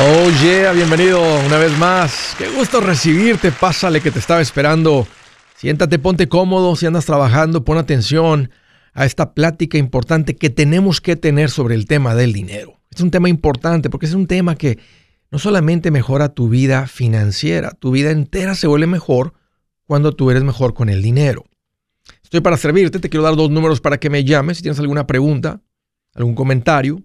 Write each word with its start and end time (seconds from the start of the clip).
Oh 0.00 0.28
yeah, 0.42 0.72
bienvenido 0.72 1.22
una 1.46 1.56
vez 1.56 1.78
más. 1.78 2.34
Qué 2.36 2.48
gusto 2.48 2.80
recibirte. 2.80 3.52
Pásale 3.52 4.00
que 4.00 4.10
te 4.10 4.18
estaba 4.18 4.40
esperando. 4.40 5.06
Siéntate, 5.56 6.00
ponte 6.00 6.28
cómodo. 6.28 6.74
Si 6.74 6.84
andas 6.84 7.06
trabajando, 7.06 7.64
pon 7.64 7.78
atención 7.78 8.50
a 8.92 9.06
esta 9.06 9.34
plática 9.34 9.78
importante 9.78 10.34
que 10.34 10.50
tenemos 10.50 11.00
que 11.00 11.14
tener 11.14 11.48
sobre 11.48 11.76
el 11.76 11.86
tema 11.86 12.16
del 12.16 12.32
dinero. 12.32 12.80
Es 12.90 13.02
un 13.02 13.12
tema 13.12 13.28
importante 13.28 13.88
porque 13.88 14.06
es 14.06 14.14
un 14.14 14.26
tema 14.26 14.56
que 14.56 14.80
no 15.30 15.38
solamente 15.38 15.92
mejora 15.92 16.34
tu 16.34 16.48
vida 16.48 16.88
financiera, 16.88 17.70
tu 17.70 17.92
vida 17.92 18.10
entera 18.10 18.56
se 18.56 18.66
vuelve 18.66 18.88
mejor 18.88 19.34
cuando 19.86 20.12
tú 20.12 20.28
eres 20.28 20.42
mejor 20.42 20.74
con 20.74 20.88
el 20.88 21.02
dinero. 21.02 21.44
Estoy 22.24 22.40
para 22.40 22.56
servirte, 22.56 22.98
te 22.98 23.08
quiero 23.08 23.22
dar 23.22 23.36
dos 23.36 23.48
números 23.48 23.80
para 23.80 23.98
que 23.98 24.10
me 24.10 24.24
llames 24.24 24.56
si 24.56 24.64
tienes 24.64 24.80
alguna 24.80 25.06
pregunta, 25.06 25.60
algún 26.14 26.34
comentario 26.34 27.04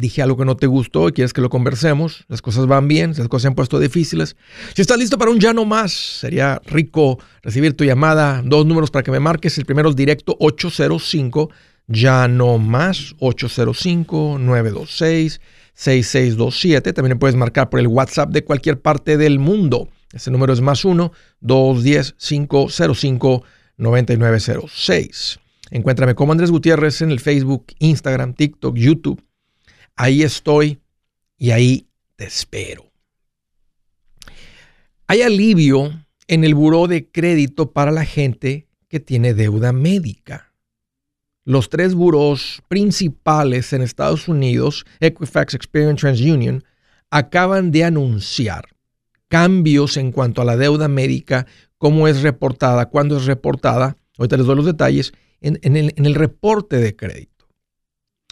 dije 0.00 0.22
algo 0.22 0.36
que 0.36 0.44
no 0.44 0.56
te 0.56 0.66
gustó 0.66 1.08
y 1.08 1.12
quieres 1.12 1.32
que 1.32 1.40
lo 1.40 1.50
conversemos, 1.50 2.24
las 2.28 2.42
cosas 2.42 2.66
van 2.66 2.88
bien, 2.88 3.14
las 3.16 3.28
cosas 3.28 3.42
se 3.42 3.48
han 3.48 3.54
puesto 3.54 3.78
difíciles. 3.78 4.36
Si 4.74 4.82
estás 4.82 4.98
listo 4.98 5.18
para 5.18 5.30
un 5.30 5.38
ya 5.38 5.52
no 5.52 5.64
más, 5.64 5.92
sería 5.92 6.60
rico 6.66 7.18
recibir 7.42 7.76
tu 7.76 7.84
llamada. 7.84 8.42
Dos 8.44 8.66
números 8.66 8.90
para 8.90 9.02
que 9.02 9.10
me 9.10 9.20
marques. 9.20 9.58
El 9.58 9.66
primero 9.66 9.90
es 9.90 9.96
directo 9.96 10.36
805 10.38 11.50
ya 11.88 12.28
no 12.28 12.58
más 12.58 13.14
805 13.18 14.38
926 14.38 15.40
6627. 15.74 16.92
También 16.92 17.18
puedes 17.18 17.36
marcar 17.36 17.70
por 17.70 17.80
el 17.80 17.86
WhatsApp 17.86 18.30
de 18.30 18.44
cualquier 18.44 18.80
parte 18.80 19.16
del 19.16 19.38
mundo. 19.38 19.88
Ese 20.12 20.30
número 20.30 20.52
es 20.52 20.60
más 20.60 20.84
1 20.84 21.12
210 21.40 22.14
505 22.18 23.44
9906. 23.76 25.40
Encuéntrame 25.70 26.14
como 26.14 26.32
Andrés 26.32 26.50
Gutiérrez 26.50 27.02
en 27.02 27.10
el 27.10 27.20
Facebook, 27.20 27.66
Instagram, 27.78 28.34
TikTok, 28.34 28.74
YouTube 28.76 29.22
ahí 29.98 30.22
estoy 30.22 30.78
y 31.36 31.50
ahí 31.50 31.88
te 32.16 32.24
espero. 32.24 32.90
Hay 35.06 35.22
alivio 35.22 36.06
en 36.28 36.44
el 36.44 36.54
buró 36.54 36.86
de 36.86 37.10
crédito 37.10 37.72
para 37.72 37.90
la 37.90 38.04
gente 38.04 38.68
que 38.88 39.00
tiene 39.00 39.34
deuda 39.34 39.72
médica. 39.72 40.52
Los 41.44 41.68
tres 41.68 41.94
buros 41.94 42.62
principales 42.68 43.72
en 43.72 43.82
Estados 43.82 44.28
Unidos, 44.28 44.86
Equifax, 45.00 45.54
Experian, 45.54 45.96
TransUnion, 45.96 46.64
acaban 47.10 47.70
de 47.70 47.84
anunciar 47.84 48.68
cambios 49.28 49.96
en 49.96 50.12
cuanto 50.12 50.42
a 50.42 50.44
la 50.44 50.56
deuda 50.56 50.88
médica, 50.88 51.46
cómo 51.76 52.06
es 52.06 52.22
reportada, 52.22 52.86
cuándo 52.86 53.16
es 53.16 53.24
reportada. 53.24 53.96
Ahorita 54.18 54.36
les 54.36 54.46
doy 54.46 54.56
los 54.56 54.66
detalles 54.66 55.12
en 55.40 55.58
el 55.64 56.14
reporte 56.14 56.76
de 56.76 56.94
crédito. 56.94 57.48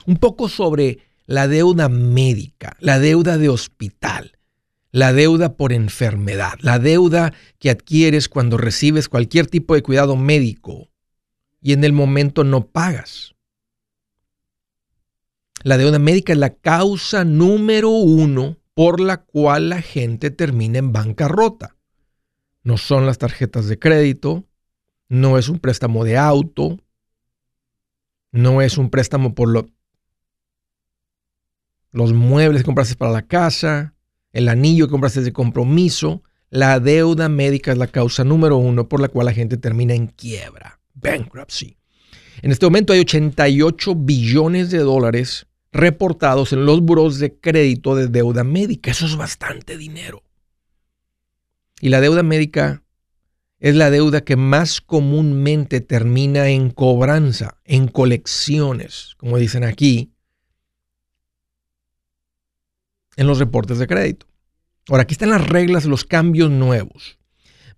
Un 0.07 0.19
poco 0.19 0.49
sobre 0.49 0.99
la 1.27 1.49
deuda 1.49 1.89
médica, 1.89 2.77
la 2.81 2.99
deuda 2.99 3.37
de 3.37 3.49
hospital, 3.49 4.39
la 4.93 5.13
deuda 5.13 5.57
por 5.57 5.73
enfermedad, 5.73 6.55
la 6.61 6.79
deuda 6.79 7.33
que 7.59 7.71
adquieres 7.71 8.29
cuando 8.29 8.57
recibes 8.57 9.09
cualquier 9.09 9.47
tipo 9.47 9.75
de 9.75 9.83
cuidado 9.83 10.17
médico 10.17 10.89
y 11.61 11.73
en 11.73 11.85
el 11.85 11.93
momento 11.93 12.45
no 12.45 12.69
pagas. 12.69 13.35
La 15.63 15.77
deuda 15.77 15.99
médica 15.99 16.33
es 16.33 16.39
la 16.39 16.55
causa 16.55 17.25
número 17.25 17.91
uno 17.91 18.57
por 18.75 19.01
la 19.01 19.25
cual 19.25 19.71
la 19.71 19.83
gente 19.83 20.31
termina 20.31 20.79
en 20.79 20.93
bancarrota. 20.93 21.77
No 22.63 22.79
son 22.79 23.07
las 23.07 23.19
tarjetas 23.19 23.67
de 23.67 23.79
crédito, 23.79 24.45
no 25.09 25.39
es 25.39 25.49
un 25.49 25.59
préstamo 25.59 26.05
de 26.05 26.19
auto, 26.19 26.79
no 28.33 28.61
es 28.61 28.77
un 28.79 28.91
préstamo 28.91 29.35
por 29.35 29.49
lo, 29.49 29.69
los 31.93 32.13
muebles 32.13 32.63
que 32.63 32.67
compraste 32.67 32.97
para 32.97 33.13
la 33.13 33.23
casa, 33.23 33.95
el 34.33 34.49
anillo 34.49 34.87
que 34.87 34.93
compraste 34.93 35.23
de 35.23 35.33
compromiso, 35.33 36.23
la 36.51 36.79
deuda 36.81 37.29
médica 37.29 37.73
es 37.73 37.79
la 37.79 37.87
causa 37.87 38.25
número 38.25 38.57
uno 38.57 38.89
por 38.89 39.01
la 39.01 39.09
cual 39.09 39.27
la 39.27 39.33
gente 39.33 39.57
termina 39.57 39.95
en 39.95 40.07
quiebra, 40.07 40.81
bankruptcy. 40.95 41.77
En 42.43 42.53
este 42.53 42.67
momento 42.67 42.93
hay 42.93 43.01
88 43.01 43.95
billones 43.95 44.71
de 44.71 44.79
dólares 44.79 45.47
reportados 45.73 46.53
en 46.53 46.65
los 46.67 46.81
buros 46.81 47.19
de 47.19 47.35
crédito 47.35 47.97
de 47.97 48.09
deuda 48.09 48.45
médica. 48.45 48.91
Eso 48.91 49.07
es 49.07 49.17
bastante 49.17 49.77
dinero. 49.77 50.23
Y 51.81 51.89
la 51.89 52.01
deuda 52.01 52.23
médica 52.23 52.83
es 53.59 53.75
la 53.75 53.91
deuda 53.91 54.23
que 54.23 54.37
más 54.37 54.81
comúnmente 54.81 55.81
termina 55.81 56.49
en 56.49 56.71
cobranza, 56.71 57.59
en 57.65 57.89
colecciones, 57.89 59.15
como 59.19 59.39
dicen 59.39 59.65
aquí, 59.65 60.13
en 63.17 63.27
los 63.27 63.39
reportes 63.39 63.79
de 63.79 63.87
crédito. 63.87 64.27
Ahora, 64.89 65.03
aquí 65.03 65.15
están 65.15 65.31
las 65.31 65.47
reglas, 65.47 65.85
los 65.85 66.05
cambios 66.05 66.51
nuevos. 66.51 67.19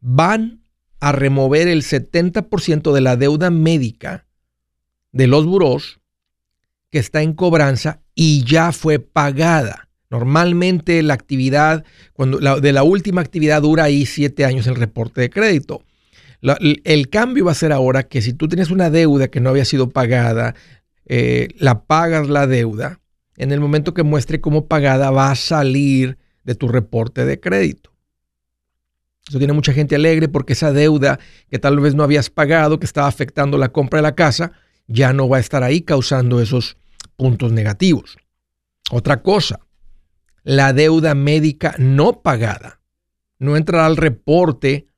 Van 0.01 0.63
a 1.01 1.13
remover 1.13 1.69
el 1.69 1.83
70% 1.83 2.93
de 2.93 3.01
la 3.01 3.17
deuda 3.17 3.51
médica 3.51 4.27
de 5.13 5.27
los 5.27 5.47
buros 5.47 6.01
que 6.91 6.99
está 6.99 7.23
en 7.23 7.35
cobranza 7.35 8.03
y 8.15 8.45
ya 8.45 8.73
fue 8.73 8.99
pagada. 8.99 9.89
Normalmente 10.11 11.03
la 11.03 11.15
actividad, 11.15 11.85
cuando 12.15 12.39
de 12.39 12.73
la 12.73 12.83
última 12.83 13.21
actividad 13.21 13.63
dura 13.63 13.85
ahí 13.85 14.07
siete 14.07 14.45
años 14.45 14.67
el 14.67 14.77
reporte 14.77 15.21
de 15.21 15.31
crédito. 15.31 15.83
el 16.41 17.09
cambio 17.11 17.47
va 17.47 17.53
a 17.53 17.55
ser 17.55 17.73
ahora 17.73 18.05
que 18.05 18.23
si 18.23 18.33
tú 18.33 18.49
tienes 18.49 18.71
una 18.71 18.91
deuda 18.91 19.29
que 19.29 19.41
no 19.41 19.51
había 19.51 19.65
sido 19.65 19.91
pagada, 19.91 20.55
eh, 21.07 21.49
la 21.59 21.85
pagas 21.85 22.29
la 22.29 22.47
deuda, 22.47 23.01
en 23.39 23.53
el 23.53 23.61
momento 23.61 23.95
que 23.95 24.03
muestre 24.03 24.41
como 24.41 24.67
pagada 24.67 25.11
va 25.11 25.31
a 25.31 25.37
salir 25.37 26.19
de 26.45 26.55
tu 26.55 26.69
reporte 26.69 27.25
de 27.25 27.41
crédito. 27.41 27.93
Eso 29.29 29.39
tiene 29.39 29.53
mucha 29.53 29.73
gente 29.73 29.95
alegre 29.95 30.29
porque 30.29 30.55
esa 30.55 30.73
deuda 30.73 31.19
que 31.51 31.59
tal 31.59 31.79
vez 31.81 31.95
no 31.95 32.03
habías 32.03 32.31
pagado, 32.31 32.79
que 32.79 32.87
estaba 32.87 33.07
afectando 33.07 33.57
la 33.57 33.71
compra 33.71 33.99
de 33.99 34.03
la 34.03 34.15
casa, 34.15 34.53
ya 34.89 35.13
no 35.13 35.29
va 35.29 35.37
a 35.37 35.41
estar 35.41 35.63
ahí 35.63 35.83
causando 35.83 36.41
esos 36.41 36.77
puntos 37.17 37.53
negativos. 37.53 38.17
Otra 38.91 39.23
cosa, 39.23 39.61
la 40.43 40.73
deuda 40.73 41.15
médica 41.15 41.75
no 41.79 42.23
pagada 42.23 42.81
no 43.39 43.57
entrará 43.57 43.87
al 43.87 43.97
reporte 43.97 44.89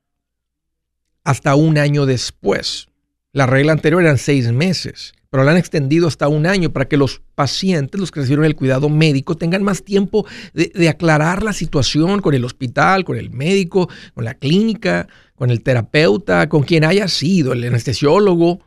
hasta 1.24 1.54
un 1.56 1.76
año 1.76 2.06
después. 2.06 2.88
La 3.32 3.46
regla 3.46 3.72
anterior 3.72 4.02
eran 4.02 4.16
seis 4.16 4.50
meses 4.50 5.12
pero 5.30 5.44
la 5.44 5.52
han 5.52 5.56
extendido 5.56 6.08
hasta 6.08 6.26
un 6.28 6.44
año 6.44 6.70
para 6.70 6.86
que 6.86 6.96
los 6.96 7.22
pacientes, 7.36 8.00
los 8.00 8.10
que 8.10 8.20
recibieron 8.20 8.44
el 8.44 8.56
cuidado 8.56 8.88
médico, 8.88 9.36
tengan 9.36 9.62
más 9.62 9.84
tiempo 9.84 10.26
de, 10.52 10.88
aclarar 10.88 11.44
la 11.44 11.52
situación 11.52 12.20
con 12.20 12.34
el 12.34 12.44
hospital, 12.44 13.04
con 13.04 13.16
el 13.16 13.30
médico, 13.30 13.88
con 14.12 14.24
la 14.24 14.34
clínica, 14.34 15.06
con 15.36 15.50
el 15.50 15.62
terapeuta, 15.62 16.48
con 16.48 16.64
quien 16.64 16.84
haya 16.84 17.06
sido, 17.06 17.52
el 17.52 17.62
anestesiólogo, 17.62 18.58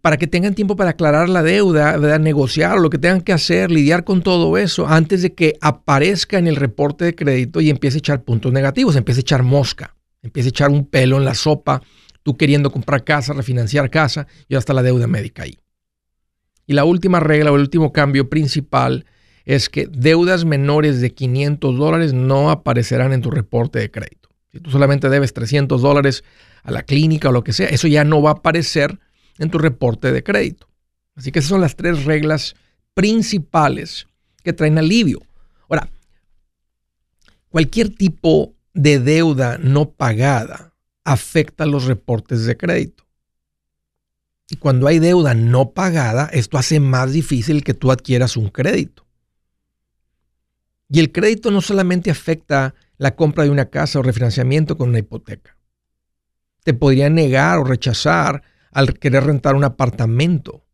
para 0.00 0.16
que 0.16 0.26
tengan 0.26 0.54
tiempo 0.54 0.76
para 0.76 0.90
aclarar 0.90 1.28
la 1.28 1.42
deuda, 1.42 2.18
negociar 2.18 2.78
lo 2.78 2.88
que 2.88 2.98
tengan 2.98 3.20
que 3.20 3.34
hacer, 3.34 3.70
lidiar 3.70 4.04
con 4.04 4.22
todo 4.22 4.56
eso 4.56 4.88
antes 4.88 5.22
de 5.22 5.34
que 5.34 5.58
aparezca 5.60 6.38
en 6.38 6.46
el 6.46 6.56
reporte 6.56 7.04
de 7.04 7.14
crédito 7.14 7.60
y 7.60 7.68
empiece 7.68 7.98
a 7.98 8.00
echar 8.00 8.24
puntos 8.24 8.50
negativos, 8.50 8.96
empiece 8.96 9.20
a 9.20 9.22
echar 9.22 9.42
mosca, 9.42 9.94
empiece 10.22 10.48
a 10.48 10.50
echar 10.50 10.70
un 10.70 10.86
pelo 10.86 11.18
en 11.18 11.26
la 11.26 11.34
sopa 11.34 11.82
tú 12.22 12.36
queriendo 12.36 12.70
comprar 12.70 13.04
casa, 13.04 13.32
refinanciar 13.32 13.90
casa 13.90 14.26
y 14.48 14.54
hasta 14.54 14.72
la 14.72 14.82
deuda 14.82 15.06
médica 15.06 15.42
ahí. 15.44 15.58
Y 16.66 16.74
la 16.74 16.84
última 16.84 17.20
regla 17.20 17.52
o 17.52 17.56
el 17.56 17.62
último 17.62 17.92
cambio 17.92 18.30
principal 18.30 19.04
es 19.44 19.68
que 19.68 19.86
deudas 19.86 20.44
menores 20.44 21.00
de 21.00 21.12
500 21.12 21.76
dólares 21.76 22.12
no 22.12 22.50
aparecerán 22.50 23.12
en 23.12 23.22
tu 23.22 23.30
reporte 23.30 23.78
de 23.78 23.90
crédito. 23.90 24.28
Si 24.52 24.60
tú 24.60 24.70
solamente 24.70 25.08
debes 25.08 25.32
300 25.32 25.82
dólares 25.82 26.24
a 26.62 26.70
la 26.70 26.82
clínica 26.82 27.30
o 27.30 27.32
lo 27.32 27.42
que 27.42 27.52
sea, 27.52 27.66
eso 27.68 27.88
ya 27.88 28.04
no 28.04 28.22
va 28.22 28.30
a 28.30 28.34
aparecer 28.34 29.00
en 29.38 29.50
tu 29.50 29.58
reporte 29.58 30.12
de 30.12 30.22
crédito. 30.22 30.68
Así 31.16 31.32
que 31.32 31.40
esas 31.40 31.48
son 31.48 31.60
las 31.60 31.74
tres 31.74 32.04
reglas 32.04 32.54
principales 32.94 34.06
que 34.44 34.52
traen 34.52 34.78
alivio. 34.78 35.20
Ahora, 35.68 35.88
cualquier 37.48 37.90
tipo 37.90 38.54
de 38.74 38.98
deuda 38.98 39.58
no 39.58 39.90
pagada 39.90 40.71
afecta 41.04 41.66
los 41.66 41.84
reportes 41.84 42.44
de 42.44 42.56
crédito. 42.56 43.06
Y 44.48 44.56
cuando 44.56 44.86
hay 44.86 44.98
deuda 44.98 45.34
no 45.34 45.70
pagada, 45.72 46.26
esto 46.32 46.58
hace 46.58 46.78
más 46.78 47.12
difícil 47.12 47.64
que 47.64 47.74
tú 47.74 47.90
adquieras 47.90 48.36
un 48.36 48.50
crédito. 48.50 49.06
Y 50.88 51.00
el 51.00 51.10
crédito 51.10 51.50
no 51.50 51.62
solamente 51.62 52.10
afecta 52.10 52.74
la 52.98 53.16
compra 53.16 53.44
de 53.44 53.50
una 53.50 53.70
casa 53.70 53.98
o 53.98 54.02
refinanciamiento 54.02 54.76
con 54.76 54.90
una 54.90 54.98
hipoteca. 54.98 55.56
Te 56.64 56.74
podría 56.74 57.08
negar 57.08 57.58
o 57.58 57.64
rechazar 57.64 58.42
al 58.70 58.98
querer 58.98 59.24
rentar 59.24 59.54
un 59.54 59.64
apartamento. 59.64 60.66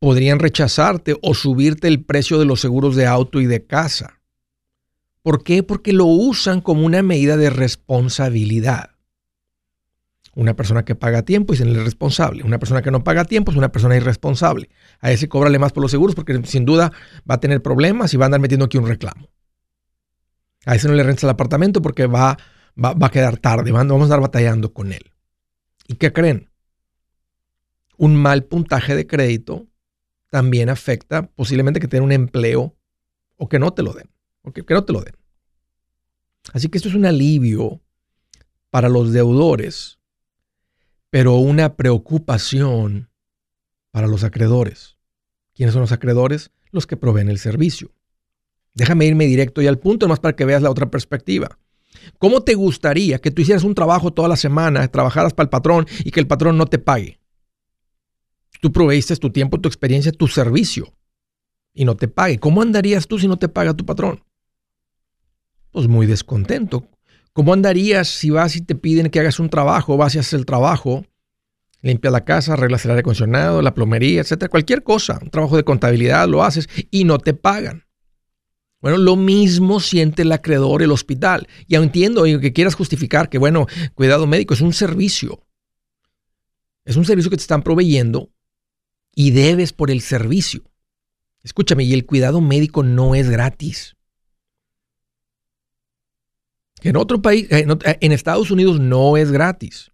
Podrían 0.00 0.40
rechazarte 0.40 1.16
o 1.22 1.32
subirte 1.32 1.86
el 1.86 2.04
precio 2.04 2.38
de 2.40 2.44
los 2.44 2.60
seguros 2.60 2.96
de 2.96 3.06
auto 3.06 3.40
y 3.40 3.46
de 3.46 3.64
casa. 3.64 4.20
¿Por 5.22 5.44
qué? 5.44 5.62
Porque 5.62 5.92
lo 5.92 6.06
usan 6.06 6.60
como 6.60 6.84
una 6.84 7.02
medida 7.02 7.36
de 7.36 7.50
responsabilidad. 7.50 8.90
Una 10.34 10.56
persona 10.56 10.84
que 10.84 10.94
paga 10.94 11.22
tiempo 11.22 11.52
y 11.52 11.56
se 11.56 11.64
le 11.64 11.82
responsable. 11.84 12.42
Una 12.42 12.58
persona 12.58 12.82
que 12.82 12.90
no 12.90 13.04
paga 13.04 13.24
tiempo 13.24 13.52
es 13.52 13.56
una 13.56 13.70
persona 13.70 13.96
irresponsable. 13.96 14.70
A 15.00 15.12
ese 15.12 15.28
cóbrale 15.28 15.58
más 15.58 15.72
por 15.72 15.82
los 15.82 15.90
seguros 15.90 16.14
porque 16.14 16.40
sin 16.44 16.64
duda 16.64 16.90
va 17.30 17.36
a 17.36 17.40
tener 17.40 17.62
problemas 17.62 18.12
y 18.14 18.16
va 18.16 18.24
a 18.24 18.26
andar 18.26 18.40
metiendo 18.40 18.64
aquí 18.64 18.78
un 18.78 18.86
reclamo. 18.86 19.28
A 20.64 20.74
ese 20.74 20.88
no 20.88 20.94
le 20.94 21.02
rentas 21.02 21.24
el 21.24 21.30
apartamento 21.30 21.82
porque 21.82 22.06
va, 22.06 22.38
va, 22.82 22.94
a 23.00 23.10
quedar 23.10 23.36
tarde. 23.36 23.72
Vamos 23.72 24.00
a 24.00 24.04
estar 24.04 24.20
batallando 24.20 24.72
con 24.72 24.92
él. 24.92 25.12
¿Y 25.86 25.96
qué 25.96 26.12
creen? 26.12 26.50
Un 27.98 28.16
mal 28.16 28.44
puntaje 28.44 28.96
de 28.96 29.06
crédito 29.06 29.66
también 30.30 30.70
afecta 30.70 31.26
posiblemente 31.26 31.78
que 31.78 31.88
tenga 31.88 32.04
un 32.04 32.12
empleo 32.12 32.74
o 33.36 33.48
que 33.48 33.58
no 33.58 33.74
te 33.74 33.82
lo 33.82 33.92
den. 33.92 34.11
O 34.42 34.52
que 34.52 34.64
no 34.68 34.84
te 34.84 34.92
lo 34.92 35.00
den. 35.02 35.14
Así 36.52 36.68
que 36.68 36.78
esto 36.78 36.88
es 36.88 36.94
un 36.94 37.06
alivio 37.06 37.80
para 38.70 38.88
los 38.88 39.12
deudores 39.12 39.98
pero 41.12 41.34
una 41.34 41.76
preocupación 41.76 43.10
para 43.90 44.06
los 44.06 44.24
acreedores. 44.24 44.96
¿Quiénes 45.54 45.74
son 45.74 45.82
los 45.82 45.92
acreedores? 45.92 46.52
Los 46.70 46.86
que 46.86 46.96
proveen 46.96 47.28
el 47.28 47.38
servicio. 47.38 47.92
Déjame 48.72 49.04
irme 49.04 49.26
directo 49.26 49.60
y 49.60 49.66
al 49.66 49.78
punto, 49.78 50.08
más 50.08 50.20
para 50.20 50.34
que 50.34 50.46
veas 50.46 50.62
la 50.62 50.70
otra 50.70 50.90
perspectiva. 50.90 51.58
¿Cómo 52.18 52.42
te 52.42 52.54
gustaría 52.54 53.18
que 53.18 53.30
tú 53.30 53.42
hicieras 53.42 53.62
un 53.62 53.74
trabajo 53.74 54.14
toda 54.14 54.26
la 54.26 54.36
semana, 54.36 54.88
trabajaras 54.88 55.34
para 55.34 55.44
el 55.44 55.50
patrón 55.50 55.86
y 56.02 56.12
que 56.12 56.20
el 56.20 56.26
patrón 56.26 56.56
no 56.56 56.64
te 56.64 56.78
pague? 56.78 57.20
Tú 58.62 58.72
proveíste 58.72 59.14
tu 59.16 59.28
tiempo, 59.28 59.60
tu 59.60 59.68
experiencia, 59.68 60.12
tu 60.12 60.28
servicio 60.28 60.94
y 61.74 61.84
no 61.84 61.94
te 61.94 62.08
pague. 62.08 62.38
¿Cómo 62.38 62.62
andarías 62.62 63.06
tú 63.06 63.18
si 63.18 63.28
no 63.28 63.36
te 63.36 63.50
paga 63.50 63.74
tu 63.74 63.84
patrón? 63.84 64.24
Pues 65.72 65.88
muy 65.88 66.06
descontento, 66.06 66.86
¿Cómo 67.32 67.54
andarías 67.54 68.08
si 68.08 68.28
vas 68.28 68.56
y 68.56 68.60
te 68.60 68.74
piden 68.74 69.08
que 69.08 69.18
hagas 69.18 69.40
un 69.40 69.48
trabajo, 69.48 69.96
vas 69.96 70.14
y 70.14 70.18
haces 70.18 70.34
el 70.34 70.44
trabajo, 70.44 71.06
limpias 71.80 72.12
la 72.12 72.26
casa, 72.26 72.52
arreglas 72.52 72.84
el 72.84 72.90
aire 72.90 73.00
acondicionado, 73.00 73.62
la 73.62 73.72
plomería, 73.72 74.20
etcétera, 74.20 74.50
cualquier 74.50 74.82
cosa, 74.82 75.18
un 75.22 75.30
trabajo 75.30 75.56
de 75.56 75.64
contabilidad 75.64 76.28
lo 76.28 76.44
haces 76.44 76.68
y 76.90 77.04
no 77.04 77.18
te 77.18 77.32
pagan? 77.32 77.86
Bueno, 78.82 78.98
lo 78.98 79.16
mismo 79.16 79.80
siente 79.80 80.22
el 80.22 80.32
acreedor, 80.32 80.82
el 80.82 80.90
hospital. 80.90 81.46
Ya 81.68 81.78
entiendo 81.78 82.24
que 82.24 82.52
quieras 82.52 82.74
justificar 82.74 83.30
que, 83.30 83.38
bueno, 83.38 83.66
cuidado 83.94 84.26
médico 84.26 84.54
es 84.54 84.60
un 84.60 84.74
servicio. 84.74 85.46
Es 86.84 86.96
un 86.96 87.04
servicio 87.04 87.30
que 87.30 87.36
te 87.36 87.42
están 87.42 87.62
proveyendo 87.62 88.30
y 89.14 89.30
debes 89.30 89.72
por 89.72 89.90
el 89.90 90.00
servicio. 90.00 90.64
Escúchame, 91.44 91.84
y 91.84 91.94
el 91.94 92.04
cuidado 92.04 92.40
médico 92.40 92.82
no 92.82 93.14
es 93.14 93.30
gratis. 93.30 93.96
En 96.82 96.96
otro 96.96 97.22
país, 97.22 97.46
en, 97.50 98.12
Estados 98.12 98.50
Unidos 98.50 98.80
no 98.80 99.16
es 99.16 99.30
gratis. 99.30 99.92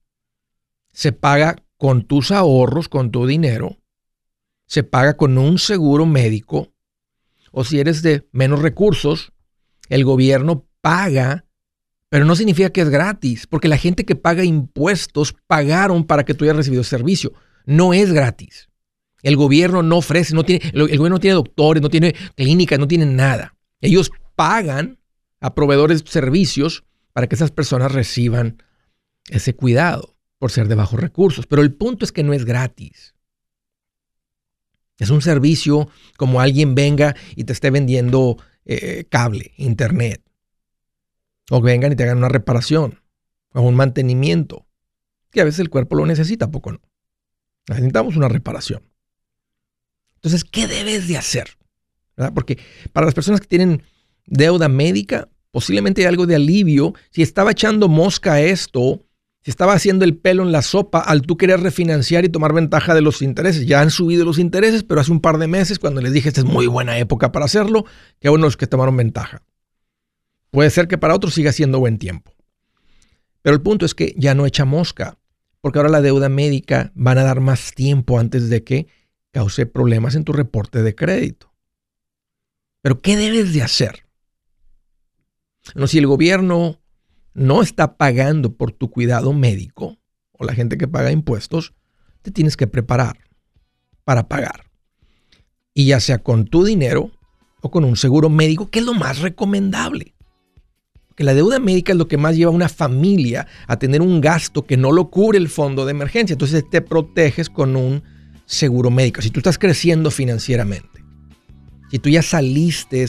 Se 0.93 1.13
paga 1.13 1.57
con 1.77 2.03
tus 2.03 2.31
ahorros, 2.31 2.89
con 2.89 3.11
tu 3.11 3.27
dinero. 3.27 3.79
Se 4.67 4.83
paga 4.83 5.17
con 5.17 5.37
un 5.39 5.59
seguro 5.59 6.07
médico. 6.07 6.73
O 7.53 7.65
si 7.65 7.79
eres 7.79 8.03
de 8.03 8.27
menos 8.33 8.61
recursos, 8.61 9.33
el 9.89 10.05
gobierno 10.05 10.67
paga, 10.81 11.45
pero 12.09 12.25
no 12.25 12.37
significa 12.37 12.71
que 12.71 12.81
es 12.81 12.89
gratis, 12.89 13.47
porque 13.47 13.69
la 13.69 13.77
gente 13.77 14.05
que 14.05 14.17
paga 14.17 14.45
impuestos 14.45 15.35
pagaron 15.47 16.05
para 16.05 16.25
que 16.25 16.35
tú 16.35 16.45
hayas 16.45 16.57
recibido 16.57 16.85
servicio. 16.85 17.33
No 17.67 17.93
es 17.93 18.13
gratis. 18.13 18.69
El 19.23 19.37
gobierno 19.37 19.83
no 19.83 19.99
ofrece, 19.99 20.35
no 20.35 20.45
tiene, 20.45 20.71
el 20.73 20.87
gobierno 20.87 21.17
no 21.17 21.21
tiene 21.21 21.35
doctores, 21.35 21.83
no 21.83 21.91
tiene 21.91 22.15
clínicas, 22.35 22.79
no 22.79 22.89
tiene 22.89 23.07
nada. 23.07 23.57
Ellos 23.81 24.11
pagan 24.37 24.98
a 25.41 25.55
proveedores 25.55 26.05
de 26.05 26.11
servicios 26.11 26.85
para 27.13 27.27
que 27.27 27.35
esas 27.35 27.51
personas 27.51 27.93
reciban 27.93 28.63
ese 29.29 29.55
cuidado 29.55 30.17
por 30.39 30.51
ser 30.51 30.69
de 30.69 30.75
bajos 30.75 31.01
recursos. 31.01 31.47
Pero 31.47 31.63
el 31.63 31.75
punto 31.75 32.05
es 32.05 32.13
que 32.13 32.23
no 32.23 32.33
es 32.33 32.45
gratis. 32.45 33.15
Es 34.99 35.11
un 35.11 35.23
servicio 35.23 35.89
como 36.17 36.41
alguien 36.41 36.75
venga 36.75 37.15
y 37.37 37.45
te 37.45 37.53
esté 37.53 37.71
vendiendo 37.71 38.37
eh, 38.65 39.05
cable, 39.09 39.53
internet. 39.57 40.23
O 41.51 41.61
vengan 41.61 41.93
y 41.93 41.97
te 41.97 42.03
hagan 42.03 42.19
una 42.19 42.29
reparación 42.29 43.01
o 43.53 43.63
un 43.63 43.75
mantenimiento. 43.75 44.67
Que 45.31 45.41
a 45.41 45.45
veces 45.45 45.61
el 45.61 45.71
cuerpo 45.71 45.97
lo 45.97 46.07
necesita, 46.07 46.51
poco 46.51 46.73
no. 46.73 46.81
Necesitamos 47.69 48.17
una 48.17 48.29
reparación. 48.29 48.83
Entonces, 50.17 50.45
¿qué 50.45 50.67
debes 50.67 51.07
de 51.07 51.17
hacer? 51.17 51.57
Porque 52.35 52.59
para 52.93 53.07
las 53.07 53.15
personas 53.15 53.41
que 53.41 53.47
tienen 53.47 53.83
deuda 54.29 54.69
médica, 54.69 55.29
posiblemente 55.51 56.07
algo 56.07 56.27
de 56.27 56.37
alivio. 56.37 56.95
Si 57.11 57.23
estaba 57.23 57.53
echando 57.53 57.89
mosca 57.89 58.35
a 58.35 58.41
esto, 58.41 59.05
si 59.43 59.51
estaba 59.51 59.73
haciendo 59.73 60.05
el 60.05 60.17
pelo 60.17 60.43
en 60.43 60.53
la 60.53 60.63
sopa 60.63 61.01
al 61.01 61.23
tú 61.23 61.37
querer 61.37 61.61
refinanciar 61.61 62.25
y 62.25 62.29
tomar 62.29 62.53
ventaja 62.53 62.95
de 62.95 63.01
los 63.01 63.23
intereses. 63.23 63.67
Ya 63.67 63.81
han 63.81 63.91
subido 63.91 64.25
los 64.25 64.39
intereses, 64.39 64.85
pero 64.85 65.01
hace 65.01 65.13
un 65.13 65.21
par 65.21 65.39
de 65.39 65.47
meses 65.47 65.79
cuando 65.79 66.01
les 66.01 66.13
dije 66.13 66.29
esta 66.29 66.41
es 66.41 66.47
muy 66.47 66.67
buena 66.67 66.99
época 66.99 67.33
para 67.33 67.45
hacerlo, 67.45 67.85
que 68.21 68.31
unos 68.31 68.57
que 68.57 68.67
tomaron 68.67 68.97
ventaja. 68.97 69.43
Puede 70.51 70.71
ser 70.71 70.89
que 70.89 70.99
para 70.99 71.15
otros 71.15 71.35
siga 71.35 71.53
siendo 71.53 71.79
buen 71.79 71.99
tiempo. 71.99 72.35
Pero 73.43 73.55
el 73.55 73.63
punto 73.63 73.87
es 73.87 73.95
que 73.95 74.15
ya 74.17 74.35
no 74.35 74.47
echa 74.47 74.65
mosca, 74.65 75.19
porque 75.61 75.79
ahora 75.79 75.91
la 75.91 76.01
deuda 76.01 76.29
médica 76.29 76.93
van 76.95 77.19
a 77.19 77.25
dar 77.25 77.41
más 77.41 77.73
tiempo 77.75 78.19
antes 78.19 78.49
de 78.49 78.65
que 78.65 78.87
cause 79.33 79.67
problemas 79.67 80.15
en 80.15 80.25
tu 80.25 80.33
reporte 80.33 80.83
de 80.83 80.95
crédito. 80.95 81.53
Pero 82.83 83.01
¿qué 83.01 83.17
debes 83.17 83.53
de 83.53 83.63
hacer? 83.63 84.08
No, 85.75 85.87
si 85.87 85.99
el 85.99 86.07
gobierno 86.07 86.81
no 87.35 87.63
está 87.63 87.97
pagando 87.97 88.55
por 88.55 88.73
tu 88.73 88.91
cuidado 88.91 89.33
médico 89.33 89.99
o 90.33 90.45
la 90.45 90.55
gente 90.55 90.79
que 90.79 90.89
paga 90.89 91.13
impuestos, 91.13 91.75
te 92.23 92.31
tienes 92.31 92.57
que 92.57 92.67
preparar 92.67 93.19
para 94.05 94.29
pagar. 94.29 94.65
Y 95.75 95.87
ya 95.87 96.01
sea 96.01 96.19
con 96.19 96.47
tu 96.47 96.65
dinero 96.65 97.11
o 97.61 97.71
con 97.71 97.85
un 97.85 97.97
seguro 97.97 98.29
médico, 98.29 98.71
que 98.71 98.81
es 98.81 98.85
lo 98.85 98.95
más 98.95 99.21
recomendable. 99.21 100.15
Porque 101.09 101.25
la 101.25 101.35
deuda 101.35 101.59
médica 101.59 101.93
es 101.93 101.99
lo 101.99 102.09
que 102.09 102.17
más 102.17 102.37
lleva 102.37 102.51
a 102.51 102.55
una 102.55 102.69
familia 102.69 103.47
a 103.67 103.79
tener 103.79 104.03
un 104.03 104.21
gasto 104.21 104.67
que 104.67 104.77
no 104.77 104.93
lo 104.93 105.11
cubre 105.11 105.39
el 105.39 105.49
fondo 105.49 105.85
de 105.85 105.91
emergencia. 105.91 106.35
Entonces 106.35 106.65
te 106.69 106.81
proteges 106.81 107.51
con 107.51 107.77
un 107.77 108.03
seguro 108.47 108.91
médico. 108.91 109.21
Si 109.21 109.31
tú 109.31 109.41
estás 109.41 109.59
creciendo 109.59 110.11
financieramente, 110.11 111.05
si 111.91 111.99
tú 111.99 112.09
ya 112.09 112.23
saliste 112.23 113.07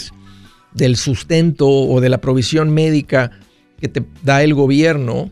del 0.73 0.95
sustento 0.95 1.67
o 1.67 2.01
de 2.01 2.09
la 2.09 2.21
provisión 2.21 2.71
médica 2.71 3.31
que 3.79 3.87
te 3.87 4.03
da 4.23 4.43
el 4.43 4.53
gobierno, 4.53 5.29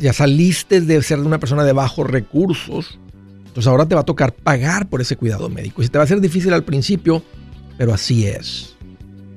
ya 0.00 0.12
saliste 0.12 0.80
de 0.80 1.02
ser 1.02 1.20
una 1.20 1.38
persona 1.38 1.64
de 1.64 1.72
bajos 1.72 2.08
recursos, 2.08 2.98
entonces 3.46 3.68
ahora 3.68 3.86
te 3.86 3.94
va 3.94 4.00
a 4.00 4.04
tocar 4.04 4.34
pagar 4.34 4.88
por 4.88 5.00
ese 5.00 5.16
cuidado 5.16 5.48
médico. 5.48 5.82
Y 5.82 5.88
te 5.88 5.98
va 5.98 6.04
a 6.04 6.06
ser 6.06 6.20
difícil 6.20 6.52
al 6.52 6.64
principio, 6.64 7.22
pero 7.76 7.92
así 7.92 8.26
es. 8.26 8.76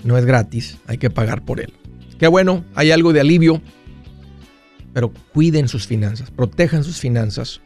No 0.03 0.17
es 0.17 0.25
gratis, 0.25 0.77
hay 0.87 0.97
que 0.97 1.09
pagar 1.09 1.43
por 1.43 1.59
él. 1.59 1.73
Qué 2.17 2.27
bueno, 2.27 2.63
hay 2.75 2.91
algo 2.91 3.11
de 3.11 3.19
alivio, 3.19 3.61
pero 4.93 5.11
cuiden 5.33 5.67
sus 5.67 5.85
finanzas, 5.85 6.31
protejan 6.31 6.85
sus 6.85 6.97
finanzas, 6.97 7.59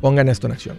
pongan 0.00 0.28
esto 0.28 0.46
en 0.46 0.52
acción. 0.52 0.78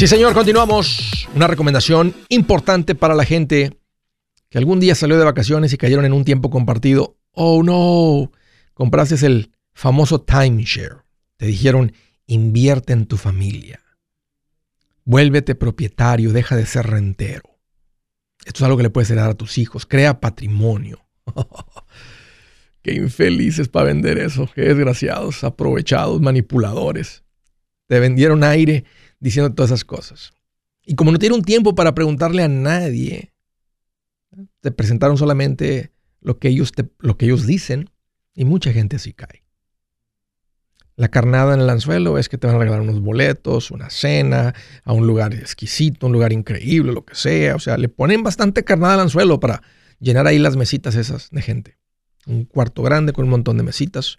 Sí, 0.00 0.06
señor, 0.06 0.32
continuamos. 0.32 1.28
Una 1.34 1.46
recomendación 1.46 2.14
importante 2.30 2.94
para 2.94 3.14
la 3.14 3.26
gente 3.26 3.76
que 4.48 4.56
algún 4.56 4.80
día 4.80 4.94
salió 4.94 5.18
de 5.18 5.26
vacaciones 5.26 5.74
y 5.74 5.76
cayeron 5.76 6.06
en 6.06 6.14
un 6.14 6.24
tiempo 6.24 6.48
compartido. 6.48 7.18
Oh, 7.32 7.62
no. 7.62 8.32
Compraste 8.72 9.26
el 9.26 9.52
famoso 9.74 10.22
timeshare. 10.22 11.02
Te 11.36 11.44
dijeron, 11.44 11.92
invierte 12.26 12.94
en 12.94 13.04
tu 13.04 13.18
familia. 13.18 13.82
Vuélvete 15.04 15.54
propietario, 15.54 16.32
deja 16.32 16.56
de 16.56 16.64
ser 16.64 16.86
rentero. 16.86 17.58
Esto 18.46 18.60
es 18.60 18.62
algo 18.62 18.78
que 18.78 18.84
le 18.84 18.90
puedes 18.90 19.14
dar 19.14 19.28
a 19.28 19.34
tus 19.34 19.58
hijos. 19.58 19.84
Crea 19.84 20.18
patrimonio. 20.18 21.04
Qué 22.80 22.94
infelices 22.94 23.68
para 23.68 23.88
vender 23.88 24.16
eso. 24.16 24.48
Qué 24.54 24.62
desgraciados, 24.62 25.44
aprovechados, 25.44 26.22
manipuladores. 26.22 27.22
Te 27.86 28.00
vendieron 28.00 28.44
aire 28.44 28.86
diciendo 29.20 29.54
todas 29.54 29.70
esas 29.70 29.84
cosas. 29.84 30.32
Y 30.84 30.94
como 30.96 31.12
no 31.12 31.18
tiene 31.18 31.36
un 31.36 31.42
tiempo 31.42 31.74
para 31.74 31.94
preguntarle 31.94 32.42
a 32.42 32.48
nadie, 32.48 33.32
te 34.60 34.72
presentaron 34.72 35.16
solamente 35.16 35.92
lo 36.20 36.38
que 36.38 36.48
ellos, 36.48 36.72
lo 36.98 37.16
que 37.16 37.26
ellos 37.26 37.46
dicen 37.46 37.90
y 38.34 38.44
mucha 38.44 38.72
gente 38.72 38.96
así 38.96 39.12
cae. 39.12 39.44
La 40.96 41.08
carnada 41.08 41.54
en 41.54 41.60
el 41.60 41.70
anzuelo 41.70 42.18
es 42.18 42.28
que 42.28 42.36
te 42.36 42.46
van 42.46 42.56
a 42.56 42.58
regalar 42.58 42.82
unos 42.82 43.00
boletos, 43.00 43.70
una 43.70 43.88
cena, 43.88 44.54
a 44.84 44.92
un 44.92 45.06
lugar 45.06 45.32
exquisito, 45.32 46.06
un 46.06 46.12
lugar 46.12 46.30
increíble, 46.30 46.92
lo 46.92 47.06
que 47.06 47.14
sea. 47.14 47.56
O 47.56 47.58
sea, 47.58 47.78
le 47.78 47.88
ponen 47.88 48.22
bastante 48.22 48.64
carnada 48.64 48.94
al 48.94 49.00
anzuelo 49.00 49.40
para 49.40 49.62
llenar 49.98 50.26
ahí 50.26 50.38
las 50.38 50.56
mesitas 50.56 50.96
esas 50.96 51.30
de 51.30 51.40
gente. 51.40 51.78
Un 52.26 52.44
cuarto 52.44 52.82
grande 52.82 53.14
con 53.14 53.24
un 53.24 53.30
montón 53.30 53.56
de 53.56 53.62
mesitas. 53.62 54.18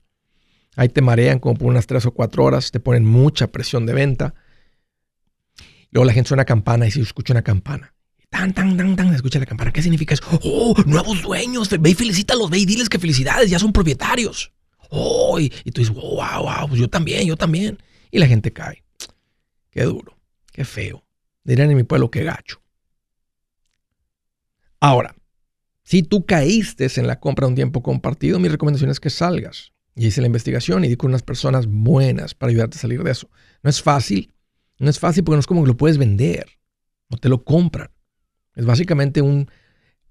Ahí 0.76 0.90
te 0.90 1.02
marean 1.02 1.38
como 1.38 1.56
por 1.56 1.68
unas 1.68 1.86
tres 1.86 2.06
o 2.08 2.14
cuatro 2.14 2.46
horas, 2.46 2.72
te 2.72 2.80
ponen 2.80 3.06
mucha 3.06 3.48
presión 3.48 3.86
de 3.86 3.94
venta. 3.94 4.34
Luego 5.92 6.06
la 6.06 6.14
gente 6.14 6.30
suena 6.30 6.46
campana 6.46 6.88
y 6.88 6.92
se 6.92 7.02
escucha 7.02 7.34
una 7.34 7.42
campana. 7.42 7.94
Tan, 8.30 8.54
tan, 8.54 8.78
tan, 8.78 8.96
tan, 8.96 9.14
escucha 9.14 9.40
la 9.40 9.46
campana. 9.46 9.74
¿Qué 9.74 9.82
significa 9.82 10.14
eso? 10.14 10.24
¡Oh, 10.44 10.74
nuevos 10.86 11.22
dueños! 11.22 11.70
Ve 11.70 11.90
y 11.90 11.94
felicítalos, 11.94 12.50
ve 12.50 12.60
y 12.60 12.66
diles 12.66 12.88
que 12.88 12.98
felicidades, 12.98 13.50
ya 13.50 13.60
son 13.60 13.74
propietarios. 13.74 14.54
¡Oh! 14.90 15.38
Y, 15.38 15.50
tú 15.50 15.82
dices, 15.82 15.94
wow, 15.94 16.44
wow, 16.44 16.68
pues 16.70 16.80
yo 16.80 16.90
también, 16.90 17.28
yo 17.28 17.36
también. 17.36 17.78
Y 18.10 18.20
la 18.20 18.28
gente 18.28 18.54
cae. 18.54 18.84
Qué 19.70 19.84
duro, 19.84 20.18
qué 20.54 20.64
feo. 20.64 21.04
Dirían 21.44 21.72
en 21.72 21.78
mi 21.78 21.84
pueblo, 21.84 22.10
qué 22.10 22.24
gacho. 22.24 22.62
Ahora, 24.80 25.16
si 25.84 26.04
tú 26.04 26.26
caíste 26.26 26.88
en 26.96 27.08
la 27.08 27.20
compra 27.20 27.46
de 27.46 27.50
un 27.50 27.56
tiempo 27.56 27.84
compartido, 27.84 28.40
mi 28.40 28.48
recomendación 28.48 28.90
es 28.92 29.02
que 29.02 29.10
salgas. 29.10 29.74
Y 29.94 30.08
hice 30.08 30.22
la 30.22 30.28
investigación 30.28 30.86
y 30.86 30.88
di 30.88 30.96
con 30.96 31.12
unas 31.12 31.22
personas 31.22 31.68
buenas 31.68 32.34
para 32.34 32.50
ayudarte 32.50 32.78
a 32.78 32.82
salir 32.82 33.04
de 33.04 33.12
eso. 33.12 33.30
No 33.62 33.70
es 33.70 33.82
fácil, 33.82 34.34
no 34.82 34.90
es 34.90 35.00
fácil 35.00 35.24
porque 35.24 35.36
no 35.36 35.42
es 35.42 35.48
como 35.48 35.62
que 35.62 35.68
lo 35.68 35.78
puedes 35.78 36.00
vender 36.00 36.48
o 37.10 37.18
te 37.18 37.30
lo 37.30 37.44
compran. 37.44 37.92
Es 38.56 38.66
básicamente 38.66 39.22
un 39.22 39.50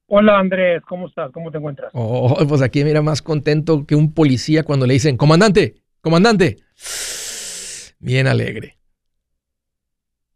Hola 0.07 0.39
Andrés, 0.39 0.81
¿cómo 0.87 1.07
estás? 1.07 1.31
¿Cómo 1.31 1.51
te 1.51 1.59
encuentras? 1.59 1.91
Oh, 1.93 2.35
pues 2.47 2.61
aquí 2.61 2.83
mira 2.83 3.01
más 3.01 3.21
contento 3.21 3.85
que 3.85 3.95
un 3.95 4.13
policía 4.13 4.63
cuando 4.63 4.87
le 4.87 4.93
dicen, 4.93 5.17
comandante, 5.17 5.75
comandante. 6.01 6.57
Bien 7.99 8.27
alegre. 8.27 8.75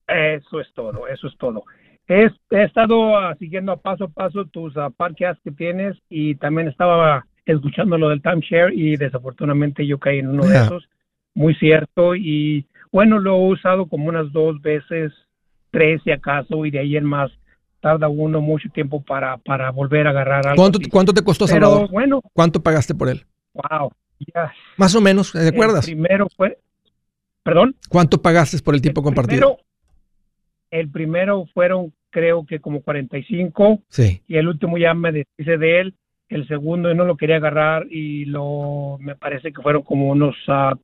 Eso 0.07 0.61
es 0.61 0.71
todo, 0.75 1.07
eso 1.07 1.27
es 1.27 1.37
todo. 1.37 1.63
He, 2.07 2.29
estado 2.51 3.17
ah, 3.17 3.35
siguiendo 3.39 3.71
a 3.71 3.77
paso 3.77 4.05
a 4.05 4.09
paso 4.09 4.45
tus 4.45 4.77
uh, 4.77 4.91
podcasts 4.95 5.41
que 5.43 5.51
tienes 5.51 5.97
y 6.07 6.35
también 6.35 6.67
estaba 6.67 7.25
escuchando 7.47 7.97
lo 7.97 8.09
del 8.09 8.21
timeshare 8.21 8.73
y 8.73 8.95
desafortunadamente 8.95 9.87
yo 9.87 9.97
caí 9.97 10.19
en 10.19 10.27
uno 10.27 10.45
de 10.45 10.55
esos. 10.55 10.87
Muy 11.33 11.55
cierto 11.55 12.15
y 12.15 12.65
bueno, 12.91 13.19
lo 13.19 13.35
he 13.35 13.51
usado 13.51 13.87
como 13.87 14.09
unas 14.09 14.31
dos 14.31 14.61
veces, 14.61 15.11
tres 15.71 16.01
si 16.03 16.11
acaso, 16.11 16.65
y 16.65 16.71
de 16.71 16.79
ahí 16.79 16.97
en 16.97 17.05
más 17.05 17.31
tarda 17.79 18.07
uno 18.07 18.41
mucho 18.41 18.67
tiempo 18.69 19.03
para, 19.03 19.37
para 19.37 19.69
volver 19.71 20.07
a 20.07 20.09
agarrar 20.09 20.47
algo. 20.47 20.61
¿Cuánto, 20.61 20.79
¿cuánto 20.91 21.13
te 21.13 21.23
costó, 21.23 21.47
Salvador? 21.47 21.89
bueno. 21.91 22.21
¿Cuánto 22.33 22.63
pagaste 22.63 22.95
por 22.95 23.09
él? 23.09 23.25
Wow, 23.53 23.91
Más 24.77 24.95
o 24.95 25.01
menos, 25.01 25.31
¿te 25.31 25.47
acuerdas? 25.47 25.87
El 25.87 25.95
primero 25.95 26.27
fue, 26.35 26.57
¿perdón? 27.43 27.75
¿Cuánto 27.89 28.21
pagaste 28.21 28.57
por 28.63 28.73
el 28.73 28.81
tiempo 28.81 29.03
compartido? 29.03 29.59
el 30.71 30.89
primero 30.89 31.45
fueron, 31.53 31.93
creo 32.09 32.45
que 32.45 32.59
como 32.59 32.81
45. 32.81 33.81
Sí. 33.87 34.21
Y 34.27 34.37
el 34.37 34.47
último 34.47 34.77
ya 34.77 34.93
me 34.93 35.11
deshice 35.11 35.57
de 35.57 35.79
él. 35.79 35.95
El 36.27 36.47
segundo 36.47 36.93
no 36.93 37.05
lo 37.05 37.17
quería 37.17 37.37
agarrar 37.37 37.85
y 37.89 38.25
lo, 38.25 38.97
me 38.99 39.15
parece 39.15 39.53
que 39.53 39.61
fueron 39.61 39.83
como 39.83 40.09
unos 40.09 40.35
uh, 40.47 40.75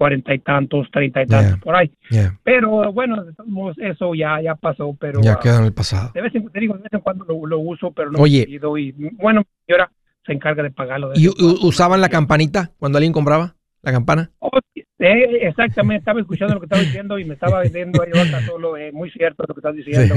cuarenta 0.00 0.32
y 0.32 0.38
tantos, 0.38 0.90
treinta 0.90 1.20
y 1.20 1.26
tantos 1.26 1.60
por 1.60 1.76
ahí. 1.76 1.92
Pero 2.42 2.90
bueno, 2.90 3.22
eso 3.76 4.14
ya, 4.14 4.40
ya 4.40 4.54
pasó, 4.54 4.96
pero... 4.98 5.20
Ya 5.20 5.38
queda 5.38 5.58
en 5.58 5.64
el 5.64 5.74
pasado. 5.74 6.10
De 6.14 6.22
vez 6.22 6.34
en, 6.34 6.48
te 6.48 6.58
digo, 6.58 6.72
de 6.72 6.84
vez 6.84 6.92
en 6.94 7.00
cuando 7.00 7.26
lo, 7.26 7.58
uso, 7.58 7.90
pero 7.90 8.10
no 8.10 8.18
Oye, 8.18 8.46
y 8.48 8.58
bueno, 9.12 9.40
mi 9.40 9.66
señora 9.66 9.92
se 10.24 10.32
encarga 10.32 10.62
de 10.62 10.70
pagarlo. 10.70 11.12
¿Y 11.14 11.28
usaban 11.28 12.00
la 12.00 12.08
campanita 12.08 12.70
cuando 12.78 12.96
alguien 12.96 13.12
compraba? 13.12 13.56
La 13.82 13.92
campana. 13.92 14.30
Oh, 14.38 14.50
eh, 14.74 15.46
exactamente, 15.46 16.00
estaba 16.00 16.20
escuchando 16.20 16.54
lo 16.54 16.60
que 16.60 16.66
estaba 16.66 16.82
diciendo 16.82 17.18
y 17.18 17.24
me 17.24 17.34
estaba 17.34 17.62
viendo 17.62 18.02
ahí 18.02 18.10
acá 18.10 18.44
solo, 18.44 18.76
eh, 18.76 18.92
muy 18.92 19.10
cierto 19.10 19.44
lo 19.48 19.54
que 19.54 19.60
estás 19.60 19.74
diciendo. 19.74 20.14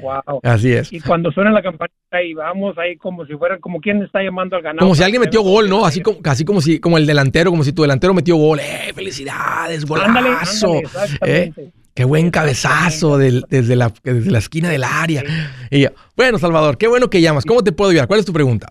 Wow. 0.00 0.40
Así 0.42 0.72
es. 0.72 0.90
Y 0.92 1.00
cuando 1.00 1.30
suena 1.30 1.50
la 1.50 1.62
campanita 1.62 2.22
y 2.22 2.32
vamos 2.32 2.78
ahí 2.78 2.96
como 2.96 3.26
si 3.26 3.34
fuera, 3.34 3.58
como 3.58 3.80
quien 3.80 4.02
está 4.02 4.22
llamando 4.22 4.56
al 4.56 4.62
ganado. 4.62 4.86
Como 4.86 4.94
si 4.94 5.02
alguien 5.02 5.20
metió 5.20 5.42
gol, 5.42 5.68
¿no? 5.68 5.84
Así 5.84 6.00
como, 6.00 6.22
casi 6.22 6.44
como 6.44 6.62
si, 6.62 6.80
como 6.80 6.96
el 6.96 7.06
delantero, 7.06 7.50
como 7.50 7.62
si 7.62 7.72
tu 7.72 7.82
delantero 7.82 8.14
metió 8.14 8.36
gol. 8.36 8.60
¡Eh, 8.60 8.92
felicidades, 8.94 9.84
golazo! 9.84 10.08
Ándale, 10.08 10.28
ándale, 10.28 10.78
exactamente. 10.80 11.72
Qué 11.94 12.04
buen 12.04 12.30
cabezazo 12.30 13.18
desde, 13.18 13.76
la, 13.76 13.92
desde 14.02 14.30
la 14.30 14.38
esquina 14.38 14.70
del 14.70 14.84
área. 14.84 15.22
Y 15.70 15.86
bueno, 16.16 16.38
Salvador, 16.38 16.78
qué 16.78 16.86
bueno 16.86 17.10
que 17.10 17.20
llamas. 17.20 17.44
¿Cómo 17.44 17.62
te 17.62 17.72
puedo 17.72 17.90
ayudar? 17.90 18.06
¿Cuál 18.06 18.20
es 18.20 18.26
tu 18.26 18.32
pregunta? 18.32 18.68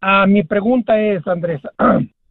Ah, 0.00 0.26
mi 0.26 0.42
pregunta 0.42 1.00
es, 1.00 1.26
Andrés, 1.26 1.60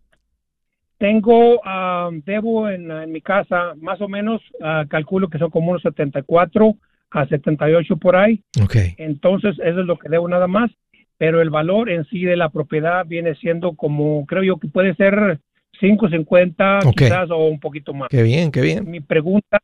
tengo, 1.04 1.56
uh, 1.56 2.22
debo 2.26 2.70
en, 2.70 3.12
mi 3.12 3.20
casa 3.20 3.74
más 3.76 4.00
o 4.00 4.08
menos, 4.08 4.42
ah, 4.62 4.86
calculo 4.88 5.28
que 5.28 5.38
son 5.38 5.50
como 5.50 5.72
unos 5.72 5.82
74 5.82 6.76
a 7.12 7.28
78 7.28 7.98
por 7.98 8.16
ahí. 8.16 8.42
Okay. 8.64 8.96
Entonces, 8.98 9.60
eso 9.60 9.82
es 9.82 9.86
lo 9.86 10.00
que 10.00 10.08
debo 10.08 10.30
nada 10.30 10.48
más. 10.48 10.72
Pero 11.18 11.42
el 11.42 11.50
valor 11.50 11.90
en 11.90 12.06
sí 12.06 12.24
de 12.24 12.38
la 12.38 12.48
propiedad 12.48 13.06
viene 13.06 13.36
siendo 13.36 13.74
como, 13.74 14.26
creo 14.26 14.44
yo 14.44 14.58
que 14.60 14.70
puede 14.70 14.96
ser 14.96 15.42
5.50 15.82 16.96
quizás 16.96 17.30
o 17.32 17.48
un 17.48 17.60
poquito 17.60 17.94
más. 17.94 18.08
Qué 18.08 18.24
bien, 18.24 18.50
qué 18.50 18.62
bien. 18.62 18.90
Mi 18.90 19.02
pregunta 19.02 19.60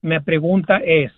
mi 0.00 0.20
pregunta 0.20 0.76
es, 0.76 1.10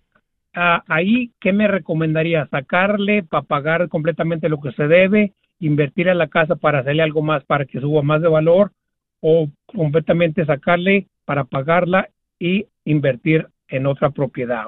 ah, 0.55 0.83
ahí, 0.89 1.33
¿qué 1.39 1.53
me 1.53 1.69
recomendaría? 1.69 2.47
¿Sacarle 2.47 3.25
para 3.25 3.43
pagar 3.43 3.91
completamente 3.91 4.49
lo 4.49 4.59
que 4.59 4.73
se 4.73 4.89
debe? 4.89 5.35
¿Invertir 5.59 6.09
en 6.09 6.17
la 6.17 6.29
casa 6.29 6.57
para 6.57 6.79
hacerle 6.79 7.03
algo 7.03 7.21
más 7.21 7.45
para 7.45 7.67
que 7.67 7.79
suba 7.79 8.01
más 8.01 8.23
de 8.23 8.29
valor? 8.29 8.73
¿O 9.21 9.49
completamente 9.67 10.45
sacarle 10.47 11.09
para 11.25 11.45
pagarla 11.45 12.09
y 12.39 12.67
invertir 12.85 13.47
en 13.69 13.87
otra 13.87 14.11
propiedad? 14.11 14.65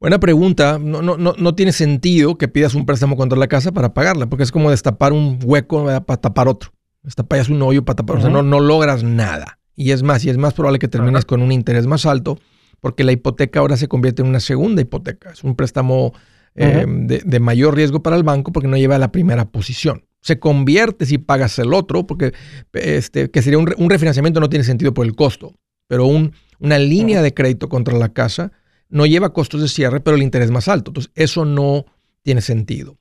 Buena 0.00 0.18
pregunta. 0.18 0.78
No, 0.78 1.02
no, 1.02 1.16
no, 1.16 1.34
no, 1.36 1.54
tiene 1.54 1.72
sentido 1.72 2.38
que 2.38 2.48
pidas 2.48 2.74
un 2.74 2.86
préstamo 2.86 3.16
contra 3.16 3.38
la 3.38 3.48
casa 3.48 3.72
para 3.72 3.94
pagarla, 3.94 4.26
porque 4.26 4.44
es 4.44 4.52
como 4.52 4.70
destapar 4.70 5.12
un 5.12 5.38
hueco 5.42 5.84
para 5.84 6.20
tapar 6.20 6.48
otro. 6.48 6.70
Destapas 7.02 7.48
un 7.48 7.62
hoyo 7.62 7.84
para 7.84 7.96
tapar, 7.96 8.16
o 8.16 8.20
sea, 8.20 8.30
no, 8.30 8.42
no 8.42 8.60
logras 8.60 9.02
nada. 9.02 9.58
Y 9.76 9.92
es 9.92 10.02
más, 10.02 10.24
y 10.24 10.30
es 10.30 10.38
más 10.38 10.54
probable 10.54 10.78
que 10.78 10.88
termines 10.88 11.24
con 11.24 11.42
un 11.42 11.52
interés 11.52 11.86
más 11.86 12.06
alto 12.06 12.38
porque 12.80 13.04
la 13.04 13.12
hipoteca 13.12 13.60
ahora 13.60 13.76
se 13.76 13.88
convierte 13.88 14.22
en 14.22 14.28
una 14.28 14.40
segunda 14.40 14.82
hipoteca. 14.82 15.30
Es 15.30 15.44
un 15.44 15.54
préstamo 15.56 16.12
eh, 16.54 16.84
de, 16.86 17.40
mayor 17.40 17.74
riesgo 17.74 18.02
para 18.02 18.16
el 18.16 18.22
banco 18.22 18.52
porque 18.52 18.68
no 18.68 18.76
lleva 18.76 18.98
la 18.98 19.12
primera 19.12 19.46
posición. 19.46 20.04
Se 20.28 20.38
convierte 20.38 21.06
si 21.06 21.16
pagas 21.16 21.58
el 21.58 21.72
otro, 21.72 22.06
porque 22.06 22.34
este, 22.74 23.30
que 23.30 23.40
sería 23.40 23.58
un, 23.58 23.88
refinanciamiento 23.88 24.40
no 24.40 24.50
tiene 24.50 24.62
sentido 24.62 24.92
por 24.92 25.06
el 25.06 25.16
costo, 25.16 25.54
pero 25.86 26.04
un, 26.04 26.34
una 26.58 26.78
línea 26.78 27.22
de 27.22 27.32
crédito 27.32 27.70
contra 27.70 27.96
la 27.96 28.10
casa 28.10 28.52
no 28.90 29.06
lleva 29.06 29.32
costos 29.32 29.62
de 29.62 29.68
cierre, 29.68 30.00
pero 30.00 30.18
el 30.18 30.22
interés 30.22 30.50
más 30.50 30.68
alto. 30.68 30.90
Entonces, 30.90 31.10
eso 31.14 31.46
no 31.46 31.86
tiene 32.20 32.42
sentido. 32.42 32.98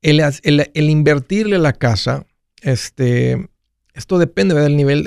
El, 0.00 0.20
el, 0.20 0.70
el 0.72 0.88
invertirle 0.88 1.56
a 1.56 1.58
la 1.58 1.74
casa, 1.74 2.24
este, 2.62 3.50
esto 3.92 4.18
depende 4.18 4.54
del 4.54 4.74
nivel, 4.74 5.04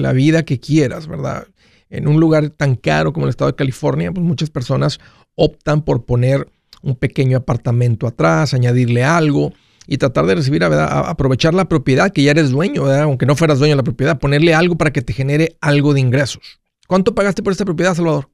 la 0.00 0.12
vida 0.12 0.44
que 0.44 0.60
quieras, 0.60 1.08
¿verdad? 1.08 1.48
En 1.90 2.06
un 2.06 2.20
lugar 2.20 2.50
tan 2.50 2.76
caro 2.76 3.12
como 3.12 3.26
el 3.26 3.30
estado 3.30 3.50
de 3.50 3.56
California, 3.56 4.12
pues 4.12 4.24
muchas 4.24 4.50
personas 4.50 5.00
optan 5.34 5.82
por 5.82 6.04
poner 6.04 6.46
un 6.80 6.94
pequeño 6.94 7.38
apartamento 7.38 8.06
atrás, 8.06 8.54
añadirle 8.54 9.02
algo 9.02 9.52
y 9.86 9.98
tratar 9.98 10.26
de 10.26 10.36
recibir, 10.36 10.60
¿verdad? 10.60 11.08
aprovechar 11.08 11.54
la 11.54 11.66
propiedad 11.66 12.10
que 12.10 12.22
ya 12.22 12.30
eres 12.30 12.50
dueño, 12.50 12.84
¿verdad? 12.84 13.02
aunque 13.02 13.26
no 13.26 13.36
fueras 13.36 13.58
dueño 13.58 13.72
de 13.72 13.78
la 13.78 13.82
propiedad, 13.82 14.18
ponerle 14.18 14.54
algo 14.54 14.76
para 14.76 14.92
que 14.92 15.02
te 15.02 15.12
genere 15.12 15.56
algo 15.60 15.94
de 15.94 16.00
ingresos. 16.00 16.60
¿Cuánto 16.86 17.14
pagaste 17.14 17.42
por 17.42 17.52
esta 17.52 17.64
propiedad, 17.64 17.94
Salvador? 17.94 18.28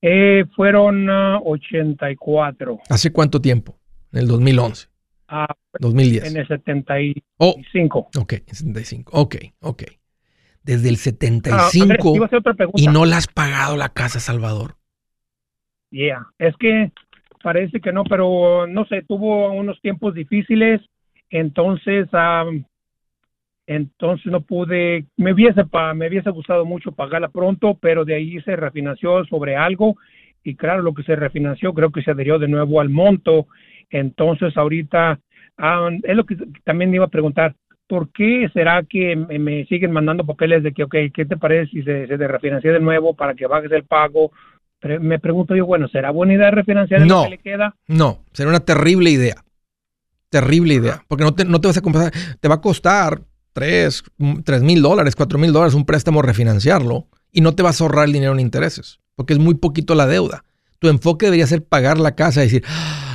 Eh, 0.00 0.44
fueron 0.56 1.08
84. 1.08 2.78
Ah, 2.80 2.94
¿Hace 2.94 3.12
cuánto 3.12 3.40
tiempo? 3.40 3.78
En 4.12 4.20
el 4.20 4.28
2011. 4.28 4.88
2010. 5.80 6.24
En 6.24 6.36
el 6.36 6.48
75. 6.48 7.26
Oh, 7.38 8.20
ok, 8.20 8.32
en 8.32 8.54
75. 8.54 9.12
Ok, 9.14 9.36
ok. 9.60 9.84
Desde 10.62 10.88
el 10.88 10.96
75 10.96 12.14
ah, 12.22 12.66
y 12.76 12.86
no 12.86 13.04
la 13.04 13.16
has 13.16 13.26
pagado 13.26 13.76
la 13.76 13.88
casa, 13.88 14.20
Salvador. 14.20 14.76
Yeah, 15.90 16.26
es 16.38 16.54
que 16.58 16.92
parece 17.42 17.80
que 17.80 17.92
no, 17.92 18.04
pero 18.04 18.66
no 18.66 18.84
sé, 18.86 19.02
tuvo 19.02 19.52
unos 19.52 19.80
tiempos 19.80 20.14
difíciles, 20.14 20.80
entonces, 21.30 22.08
entonces 23.66 24.26
no 24.26 24.40
pude, 24.40 25.06
me 25.16 25.32
hubiese, 25.32 25.62
me 25.94 26.08
hubiese 26.08 26.30
gustado 26.30 26.64
mucho 26.64 26.92
pagarla 26.92 27.28
pronto, 27.28 27.78
pero 27.80 28.04
de 28.04 28.14
ahí 28.14 28.40
se 28.42 28.56
refinanció 28.56 29.24
sobre 29.26 29.56
algo 29.56 29.96
y 30.44 30.56
claro, 30.56 30.82
lo 30.82 30.94
que 30.94 31.04
se 31.04 31.16
refinanció 31.16 31.72
creo 31.72 31.90
que 31.90 32.02
se 32.02 32.10
adherió 32.10 32.38
de 32.38 32.48
nuevo 32.48 32.80
al 32.80 32.88
monto 32.88 33.46
entonces, 33.92 34.56
ahorita, 34.56 35.20
ah, 35.58 35.90
es 36.02 36.16
lo 36.16 36.24
que 36.24 36.36
también 36.64 36.94
iba 36.94 37.04
a 37.04 37.08
preguntar, 37.08 37.54
¿por 37.86 38.10
qué 38.10 38.48
será 38.54 38.82
que 38.82 39.14
me, 39.14 39.66
siguen 39.66 39.92
mandando 39.92 40.24
papeles 40.24 40.62
de 40.62 40.72
que, 40.72 40.84
ok, 40.84 40.96
¿qué 41.14 41.26
te 41.26 41.36
parece 41.36 41.70
si 41.70 41.82
se, 41.82 42.06
se 42.06 42.16
refinancia 42.16 42.72
de 42.72 42.80
nuevo 42.80 43.14
para 43.14 43.34
que 43.34 43.46
bajes 43.46 43.70
el 43.70 43.84
pago? 43.84 44.32
Pero 44.82 45.00
me 45.00 45.20
pregunto 45.20 45.54
yo, 45.54 45.64
bueno, 45.64 45.86
¿será 45.88 46.10
buena 46.10 46.34
idea 46.34 46.50
refinanciar 46.50 47.06
no, 47.06 47.22
que 47.22 47.30
le 47.30 47.38
queda? 47.38 47.76
No, 47.86 48.24
será 48.32 48.50
una 48.50 48.60
terrible 48.60 49.10
idea. 49.10 49.44
Terrible 50.28 50.74
idea. 50.74 51.04
Porque 51.06 51.22
no 51.22 51.34
te, 51.34 51.44
no 51.44 51.60
te 51.60 51.68
vas 51.68 51.76
a 51.76 51.82
comprar, 51.82 52.12
te 52.40 52.48
va 52.48 52.56
a 52.56 52.60
costar 52.60 53.22
3 53.52 54.02
mil 54.60 54.82
dólares, 54.82 55.14
4 55.14 55.38
mil 55.38 55.52
dólares 55.52 55.74
un 55.74 55.86
préstamo 55.86 56.20
refinanciarlo 56.20 57.06
y 57.30 57.42
no 57.42 57.54
te 57.54 57.62
vas 57.62 57.80
a 57.80 57.84
ahorrar 57.84 58.06
el 58.06 58.12
dinero 58.12 58.32
en 58.32 58.40
intereses, 58.40 58.98
porque 59.14 59.34
es 59.34 59.38
muy 59.38 59.54
poquito 59.54 59.94
la 59.94 60.06
deuda. 60.06 60.44
Tu 60.80 60.88
enfoque 60.88 61.26
debería 61.26 61.46
ser 61.46 61.64
pagar 61.64 61.98
la 61.98 62.16
casa 62.16 62.40
y 62.40 62.46
decir, 62.46 62.64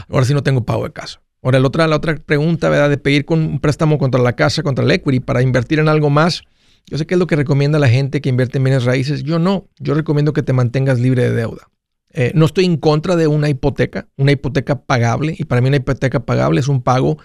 ahora 0.10 0.26
sí 0.26 0.34
no 0.34 0.44
tengo 0.44 0.64
pago 0.64 0.86
de 0.86 0.94
casa. 0.94 1.22
Ahora, 1.44 1.60
la 1.60 1.68
otra, 1.68 1.86
la 1.88 1.98
otra 1.98 2.16
pregunta, 2.16 2.70
¿verdad? 2.70 2.90
De 2.90 2.98
pedir 2.98 3.26
con 3.26 3.40
un 3.40 3.60
préstamo 3.60 3.98
contra 3.98 4.22
la 4.22 4.34
casa, 4.34 4.64
contra 4.64 4.86
el 4.86 4.92
equity, 4.92 5.20
para 5.20 5.42
invertir 5.42 5.80
en 5.80 5.90
algo 5.90 6.10
más. 6.10 6.44
Yo 6.90 6.98
sé 6.98 7.06
que 7.06 7.16
es 7.16 7.20
lo 7.20 7.28
que 7.28 7.36
recomienda 7.36 7.80
la 7.80 7.90
gente 7.90 8.22
que 8.22 8.30
invierte 8.30 8.58
en 8.58 8.64
bienes 8.64 8.86
raíces. 8.86 9.24
Yo 9.24 9.40
no. 9.40 9.68
Yo 9.78 9.94
recomiendo 9.94 10.32
que 10.32 10.42
te 10.42 10.54
mantengas 10.54 11.00
libre 11.00 11.24
de 11.24 11.36
deuda. 11.36 11.70
Eh, 12.14 12.32
no 12.34 12.46
estoy 12.46 12.66
en 12.66 12.78
contra 12.78 13.18
de 13.18 13.28
una 13.28 13.50
hipoteca, 13.50 14.08
una 14.16 14.32
hipoteca 14.32 14.82
pagable. 14.84 15.36
Y 15.38 15.44
para 15.44 15.60
mí 15.60 15.68
una 15.68 15.78
hipoteca 15.78 16.22
pagable 16.22 16.62
es 16.62 16.70
un 16.70 16.82
pago 16.82 17.18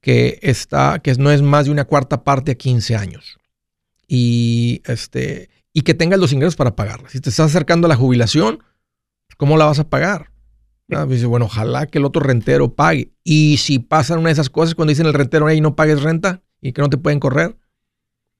que, 0.00 0.40
está, 0.42 0.98
que 0.98 1.14
no 1.14 1.30
es 1.30 1.42
más 1.42 1.66
de 1.66 1.70
una 1.70 1.84
cuarta 1.84 2.24
parte 2.24 2.52
a 2.52 2.54
15 2.56 2.96
años. 2.96 3.38
Y, 4.08 4.82
este, 4.86 5.48
y 5.72 5.82
que 5.82 5.94
tengas 5.94 6.18
los 6.18 6.32
ingresos 6.32 6.56
para 6.56 6.74
pagarla. 6.74 7.08
Si 7.08 7.20
te 7.20 7.30
estás 7.30 7.46
acercando 7.46 7.86
a 7.86 7.88
la 7.90 7.96
jubilación, 7.96 8.64
¿cómo 9.36 9.56
la 9.56 9.66
vas 9.66 9.78
a 9.78 9.88
pagar? 9.88 10.32
Ah, 10.90 11.06
dice, 11.06 11.26
bueno, 11.26 11.46
ojalá 11.46 11.86
que 11.86 11.98
el 11.98 12.04
otro 12.04 12.20
rentero 12.20 12.74
pague. 12.74 13.12
Y 13.22 13.58
si 13.58 13.78
pasan 13.78 14.18
una 14.18 14.28
de 14.28 14.34
esas 14.34 14.50
cosas, 14.50 14.74
cuando 14.74 14.90
dicen 14.90 15.06
el 15.06 15.14
rentero, 15.14 15.46
ahí 15.46 15.60
no 15.60 15.76
pagues 15.76 16.02
renta 16.02 16.42
y 16.60 16.72
que 16.72 16.82
no 16.82 16.90
te 16.90 16.98
pueden 16.98 17.20
correr 17.20 17.56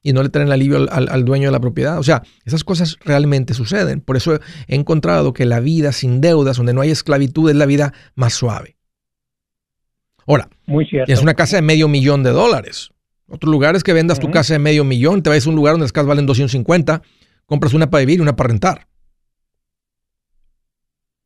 y 0.04 0.12
no 0.12 0.22
le 0.22 0.28
traen 0.28 0.52
alivio 0.52 0.86
al, 0.90 1.24
dueño 1.24 1.48
de 1.48 1.52
la 1.52 1.60
propiedad. 1.60 1.98
O 1.98 2.02
sea, 2.02 2.22
esas 2.44 2.62
cosas 2.62 2.98
realmente 3.04 3.54
suceden. 3.54 4.02
Por 4.02 4.16
eso 4.16 4.38
he 4.68 4.74
encontrado 4.76 5.32
que 5.32 5.46
la 5.46 5.60
vida 5.60 5.92
sin 5.92 6.20
deudas, 6.20 6.58
donde 6.58 6.74
no 6.74 6.82
hay 6.82 6.90
esclavitud, 6.90 7.50
es 7.50 7.56
la 7.56 7.64
vida 7.64 7.94
más 8.14 8.34
suave. 8.34 8.76
Ahora, 10.26 10.48
Muy 10.66 10.84
cierto. 10.86 11.10
es 11.10 11.22
una 11.22 11.34
casa 11.34 11.56
de 11.56 11.62
medio 11.62 11.88
millón 11.88 12.22
de 12.22 12.30
dólares. 12.30 12.90
Otro 13.28 13.50
lugar 13.50 13.74
es 13.76 13.82
que 13.82 13.94
vendas 13.94 14.20
tu 14.20 14.30
casa 14.30 14.52
de 14.52 14.58
medio 14.58 14.84
millón, 14.84 15.22
te 15.22 15.30
vas 15.30 15.46
a 15.46 15.50
un 15.50 15.56
lugar 15.56 15.72
donde 15.72 15.84
las 15.84 15.92
casas 15.92 16.08
valen 16.08 16.26
250, 16.26 17.00
compras 17.46 17.72
una 17.72 17.88
para 17.88 18.00
vivir 18.00 18.18
y 18.18 18.22
una 18.22 18.36
para 18.36 18.48
rentar. 18.48 18.86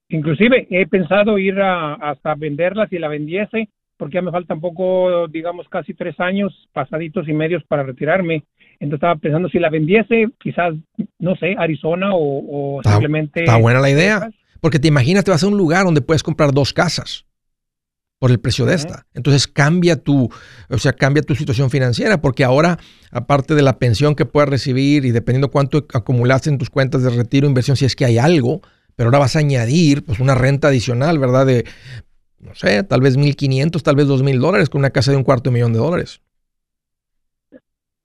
Inclusive 0.08 0.68
he 0.70 0.86
pensado 0.86 1.36
ir 1.38 1.60
a, 1.60 1.94
hasta 1.94 2.36
venderla 2.36 2.86
si 2.86 2.98
la 2.98 3.08
vendiese, 3.08 3.68
porque 3.96 4.14
ya 4.14 4.22
me 4.22 4.30
faltan 4.30 4.60
poco, 4.60 5.26
digamos, 5.28 5.68
casi 5.68 5.92
tres 5.92 6.18
años 6.20 6.68
pasaditos 6.72 7.28
y 7.28 7.32
medios 7.32 7.64
para 7.64 7.82
retirarme. 7.82 8.44
Entonces 8.80 8.98
estaba 8.98 9.16
pensando 9.16 9.48
si 9.48 9.58
la 9.58 9.70
vendiese, 9.70 10.28
quizás, 10.38 10.74
no 11.18 11.34
sé, 11.36 11.56
Arizona 11.58 12.10
o, 12.12 12.80
simplemente... 12.84 13.40
Está 13.40 13.56
buena 13.56 13.80
la 13.80 13.90
idea, 13.90 14.30
porque 14.60 14.78
te 14.78 14.88
imaginas, 14.88 15.24
te 15.24 15.30
vas 15.30 15.42
a 15.42 15.48
un 15.48 15.56
lugar 15.56 15.84
donde 15.84 16.00
puedes 16.00 16.22
comprar 16.22 16.52
dos 16.52 16.72
casas 16.72 17.26
por 18.18 18.30
el 18.30 18.40
precio 18.40 18.66
de 18.66 18.74
esta. 18.74 19.06
Entonces 19.14 19.46
cambia 19.46 19.96
tu, 19.96 20.28
o 20.68 20.78
sea, 20.78 20.92
cambia 20.92 21.22
tu 21.22 21.34
situación 21.34 21.70
financiera, 21.70 22.20
porque 22.20 22.44
ahora, 22.44 22.78
aparte 23.10 23.54
de 23.54 23.62
la 23.62 23.78
pensión 23.78 24.14
que 24.14 24.26
puedas 24.26 24.48
recibir 24.48 25.04
y 25.04 25.10
dependiendo 25.10 25.50
cuánto 25.50 25.86
acumulaste 25.92 26.50
en 26.50 26.58
tus 26.58 26.70
cuentas 26.70 27.02
de 27.02 27.10
retiro, 27.10 27.46
inversión, 27.46 27.76
si 27.76 27.84
es 27.84 27.96
que 27.96 28.04
hay 28.04 28.18
algo, 28.18 28.60
pero 28.96 29.08
ahora 29.08 29.20
vas 29.20 29.36
a 29.36 29.40
añadir 29.40 30.04
pues 30.04 30.20
una 30.20 30.34
renta 30.34 30.68
adicional, 30.68 31.18
¿verdad? 31.18 31.46
De, 31.46 31.64
no 32.40 32.54
sé, 32.54 32.82
tal 32.82 33.00
vez 33.00 33.16
1.500, 33.16 33.82
tal 33.82 33.96
vez 33.96 34.06
2.000 34.06 34.38
dólares 34.38 34.68
con 34.68 34.80
una 34.80 34.90
casa 34.90 35.10
de 35.10 35.16
un 35.16 35.24
cuarto 35.24 35.50
de 35.50 35.54
millón 35.54 35.72
de 35.72 35.78
dólares. 35.78 36.20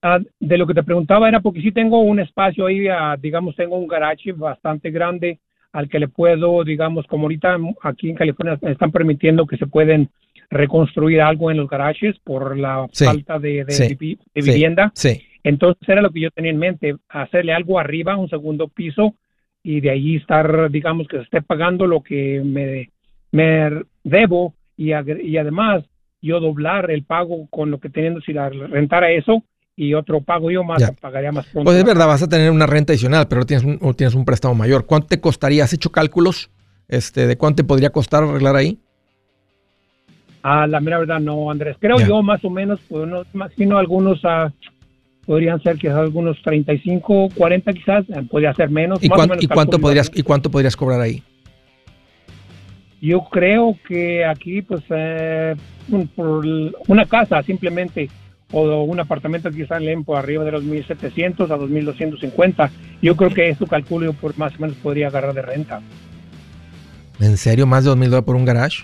Ah, 0.06 0.20
de 0.38 0.58
lo 0.58 0.68
que 0.68 0.74
te 0.74 0.84
preguntaba 0.84 1.30
era 1.30 1.40
porque 1.40 1.62
sí 1.62 1.72
tengo 1.72 2.02
un 2.02 2.20
espacio 2.20 2.66
ahí, 2.66 2.90
ah, 2.90 3.16
digamos, 3.18 3.56
tengo 3.56 3.78
un 3.78 3.88
garage 3.88 4.34
bastante 4.34 4.92
grande 4.92 5.40
al 5.72 5.88
que 5.88 5.98
le 5.98 6.10
puedo, 6.10 6.62
digamos, 6.66 7.08
como 7.08 7.24
ahorita 7.24 7.58
aquí 7.82 8.10
en 8.10 8.18
California 8.18 8.60
están 8.64 8.92
permitiendo 8.92 9.48
que 9.48 9.56
se 9.56 9.66
pueden 9.66 10.10
reconstruir 10.50 11.22
algo 11.22 11.52
en 11.52 11.56
los 11.56 11.70
garajes 11.70 12.20
por 12.20 12.58
la 12.58 12.86
falta 12.94 13.40
de, 13.40 13.66
vivienda. 14.36 14.92
Entonces 15.42 15.88
era 15.88 16.02
lo 16.02 16.12
que 16.12 16.20
yo 16.20 16.32
tenía 16.32 16.52
en 16.52 16.60
mente, 16.60 16.98
hacerle 17.08 17.54
algo 17.54 17.80
arriba, 17.80 18.18
un 18.18 18.30
segundo 18.30 18.68
piso, 18.68 19.16
y 19.64 19.80
de 19.80 19.90
ahí 19.90 20.18
estar, 20.18 20.70
digamos, 20.70 21.08
que 21.08 21.16
se 21.16 21.24
esté 21.24 21.42
pagando 21.42 21.88
lo 21.88 22.04
que 22.04 22.42
me, 22.44 22.90
me 23.32 23.84
debo 24.04 24.54
y, 24.76 24.90
y 24.90 25.38
además 25.38 25.86
yo 26.22 26.42
doblar 26.42 26.92
el 26.92 27.04
pago 27.04 27.48
con 27.50 27.72
lo 27.72 27.80
que 27.80 27.90
teniendo 27.90 28.20
si 28.20 28.34
la 28.34 28.50
rentara 28.50 29.10
eso 29.10 29.46
y 29.76 29.94
otro 29.94 30.22
pago 30.22 30.52
yo 30.52 30.64
más, 30.64 30.92
pagaría 31.02 31.32
más 31.32 31.46
pronto. 31.48 31.66
Pues 31.66 31.78
es 31.78 31.84
verdad, 31.84 32.08
vas 32.08 32.22
a 32.22 32.30
tener 32.30 32.52
una 32.52 32.68
renta 32.68 32.94
adicional, 32.94 33.28
pero 33.28 33.46
tienes 33.46 33.66
un, 33.66 33.94
tienes 33.96 34.14
un 34.14 34.26
préstamo 34.26 34.56
mayor. 34.56 34.86
¿Cuánto 34.86 35.08
te 35.08 35.20
costaría? 35.20 35.64
¿Has 35.64 35.74
hecho 35.74 35.92
cálculos 35.92 36.52
este, 36.88 37.28
de 37.28 37.38
cuánto 37.38 37.58
te 37.58 37.64
podría 37.68 37.90
costar 37.90 38.24
arreglar 38.24 38.56
ahí? 38.56 38.80
Ah, 40.44 40.68
la 40.68 40.80
mera 40.80 41.00
verdad 41.00 41.20
no, 41.20 41.50
Andrés. 41.50 41.78
Creo 41.80 41.98
yo 42.00 42.22
más 42.22 42.44
o 42.44 42.50
menos, 42.50 42.80
pues 42.88 43.08
no, 43.08 43.24
imagino 43.34 43.78
algunos 43.78 44.22
uh, 44.24 44.52
podrían 45.26 45.62
ser 45.64 45.78
quizás 45.78 45.96
algunos 45.96 46.42
35, 46.44 47.30
40 47.36 47.74
quizás, 47.74 48.06
eh, 48.10 48.24
podría 48.30 48.54
ser 48.54 48.70
menos. 48.70 49.02
¿Y, 49.02 49.08
¿y 49.40 49.48
cuánto 49.48 49.80
podrías 49.80 50.12
y 50.14 50.22
cuánto 50.22 50.52
podrías 50.52 50.76
cobrar 50.76 51.00
ahí? 51.00 51.24
Yo 53.02 53.22
creo 53.30 53.78
que 53.88 54.24
aquí, 54.24 54.62
pues, 54.62 54.82
eh, 54.90 55.56
por 56.16 56.46
una 56.88 57.06
casa 57.06 57.42
simplemente 57.44 58.10
o 58.54 58.84
un 58.84 59.00
apartamento 59.00 59.52
quizás 59.52 59.82
leen 59.82 60.04
por 60.04 60.18
arriba 60.18 60.44
de 60.46 60.52
los 60.52 60.64
1.700 60.64 61.50
a 61.50 61.58
2.250. 61.58 62.70
Yo 63.02 63.18
creo 63.18 63.32
que 63.32 63.50
eso 63.50 63.68
calculo 63.68 64.14
por 64.14 64.38
más 64.38 64.54
o 64.56 64.62
menos 64.62 64.78
podría 64.78 65.08
agarrar 65.08 65.34
de 65.34 65.42
renta. 65.42 65.82
¿En 67.20 67.38
serio? 67.38 67.66
¿Más 67.66 67.84
de 67.84 67.92
2.000 67.92 68.06
dólares 68.06 68.26
por 68.26 68.36
un 68.36 68.46
garage? 68.46 68.84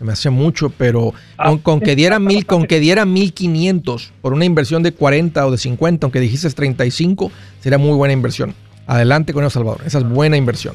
Me 0.00 0.12
hace 0.12 0.30
mucho, 0.30 0.70
pero 0.70 1.12
ah, 1.36 1.54
con, 1.62 1.80
que 1.80 1.94
diera 1.94 2.18
mil, 2.18 2.46
con 2.46 2.66
que 2.66 2.80
diera 2.80 3.04
1.500 3.04 4.12
por 4.22 4.32
una 4.32 4.46
inversión 4.46 4.82
de 4.82 4.92
40 4.92 5.46
o 5.46 5.50
de 5.50 5.58
50, 5.58 6.06
aunque 6.06 6.20
dijiste 6.20 6.48
35, 6.48 7.30
sería 7.60 7.76
muy 7.76 7.94
buena 7.94 8.14
inversión. 8.14 8.54
Adelante 8.86 9.34
con 9.34 9.44
eso, 9.44 9.50
Salvador. 9.50 9.82
Esa 9.84 9.98
es 9.98 10.08
buena 10.08 10.38
inversión. 10.38 10.74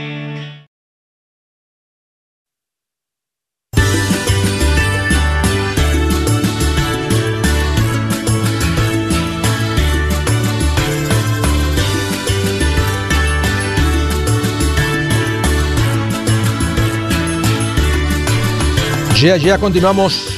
Ya, 19.21 19.37
ya 19.37 19.59
continuamos 19.59 20.35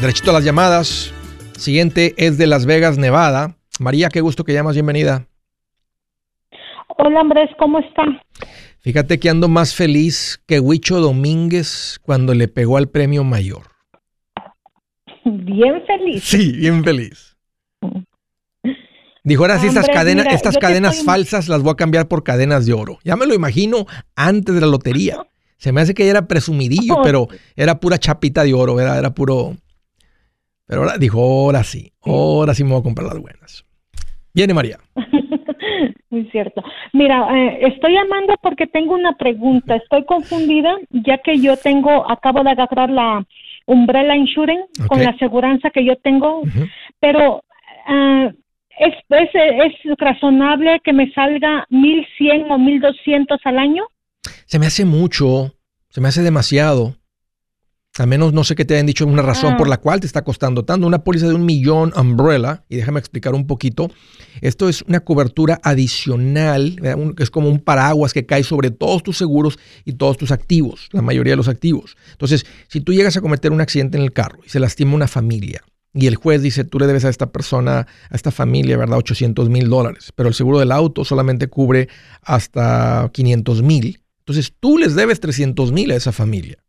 derechito 0.00 0.30
a 0.30 0.34
las 0.34 0.44
llamadas. 0.44 1.14
Siguiente 1.56 2.14
es 2.16 2.36
de 2.36 2.48
Las 2.48 2.66
Vegas, 2.66 2.98
Nevada. 2.98 3.54
María, 3.78 4.08
qué 4.08 4.20
gusto 4.20 4.42
que 4.42 4.52
llamas, 4.52 4.74
bienvenida. 4.74 5.28
Hola 6.98 7.20
Andrés, 7.20 7.48
¿cómo 7.60 7.78
está? 7.78 8.02
Fíjate 8.80 9.20
que 9.20 9.30
ando 9.30 9.46
más 9.46 9.76
feliz 9.76 10.42
que 10.48 10.58
Huicho 10.58 10.98
Domínguez 10.98 12.00
cuando 12.02 12.34
le 12.34 12.48
pegó 12.48 12.76
al 12.76 12.88
premio 12.88 13.22
mayor. 13.22 13.68
Bien 15.24 15.84
feliz. 15.86 16.24
Sí, 16.24 16.56
bien 16.56 16.82
feliz. 16.82 17.36
Dijo, 19.22 19.44
ahora 19.44 19.60
sí, 19.60 19.68
estas 19.68 19.88
cadenas, 19.88 20.26
estas 20.32 20.58
cadenas 20.58 21.04
falsas 21.04 21.46
las 21.46 21.62
voy 21.62 21.70
a 21.70 21.76
cambiar 21.76 22.08
por 22.08 22.24
cadenas 22.24 22.66
de 22.66 22.72
oro. 22.72 22.98
Ya 23.04 23.14
me 23.14 23.26
lo 23.26 23.34
imagino 23.34 23.86
antes 24.16 24.56
de 24.56 24.60
la 24.60 24.66
lotería. 24.66 25.24
Se 25.56 25.72
me 25.72 25.80
hace 25.80 25.94
que 25.94 26.08
era 26.08 26.26
presumidillo, 26.26 26.96
pero 27.02 27.28
era 27.56 27.80
pura 27.80 27.98
chapita 27.98 28.44
de 28.44 28.54
oro, 28.54 28.74
¿verdad? 28.74 28.98
Era 28.98 29.14
puro 29.14 29.56
pero 30.66 30.82
ahora 30.82 30.98
dijo, 30.98 31.20
ahora 31.20 31.62
sí, 31.62 31.92
ahora 32.02 32.54
sí 32.54 32.64
me 32.64 32.70
voy 32.70 32.80
a 32.80 32.84
comprar 32.84 33.06
las 33.06 33.20
buenas. 33.20 33.64
Viene 34.32 34.54
María. 34.54 34.78
Muy 36.10 36.24
cierto. 36.30 36.62
Mira, 36.92 37.28
eh, 37.36 37.58
estoy 37.72 37.94
llamando 37.94 38.34
porque 38.40 38.66
tengo 38.66 38.94
una 38.94 39.12
pregunta. 39.16 39.76
Estoy 39.76 40.04
confundida 40.04 40.76
ya 40.90 41.18
que 41.18 41.38
yo 41.38 41.56
tengo, 41.56 42.10
acabo 42.10 42.42
de 42.42 42.50
agarrar 42.50 42.90
la 42.90 43.24
Umbrella 43.66 44.16
Insurance 44.16 44.86
con 44.88 45.02
la 45.02 45.10
aseguranza 45.10 45.70
que 45.70 45.84
yo 45.84 45.96
tengo, 45.96 46.42
pero 47.00 47.42
uh, 47.88 48.26
¿es, 48.78 48.94
es, 49.08 49.30
¿es 49.34 49.98
razonable 49.98 50.80
que 50.84 50.92
me 50.92 51.10
salga 51.12 51.66
1100 51.70 52.50
o 52.50 52.58
1200 52.58 53.40
al 53.44 53.58
año? 53.58 53.86
Se 54.46 54.58
me 54.58 54.66
hace 54.66 54.84
mucho, 54.84 55.54
se 55.88 56.00
me 56.00 56.08
hace 56.08 56.22
demasiado. 56.22 56.96
A 57.96 58.06
menos 58.06 58.32
no 58.32 58.42
sé 58.42 58.56
qué 58.56 58.64
te 58.64 58.74
hayan 58.74 58.86
dicho 58.86 59.06
una 59.06 59.22
razón 59.22 59.56
por 59.56 59.68
ah. 59.68 59.70
la 59.70 59.76
cual 59.76 60.00
te 60.00 60.06
está 60.06 60.24
costando 60.24 60.64
tanto. 60.64 60.84
Una 60.84 61.04
póliza 61.04 61.28
de 61.28 61.34
un 61.34 61.46
millón 61.46 61.92
umbrella, 61.96 62.64
y 62.68 62.76
déjame 62.76 62.98
explicar 62.98 63.34
un 63.34 63.46
poquito. 63.46 63.88
Esto 64.40 64.68
es 64.68 64.82
una 64.82 64.98
cobertura 64.98 65.60
adicional, 65.62 66.76
es 67.18 67.30
como 67.30 67.48
un 67.48 67.60
paraguas 67.60 68.12
que 68.12 68.26
cae 68.26 68.42
sobre 68.42 68.72
todos 68.72 69.04
tus 69.04 69.16
seguros 69.16 69.60
y 69.84 69.92
todos 69.92 70.16
tus 70.16 70.32
activos, 70.32 70.88
la 70.90 71.02
mayoría 71.02 71.34
de 71.34 71.36
los 71.36 71.46
activos. 71.46 71.96
Entonces, 72.10 72.44
si 72.66 72.80
tú 72.80 72.92
llegas 72.92 73.16
a 73.16 73.20
cometer 73.20 73.52
un 73.52 73.60
accidente 73.60 73.96
en 73.96 74.02
el 74.02 74.12
carro 74.12 74.40
y 74.44 74.48
se 74.48 74.58
lastima 74.58 74.94
una 74.94 75.06
familia, 75.06 75.62
y 75.94 76.08
el 76.08 76.16
juez 76.16 76.42
dice, 76.42 76.64
tú 76.64 76.80
le 76.80 76.88
debes 76.88 77.04
a 77.04 77.08
esta 77.08 77.30
persona, 77.30 77.86
a 78.10 78.14
esta 78.16 78.32
familia, 78.32 78.76
¿verdad? 78.76 78.98
800 78.98 79.48
mil 79.48 79.70
dólares, 79.70 80.12
pero 80.16 80.28
el 80.28 80.34
seguro 80.34 80.58
del 80.58 80.72
auto 80.72 81.04
solamente 81.04 81.46
cubre 81.46 81.88
hasta 82.22 83.08
500 83.12 83.62
mil. 83.62 84.00
Entonces, 84.26 84.54
tú 84.58 84.78
les 84.78 84.94
debes 84.94 85.20
300 85.20 85.72
mil 85.72 85.90
a 85.90 85.96
esa 85.96 86.12
familia. 86.12 86.64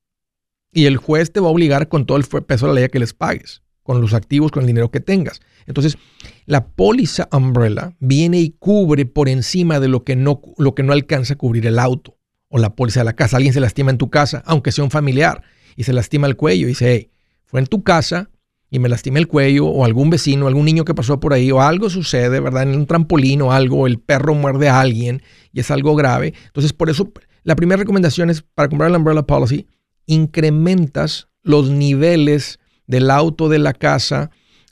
Y 0.74 0.86
el 0.86 0.98
juez 0.98 1.32
te 1.32 1.40
va 1.40 1.48
a 1.48 1.52
obligar 1.52 1.88
con 1.88 2.06
todo 2.06 2.18
el 2.18 2.26
peso 2.26 2.66
de 2.66 2.72
la 2.72 2.76
ley 2.76 2.84
a 2.84 2.90
que 2.90 3.00
les 3.00 3.14
pagues, 3.14 3.62
con 3.82 4.02
los 4.02 4.14
activos, 4.14 4.52
con 4.52 4.64
el 4.64 4.68
dinero 4.68 4.92
que 4.92 5.00
tengas. 5.00 5.40
Entonces, 5.66 5.98
la 6.46 6.68
póliza 6.68 7.30
umbrella 7.32 7.96
viene 8.00 8.40
y 8.40 8.50
cubre 8.52 9.06
por 9.06 9.30
encima 9.30 9.80
de 9.80 9.88
lo 9.88 10.04
que 10.04 10.18
no, 10.18 10.42
lo 10.58 10.76
que 10.76 10.84
no 10.84 10.92
alcanza 10.92 11.36
a 11.36 11.38
cubrir 11.38 11.66
el 11.66 11.80
auto 11.80 12.18
o 12.50 12.58
la 12.58 12.76
póliza 12.76 13.00
de 13.00 13.06
la 13.06 13.16
casa. 13.16 13.38
Alguien 13.38 13.54
se 13.54 13.62
lastima 13.62 13.90
en 13.90 13.98
tu 13.98 14.10
casa, 14.10 14.44
aunque 14.46 14.74
sea 14.74 14.84
un 14.84 14.92
familiar, 14.92 15.44
y 15.78 15.84
se 15.84 15.94
lastima 15.94 16.28
el 16.28 16.36
cuello 16.36 16.66
y 16.66 16.70
dice, 16.70 16.92
hey, 16.92 17.12
fue 17.46 17.62
en 17.62 17.68
tu 17.68 17.84
casa 17.84 18.30
y 18.70 18.80
me 18.80 18.90
lastimé 18.90 19.20
el 19.20 19.28
cuello, 19.28 19.68
o 19.68 19.86
algún 19.86 20.10
vecino, 20.10 20.48
algún 20.48 20.66
niño 20.66 20.84
que 20.84 20.94
pasó 20.94 21.20
por 21.20 21.32
ahí, 21.32 21.52
o 21.52 21.62
algo 21.62 21.90
sucede, 21.90 22.42
¿verdad? 22.42 22.64
En 22.64 22.76
un 22.76 22.86
trampolín 22.86 23.42
o 23.44 23.54
algo, 23.54 23.88
el 23.88 24.00
perro 24.00 24.34
muerde 24.34 24.68
a 24.68 24.82
alguien 24.82 25.22
y 25.54 25.62
es 25.62 25.72
algo 25.72 25.96
grave. 25.96 26.34
Entonces, 26.48 26.74
por 26.74 26.90
eso, 26.90 27.12
la 27.46 27.56
primera 27.56 27.78
recomendación 27.78 28.32
es 28.32 28.42
para 28.42 28.68
comprar 28.70 28.90
la 28.90 28.98
umbrella 28.98 29.22
policy, 29.22 29.68
incrementas 30.08 31.30
los 31.44 31.70
niveles 31.70 32.60
del 32.88 33.12
auto 33.12 33.50
de 33.50 33.60
la 33.60 33.74
casa 33.74 34.32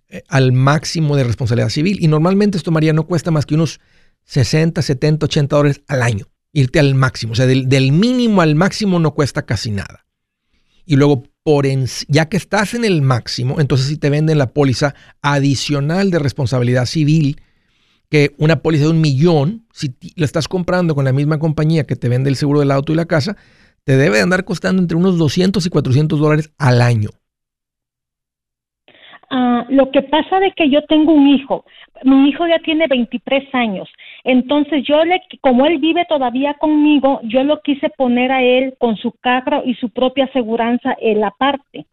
eh, 0.09 0.23
al 0.27 0.51
máximo 0.53 1.15
de 1.15 1.23
responsabilidad 1.23 1.69
civil. 1.69 1.99
Y 2.01 2.07
normalmente 2.07 2.57
esto, 2.57 2.71
María, 2.71 2.91
no 2.91 3.05
cuesta 3.05 3.29
más 3.29 3.45
que 3.45 3.53
unos 3.53 3.79
60, 4.25 4.81
70, 4.81 5.27
80 5.27 5.55
dólares 5.55 5.81
al 5.87 6.01
año. 6.01 6.25
Irte 6.51 6.79
al 6.79 6.95
máximo. 6.95 7.33
O 7.33 7.35
sea, 7.35 7.45
del, 7.45 7.91
mínimo 7.91 8.41
al 8.41 8.55
máximo 8.55 8.97
no 8.97 9.13
cuesta 9.13 9.45
casi 9.45 9.69
nada. 9.69 10.07
Y 10.83 10.95
luego, 10.95 11.23
por 11.43 11.67
ya 12.07 12.27
que 12.27 12.37
estás 12.37 12.73
en 12.73 12.85
el 12.85 13.03
máximo, 13.03 13.61
entonces 13.61 13.87
si 13.87 13.97
te 13.97 14.09
venden 14.09 14.39
la 14.39 14.51
póliza 14.51 14.95
adicional 15.21 16.09
de 16.09 16.17
responsabilidad 16.17 16.87
civil, 16.87 17.39
que 18.13 18.29
una 18.37 18.57
póliza 18.57 18.83
de 18.83 18.91
un 18.91 19.01
millón, 19.01 19.65
si 19.71 19.87
la 20.15 20.25
estás 20.25 20.47
comprando 20.47 20.93
con 20.93 21.03
la 21.03 21.11
misma 21.11 21.39
compañía 21.39 21.87
que 21.87 21.95
te 21.95 22.09
vende 22.09 22.29
el 22.29 22.35
seguro 22.35 22.59
del 22.59 22.69
auto 22.69 22.93
y 22.93 22.95
la 22.95 23.07
casa, 23.07 23.35
te 23.85 23.97
debe 23.97 24.21
andar 24.21 24.45
costando 24.45 24.83
entre 24.83 24.97
unos 24.97 25.17
200 25.17 25.65
y 25.65 25.69
400 25.71 26.19
dólares 26.19 26.53
al 26.59 26.83
año. 26.83 27.09
Ah, 29.31 29.65
lo 29.67 29.89
que 29.89 30.03
pasa 30.03 30.39
de 30.39 30.51
que 30.51 30.69
yo 30.69 30.83
tengo 30.83 31.11
un 31.11 31.27
hijo, 31.27 31.65
mi 32.03 32.29
hijo 32.29 32.45
ya 32.45 32.59
tiene 32.59 32.85
23 32.85 33.45
años, 33.55 33.89
entonces 34.23 34.83
yo 34.87 35.03
le, 35.05 35.19
como 35.41 35.65
él 35.65 35.79
vive 35.79 36.05
todavía 36.07 36.53
conmigo, 36.53 37.19
yo 37.23 37.43
lo 37.43 37.61
quise 37.61 37.89
poner 37.97 38.31
a 38.31 38.43
él 38.43 38.75
con 38.77 38.95
su 38.95 39.13
carro 39.13 39.63
y 39.65 39.73
su 39.73 39.89
propia 39.89 40.25
aseguranza 40.25 40.95
en 41.01 41.19
la 41.19 41.31
parte. 41.31 41.87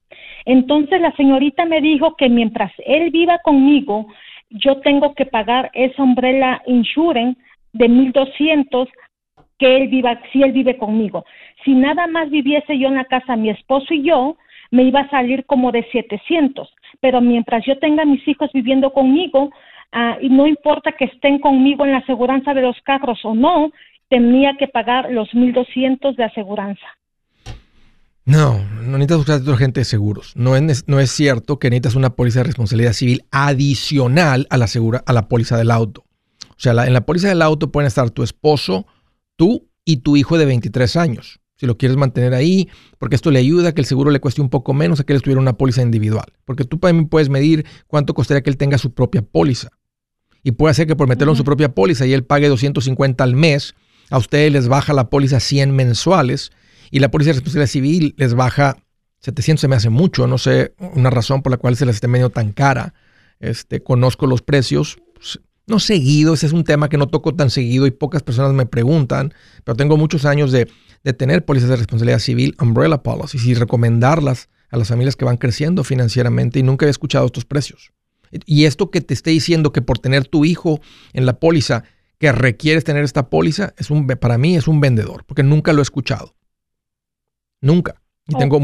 Entonces 0.45 1.01
la 1.01 1.17
señorita 1.17 1.65
me 1.65 1.81
dijo 1.81 2.15
que 2.17 2.29
mientras 2.29 2.73
él 2.85 3.11
viva 3.11 3.39
conmigo, 3.39 4.09
yo 4.51 4.81
tengo 4.81 5.15
que 5.15 5.27
pagar 5.27 5.71
esa 5.75 6.03
umbrella 6.03 6.63
insurance 6.67 7.41
de 7.73 7.89
1200 7.89 8.89
que 9.59 9.77
él 9.77 9.89
viva, 9.89 10.21
si 10.33 10.43
él 10.43 10.53
vive 10.53 10.77
conmigo. 10.77 11.25
Si 11.65 11.75
nada 11.75 12.07
más 12.07 12.31
viviese 12.31 12.79
yo 12.79 12.89
en 12.89 12.97
la 12.97 13.05
casa, 13.05 13.37
mi 13.37 13.51
esposo 13.51 13.95
y 13.95 14.03
yo, 14.03 14.37
me 14.71 14.85
iba 14.85 15.01
a 15.01 15.11
salir 15.11 15.45
como 15.47 15.73
de 15.73 15.83
700 15.91 16.73
pero 17.01 17.21
mientras 17.21 17.65
yo 17.65 17.79
tenga 17.79 18.05
mis 18.05 18.27
hijos 18.27 18.51
viviendo 18.53 18.93
conmigo, 18.93 19.51
ah, 19.93 20.19
y 20.21 20.29
no 20.29 20.47
importa 20.47 20.93
que 20.93 21.07
estén 21.07 21.39
conmigo 21.39 21.85
en 21.85 21.93
la 21.93 21.99
aseguranza 21.99 22.55
de 22.55 22.63
los 22.63 22.81
carros 22.83 23.25
o 23.25 23.35
no, 23.35 23.73
tenía 24.09 24.57
que 24.57 24.69
pagar 24.69 25.11
los 25.11 25.33
1.200 25.35 26.17
de 26.17 26.25
aseguranza. 26.25 26.87
No, 28.31 28.65
no 28.83 28.99
necesitas 28.99 29.17
buscar 29.19 29.41
otra 29.41 29.57
gente 29.57 29.81
de 29.81 29.85
seguros. 29.85 30.33
No 30.37 30.57
es, 30.57 30.85
no 30.87 31.01
es 31.01 31.11
cierto 31.11 31.59
que 31.59 31.69
necesitas 31.69 31.97
una 31.97 32.11
póliza 32.11 32.41
de 32.41 32.45
responsabilidad 32.45 32.93
civil 32.93 33.25
adicional 33.31 34.47
a 34.51 34.57
la, 34.57 34.67
segura, 34.67 35.03
a 35.05 35.13
la 35.13 35.29
póliza 35.29 35.57
del 35.57 35.71
auto. 35.71 36.05
O 36.51 36.63
sea, 36.63 36.73
en 36.87 36.93
la 36.93 37.05
póliza 37.07 37.29
del 37.29 37.43
auto 37.43 37.73
pueden 37.73 37.89
estar 37.89 38.11
tu 38.11 38.23
esposo, 38.23 38.87
tú 39.37 39.69
y 39.85 39.99
tu 39.99 40.17
hijo 40.17 40.39
de 40.39 40.45
23 40.45 40.97
años 40.97 41.41
si 41.61 41.67
lo 41.67 41.77
quieres 41.77 41.99
mantener 41.99 42.33
ahí, 42.33 42.71
porque 42.99 43.17
esto 43.17 43.31
le 43.31 43.39
ayuda 43.39 43.69
a 43.69 43.73
que 43.73 43.83
el 43.83 43.87
seguro 43.87 44.11
le 44.11 44.19
cueste 44.19 44.41
un 44.41 44.49
poco 44.49 44.73
menos 44.73 44.99
a 44.99 45.05
que 45.05 45.13
él 45.13 45.19
estuviera 45.19 45.43
una 45.43 45.59
póliza 45.59 45.83
individual. 45.83 46.25
Porque 46.47 46.65
tú 46.65 46.79
también 46.79 47.07
puedes 47.07 47.29
medir 47.29 47.67
cuánto 47.87 48.15
costaría 48.15 48.41
que 48.41 48.49
él 48.49 48.57
tenga 48.57 48.79
su 48.79 48.95
propia 48.95 49.21
póliza. 49.21 49.69
Y 50.43 50.53
puede 50.53 50.73
ser 50.73 50.87
que 50.87 50.97
por 50.97 51.07
meterlo 51.07 51.35
en 51.35 51.37
su 51.37 51.45
propia 51.45 51.75
póliza 51.75 52.07
y 52.07 52.15
él 52.15 52.25
pague 52.25 52.49
250 52.49 53.23
al 53.23 53.35
mes, 53.35 53.75
a 54.09 54.17
ustedes 54.17 54.51
les 54.51 54.69
baja 54.69 54.95
la 54.95 55.11
póliza 55.11 55.39
100 55.39 55.71
mensuales 55.77 56.51
y 56.91 56.99
la 56.99 57.11
póliza 57.11 57.29
de 57.29 57.35
responsabilidad 57.35 57.71
civil 57.71 58.15
les 58.17 58.35
baja 58.35 58.77
700, 59.21 59.61
se 59.61 59.69
me 59.69 59.77
hace 59.77 59.91
mucho, 59.91 60.27
no 60.27 60.39
sé 60.39 60.75
una 60.95 61.11
razón 61.11 61.43
por 61.43 61.53
la 61.53 61.59
cual 61.59 61.77
se 61.77 61.87
les 61.87 61.97
esté 61.97 62.09
medio 62.09 62.31
tan 62.31 62.53
cara. 62.53 62.95
Este, 63.39 63.83
conozco 63.83 64.27
los 64.27 64.43
precios, 64.43 64.99
pues, 65.15 65.41
no 65.67 65.79
seguido, 65.79 66.35
ese 66.35 66.47
es 66.47 66.53
un 66.53 66.65
tema 66.65 66.89
que 66.89 66.99
no 66.99 67.09
toco 67.09 67.35
tan 67.35 67.51
seguido 67.51 67.87
y 67.87 67.91
pocas 67.91 68.23
personas 68.23 68.53
me 68.53 68.67
preguntan, 68.67 69.33
pero 69.65 69.77
tengo 69.77 69.97
muchos 69.97 70.25
años 70.25 70.53
de 70.53 70.69
de 71.03 71.13
tener 71.13 71.45
pólizas 71.45 71.71
de 71.71 71.77
responsabilidad 71.77 72.19
civil, 72.19 72.55
umbrella 72.61 73.03
policies, 73.03 73.45
y 73.45 73.55
recomendarlas 73.55 74.49
a 74.71 74.77
las 74.77 74.89
familias 74.89 75.17
que 75.17 75.25
van 75.25 75.37
creciendo 75.37 75.85
financieramente 75.85 76.59
y 76.59 76.63
nunca 76.63 76.87
he 76.87 76.91
escuchado 76.91 77.27
estos 77.27 77.45
precios. 77.45 77.93
Y 78.47 78.65
esto 78.65 78.91
que 78.91 79.01
te 79.01 79.15
esté 79.15 79.31
diciendo 79.31 79.73
que 79.73 79.83
por 79.83 79.99
tener 79.99 80.27
tu 80.27 80.45
hijo 80.45 80.81
en 81.13 81.27
la 81.27 81.41
póliza, 81.41 81.85
que 82.19 82.31
requieres 82.31 82.85
tener 82.85 83.03
esta 83.03 83.29
póliza, 83.29 83.75
es 83.77 83.91
un, 83.91 84.07
para 84.07 84.39
mí 84.39 84.57
es 84.57 84.69
un 84.69 84.81
vendedor, 84.81 85.25
porque 85.27 85.43
nunca 85.43 85.73
lo 85.73 85.81
he 85.81 85.83
escuchado. 85.83 86.37
Nunca. 87.61 87.95
Y 88.27 88.35
tengo, 88.37 88.61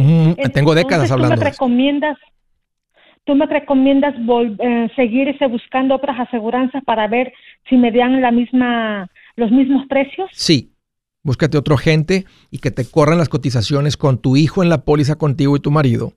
tengo 0.52 0.74
décadas 0.74 1.10
hablando 1.10 1.34
¿tú 1.34 1.40
me 1.40 1.50
recomiendas, 1.50 2.18
¿Tú 3.26 3.34
me 3.34 3.46
recomiendas 3.46 4.14
eh, 4.60 4.88
seguirse 4.94 5.46
buscando 5.48 5.96
otras 5.96 6.20
aseguranzas 6.20 6.84
para 6.84 7.08
ver 7.08 7.32
si 7.68 7.76
me 7.76 7.90
dan 7.90 8.20
la 8.20 8.30
misma, 8.30 9.10
los 9.34 9.50
mismos 9.50 9.84
precios? 9.88 10.30
Sí, 10.32 10.74
búscate 11.24 11.58
otro 11.58 11.76
gente 11.76 12.24
y 12.52 12.58
que 12.58 12.70
te 12.70 12.88
corran 12.88 13.18
las 13.18 13.28
cotizaciones 13.28 13.96
con 13.96 14.18
tu 14.18 14.36
hijo 14.36 14.62
en 14.62 14.68
la 14.68 14.84
póliza 14.84 15.16
contigo 15.16 15.56
y 15.56 15.60
tu 15.60 15.72
marido 15.72 16.12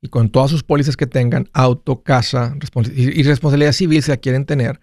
y 0.00 0.08
con 0.08 0.28
todas 0.30 0.52
sus 0.52 0.62
pólizas 0.62 0.96
que 0.96 1.08
tengan, 1.08 1.48
auto, 1.52 2.04
casa 2.04 2.54
y 2.94 3.22
responsabilidad 3.24 3.72
civil 3.72 4.00
si 4.00 4.12
la 4.12 4.16
quieren 4.16 4.46
tener, 4.46 4.78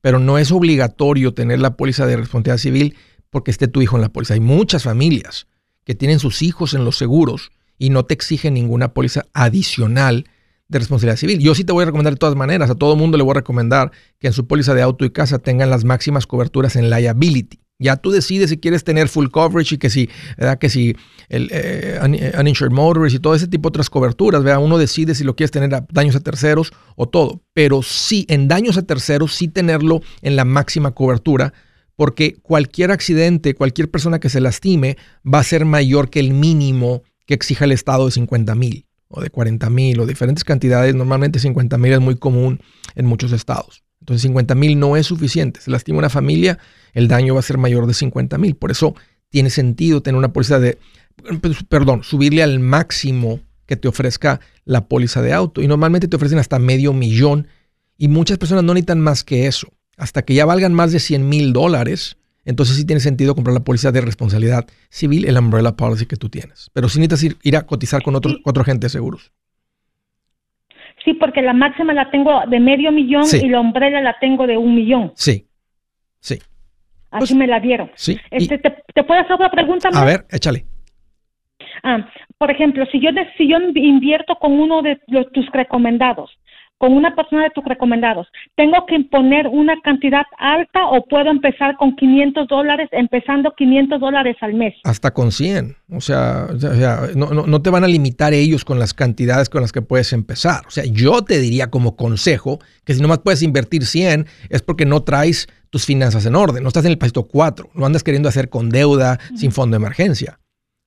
pero 0.00 0.18
no 0.18 0.36
es 0.36 0.50
obligatorio 0.50 1.32
tener 1.32 1.60
la 1.60 1.76
póliza 1.76 2.06
de 2.06 2.16
responsabilidad 2.16 2.58
civil 2.58 2.96
porque 3.30 3.52
esté 3.52 3.68
tu 3.68 3.82
hijo 3.82 3.94
en 3.94 4.02
la 4.02 4.08
póliza. 4.08 4.34
Hay 4.34 4.40
muchas 4.40 4.82
familias 4.82 5.46
que 5.88 5.94
tienen 5.94 6.18
sus 6.18 6.42
hijos 6.42 6.74
en 6.74 6.84
los 6.84 6.98
seguros 6.98 7.50
y 7.78 7.88
no 7.88 8.04
te 8.04 8.12
exigen 8.12 8.52
ninguna 8.52 8.92
póliza 8.92 9.24
adicional 9.32 10.26
de 10.68 10.78
responsabilidad 10.78 11.16
civil. 11.16 11.38
Yo 11.38 11.54
sí 11.54 11.64
te 11.64 11.72
voy 11.72 11.84
a 11.84 11.86
recomendar 11.86 12.12
de 12.12 12.18
todas 12.18 12.36
maneras, 12.36 12.68
a 12.68 12.74
todo 12.74 12.94
mundo 12.94 13.16
le 13.16 13.24
voy 13.24 13.30
a 13.30 13.36
recomendar 13.36 13.90
que 14.18 14.26
en 14.26 14.34
su 14.34 14.46
póliza 14.46 14.74
de 14.74 14.82
auto 14.82 15.06
y 15.06 15.10
casa 15.10 15.38
tengan 15.38 15.70
las 15.70 15.84
máximas 15.84 16.26
coberturas 16.26 16.76
en 16.76 16.90
liability. 16.90 17.60
Ya 17.78 17.96
tú 17.96 18.10
decides 18.10 18.50
si 18.50 18.58
quieres 18.58 18.84
tener 18.84 19.08
full 19.08 19.28
coverage 19.28 19.76
y 19.76 19.78
que 19.78 19.88
si, 19.88 20.10
¿verdad? 20.36 20.58
que 20.58 20.68
si 20.68 20.90
eh, 21.30 21.48
eh, 21.50 22.32
uninsured 22.38 22.70
motorist 22.70 23.16
y 23.16 23.18
todo 23.18 23.34
ese 23.34 23.48
tipo 23.48 23.70
de 23.70 23.70
otras 23.70 23.88
coberturas, 23.88 24.42
¿verdad? 24.42 24.62
uno 24.62 24.76
decide 24.76 25.14
si 25.14 25.24
lo 25.24 25.36
quieres 25.36 25.52
tener 25.52 25.74
a 25.74 25.86
daños 25.90 26.16
a 26.16 26.20
terceros 26.20 26.70
o 26.96 27.08
todo. 27.08 27.40
Pero 27.54 27.82
sí, 27.82 28.26
en 28.28 28.46
daños 28.46 28.76
a 28.76 28.82
terceros, 28.82 29.34
sí 29.34 29.48
tenerlo 29.48 30.02
en 30.20 30.36
la 30.36 30.44
máxima 30.44 30.90
cobertura, 30.90 31.54
porque 31.98 32.36
cualquier 32.42 32.92
accidente, 32.92 33.56
cualquier 33.56 33.90
persona 33.90 34.20
que 34.20 34.28
se 34.28 34.40
lastime, 34.40 34.96
va 35.26 35.40
a 35.40 35.42
ser 35.42 35.64
mayor 35.64 36.10
que 36.10 36.20
el 36.20 36.32
mínimo 36.32 37.02
que 37.26 37.34
exija 37.34 37.64
el 37.64 37.72
Estado 37.72 38.06
de 38.06 38.12
50 38.12 38.54
mil 38.54 38.86
o 39.08 39.20
de 39.20 39.30
40 39.30 39.68
mil 39.68 39.98
o 39.98 40.06
diferentes 40.06 40.44
cantidades. 40.44 40.94
Normalmente 40.94 41.40
50 41.40 41.76
mil 41.76 41.92
es 41.94 41.98
muy 41.98 42.14
común 42.14 42.60
en 42.94 43.04
muchos 43.04 43.32
estados. 43.32 43.82
Entonces 43.98 44.22
50 44.22 44.54
mil 44.54 44.78
no 44.78 44.96
es 44.96 45.06
suficiente. 45.06 45.60
Se 45.60 45.72
lastima 45.72 45.98
una 45.98 46.08
familia, 46.08 46.60
el 46.92 47.08
daño 47.08 47.34
va 47.34 47.40
a 47.40 47.42
ser 47.42 47.58
mayor 47.58 47.88
de 47.88 47.94
50 47.94 48.38
mil. 48.38 48.54
Por 48.54 48.70
eso 48.70 48.94
tiene 49.28 49.50
sentido 49.50 50.00
tener 50.00 50.20
una 50.20 50.32
póliza 50.32 50.60
de, 50.60 50.78
perdón, 51.68 52.04
subirle 52.04 52.44
al 52.44 52.60
máximo 52.60 53.40
que 53.66 53.74
te 53.74 53.88
ofrezca 53.88 54.38
la 54.64 54.86
póliza 54.86 55.20
de 55.20 55.32
auto. 55.32 55.62
Y 55.62 55.66
normalmente 55.66 56.06
te 56.06 56.14
ofrecen 56.14 56.38
hasta 56.38 56.60
medio 56.60 56.92
millón 56.92 57.48
y 57.96 58.06
muchas 58.06 58.38
personas 58.38 58.62
no 58.62 58.72
necesitan 58.72 59.00
más 59.00 59.24
que 59.24 59.48
eso. 59.48 59.72
Hasta 59.98 60.22
que 60.22 60.34
ya 60.34 60.46
valgan 60.46 60.72
más 60.72 60.92
de 60.92 61.00
100 61.00 61.28
mil 61.28 61.52
dólares, 61.52 62.16
entonces 62.44 62.76
sí 62.76 62.86
tiene 62.86 63.00
sentido 63.00 63.34
comprar 63.34 63.52
la 63.52 63.64
póliza 63.64 63.92
de 63.92 64.00
responsabilidad 64.00 64.66
civil, 64.88 65.26
el 65.26 65.36
umbrella 65.36 65.72
policy 65.72 66.06
que 66.06 66.16
tú 66.16 66.30
tienes. 66.30 66.70
Pero 66.72 66.88
sí 66.88 66.98
necesitas 67.00 67.42
ir, 67.44 67.56
a 67.56 67.66
cotizar 67.66 68.02
con 68.02 68.14
otros 68.14 68.38
cuatro 68.42 68.62
agentes 68.62 68.92
seguros. 68.92 69.32
Sí, 71.04 71.14
porque 71.14 71.42
la 71.42 71.52
máxima 71.52 71.92
la 71.92 72.10
tengo 72.10 72.40
de 72.48 72.60
medio 72.60 72.92
millón 72.92 73.24
y 73.32 73.48
la 73.48 73.60
umbrella 73.60 74.00
la 74.00 74.16
tengo 74.18 74.46
de 74.46 74.56
un 74.56 74.74
millón. 74.74 75.12
Sí, 75.14 75.46
sí. 76.20 76.38
Así 77.10 77.34
pues, 77.34 77.34
me 77.34 77.46
la 77.46 77.60
dieron. 77.60 77.90
Sí. 77.96 78.18
Este, 78.30 78.58
te, 78.58 79.04
puedo 79.04 79.20
hacer 79.20 79.32
otra 79.32 79.50
pregunta? 79.50 79.88
A 79.92 80.04
ver, 80.04 80.26
échale. 80.30 80.64
Ah, 81.82 82.08
por 82.36 82.50
ejemplo, 82.50 82.86
si 82.86 83.00
yo, 83.00 83.10
si 83.36 83.48
yo 83.48 83.58
invierto 83.74 84.36
con 84.36 84.52
uno 84.52 84.82
de 84.82 85.00
tus 85.32 85.46
recomendados, 85.52 86.30
con 86.78 86.92
una 86.92 87.14
persona 87.14 87.42
de 87.42 87.50
tus 87.50 87.64
recomendados, 87.64 88.28
¿tengo 88.56 88.86
que 88.86 88.94
imponer 88.94 89.48
una 89.48 89.74
cantidad 89.82 90.24
alta 90.38 90.86
o 90.86 91.04
puedo 91.06 91.28
empezar 91.28 91.76
con 91.76 91.96
500 91.96 92.46
dólares, 92.46 92.88
empezando 92.92 93.52
500 93.56 94.00
dólares 94.00 94.36
al 94.40 94.54
mes? 94.54 94.74
Hasta 94.84 95.12
con 95.12 95.32
100. 95.32 95.76
O 95.90 96.00
sea, 96.00 96.46
no, 97.16 97.30
no, 97.32 97.62
te 97.62 97.70
van 97.70 97.82
a 97.82 97.88
limitar 97.88 98.32
ellos 98.32 98.64
con 98.64 98.78
las 98.78 98.94
cantidades 98.94 99.48
con 99.48 99.60
las 99.60 99.72
que 99.72 99.82
puedes 99.82 100.12
empezar. 100.12 100.62
O 100.66 100.70
sea, 100.70 100.84
yo 100.86 101.22
te 101.22 101.40
diría 101.40 101.68
como 101.68 101.96
consejo 101.96 102.60
que 102.84 102.94
si 102.94 103.02
nomás 103.02 103.18
puedes 103.18 103.42
invertir 103.42 103.84
100 103.84 104.26
es 104.48 104.62
porque 104.62 104.86
no 104.86 105.02
traes 105.02 105.48
tus 105.70 105.84
finanzas 105.84 106.24
en 106.26 106.36
orden, 106.36 106.62
no 106.62 106.68
estás 106.68 106.84
en 106.84 106.92
el 106.92 106.98
pasito 106.98 107.24
4, 107.24 107.70
no 107.74 107.86
andas 107.86 108.04
queriendo 108.04 108.28
hacer 108.28 108.48
con 108.48 108.70
deuda, 108.70 109.18
sin 109.34 109.52
fondo 109.52 109.76
de 109.76 109.84
emergencia. 109.84 110.38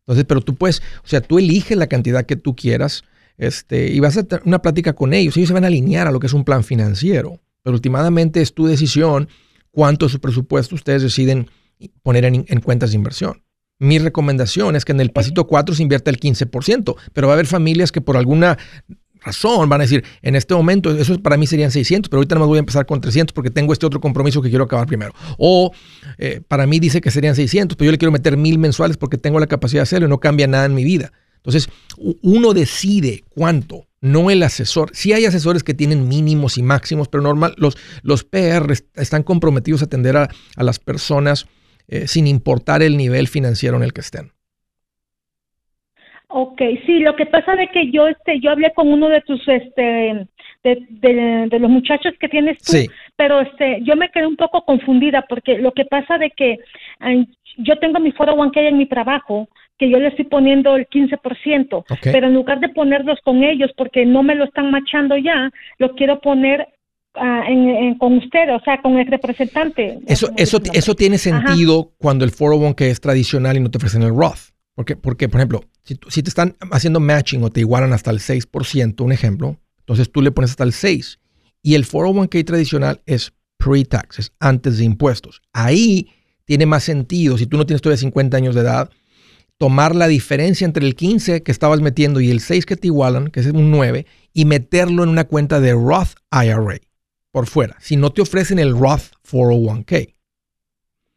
Entonces, 0.07 0.25
pero 0.25 0.41
tú 0.41 0.55
puedes, 0.55 0.81
o 1.03 1.07
sea, 1.07 1.21
tú 1.21 1.37
eliges 1.37 1.77
la 1.77 1.87
cantidad 1.87 2.25
que 2.25 2.35
tú 2.35 2.55
quieras 2.55 3.03
este, 3.41 3.91
y 3.91 3.99
vas 3.99 4.17
a 4.17 4.23
tener 4.23 4.43
una 4.45 4.61
plática 4.61 4.93
con 4.93 5.13
ellos. 5.13 5.35
Ellos 5.35 5.47
se 5.47 5.53
van 5.55 5.63
a 5.63 5.67
alinear 5.67 6.07
a 6.07 6.11
lo 6.11 6.19
que 6.19 6.27
es 6.27 6.33
un 6.33 6.43
plan 6.43 6.63
financiero. 6.63 7.39
Pero 7.63 7.73
últimamente 7.73 8.39
es 8.39 8.53
tu 8.53 8.67
decisión 8.67 9.29
cuánto 9.71 10.05
de 10.05 10.11
su 10.11 10.19
presupuesto 10.19 10.75
ustedes 10.75 11.01
deciden 11.01 11.49
poner 12.03 12.23
en, 12.25 12.43
cuentas 12.61 12.91
de 12.91 12.97
inversión. 12.97 13.43
Mi 13.79 13.97
recomendación 13.97 14.75
es 14.75 14.85
que 14.85 14.91
en 14.91 15.01
el 15.01 15.09
pasito 15.09 15.47
4 15.47 15.73
se 15.73 15.81
invierta 15.81 16.11
el 16.11 16.19
15%, 16.19 16.95
pero 17.13 17.27
va 17.27 17.33
a 17.33 17.35
haber 17.35 17.47
familias 17.47 17.91
que 17.91 17.99
por 17.99 18.15
alguna 18.15 18.59
razón 19.21 19.67
van 19.67 19.81
a 19.81 19.85
decir, 19.85 20.03
en 20.21 20.35
este 20.35 20.53
momento, 20.53 20.91
eso 20.95 21.19
para 21.19 21.35
mí 21.35 21.47
serían 21.47 21.71
600, 21.71 22.09
pero 22.09 22.19
ahorita 22.19 22.35
no 22.35 22.45
voy 22.45 22.57
a 22.57 22.59
empezar 22.59 22.85
con 22.85 23.01
300 23.01 23.33
porque 23.33 23.49
tengo 23.49 23.73
este 23.73 23.87
otro 23.87 23.99
compromiso 23.99 24.43
que 24.43 24.49
quiero 24.49 24.65
acabar 24.65 24.85
primero. 24.85 25.13
O 25.39 25.71
eh, 26.19 26.41
para 26.47 26.67
mí 26.67 26.79
dice 26.79 27.01
que 27.01 27.09
serían 27.09 27.35
600, 27.35 27.75
pero 27.75 27.87
yo 27.87 27.91
le 27.91 27.97
quiero 27.97 28.11
meter 28.11 28.37
mil 28.37 28.59
mensuales 28.59 28.97
porque 28.97 29.17
tengo 29.17 29.39
la 29.39 29.47
capacidad 29.47 29.79
de 29.79 29.83
hacerlo 29.83 30.05
y 30.05 30.09
no 30.11 30.19
cambia 30.19 30.45
nada 30.45 30.65
en 30.65 30.75
mi 30.75 30.83
vida. 30.83 31.11
Entonces, 31.43 31.69
uno 32.21 32.53
decide 32.53 33.23
cuánto, 33.29 33.87
no 33.99 34.29
el 34.29 34.43
asesor. 34.43 34.89
Sí 34.93 35.11
hay 35.13 35.25
asesores 35.25 35.63
que 35.63 35.73
tienen 35.73 36.07
mínimos 36.07 36.57
y 36.57 36.63
máximos, 36.63 37.07
pero 37.07 37.23
normal, 37.23 37.55
los, 37.57 37.77
los 38.03 38.23
PR 38.23 38.71
están 38.95 39.23
comprometidos 39.23 39.81
a 39.81 39.85
atender 39.85 40.17
a, 40.17 40.29
las 40.57 40.79
personas 40.79 41.47
eh, 41.87 42.07
sin 42.07 42.27
importar 42.27 42.83
el 42.83 42.95
nivel 42.95 43.27
financiero 43.27 43.77
en 43.77 43.83
el 43.83 43.93
que 43.93 44.01
estén. 44.01 44.31
Ok, 46.27 46.61
sí, 46.85 46.99
lo 46.99 47.15
que 47.15 47.25
pasa 47.25 47.53
es 47.55 47.71
que 47.71 47.91
yo, 47.91 48.07
este, 48.07 48.39
yo 48.39 48.51
hablé 48.51 48.71
con 48.73 48.87
uno 48.87 49.09
de 49.09 49.19
tus, 49.21 49.45
este, 49.47 50.27
de, 50.63 51.47
de, 51.49 51.59
los 51.59 51.69
muchachos 51.69 52.13
que 52.19 52.29
tienes 52.29 52.57
tú, 52.59 52.77
pero 53.17 53.41
este, 53.41 53.79
yo 53.83 53.97
me 53.97 54.09
quedé 54.09 54.27
un 54.27 54.37
poco 54.37 54.63
confundida 54.63 55.25
porque 55.27 55.57
lo 55.57 55.73
que 55.73 55.83
pasa 55.83 56.17
de 56.17 56.31
que 56.31 56.59
yo 57.57 57.77
tengo 57.79 57.99
mi 57.99 58.11
401k 58.11 58.67
en 58.67 58.77
mi 58.77 58.85
trabajo, 58.85 59.47
que 59.77 59.89
yo 59.89 59.99
le 59.99 60.09
estoy 60.09 60.25
poniendo 60.25 60.75
el 60.75 60.87
15%, 60.87 61.83
pero 62.03 62.27
en 62.27 62.33
lugar 62.33 62.59
de 62.59 62.69
ponerlos 62.69 63.19
con 63.23 63.43
ellos 63.43 63.71
porque 63.75 64.05
no 64.05 64.23
me 64.23 64.35
lo 64.35 64.45
están 64.45 64.69
machando 64.69 65.17
ya, 65.17 65.49
lo 65.79 65.95
quiero 65.95 66.21
poner 66.21 66.67
ah, 67.15 67.43
con 67.97 68.17
usted, 68.17 68.53
o 68.53 68.59
sea, 68.61 68.81
con 68.81 68.99
el 68.99 69.07
representante. 69.07 69.99
Eso, 70.05 70.29
eso, 70.37 70.59
eso 70.73 70.95
tiene 70.95 71.17
sentido 71.17 71.91
cuando 71.97 72.25
el 72.25 72.31
401k 72.31 72.81
es 72.81 73.01
tradicional 73.01 73.57
y 73.57 73.59
no 73.59 73.71
te 73.71 73.77
ofrecen 73.77 74.03
el 74.03 74.15
Roth. 74.15 74.51
Porque, 74.75 74.95
porque 74.95 75.27
por 75.27 75.39
ejemplo, 75.39 75.61
si, 75.83 75.97
si 76.07 76.23
te 76.23 76.29
están 76.29 76.55
haciendo 76.71 76.99
matching 76.99 77.43
o 77.43 77.49
te 77.49 77.59
igualan 77.59 77.93
hasta 77.93 78.11
el 78.11 78.19
6%, 78.19 79.01
un 79.01 79.11
ejemplo, 79.11 79.57
entonces 79.79 80.11
tú 80.11 80.21
le 80.21 80.31
pones 80.31 80.51
hasta 80.51 80.63
el 80.63 80.71
6%. 80.71 81.17
Y 81.63 81.75
el 81.75 81.85
401k 81.85 82.45
tradicional 82.45 83.01
es 83.05 83.33
pre-tax, 83.57 84.19
es 84.19 84.31
antes 84.39 84.77
de 84.77 84.85
impuestos. 84.85 85.41
Ahí 85.53 86.07
tiene 86.51 86.65
más 86.65 86.83
sentido, 86.83 87.37
si 87.37 87.45
tú 87.45 87.55
no 87.55 87.65
tienes 87.65 87.81
todavía 87.81 88.01
50 88.01 88.35
años 88.35 88.55
de 88.55 88.59
edad, 88.59 88.89
tomar 89.57 89.95
la 89.95 90.09
diferencia 90.09 90.65
entre 90.65 90.85
el 90.85 90.95
15 90.95 91.43
que 91.43 91.51
estabas 91.53 91.79
metiendo 91.79 92.19
y 92.19 92.29
el 92.29 92.41
6 92.41 92.65
que 92.65 92.75
te 92.75 92.87
igualan, 92.87 93.29
que 93.29 93.39
es 93.39 93.45
un 93.45 93.71
9, 93.71 94.05
y 94.33 94.43
meterlo 94.43 95.03
en 95.03 95.09
una 95.11 95.23
cuenta 95.23 95.61
de 95.61 95.71
Roth 95.71 96.17
IRA 96.29 96.81
por 97.31 97.47
fuera, 97.47 97.77
si 97.79 97.95
no 97.95 98.11
te 98.11 98.21
ofrecen 98.21 98.59
el 98.59 98.77
Roth 98.77 99.13
401k. 99.31 100.13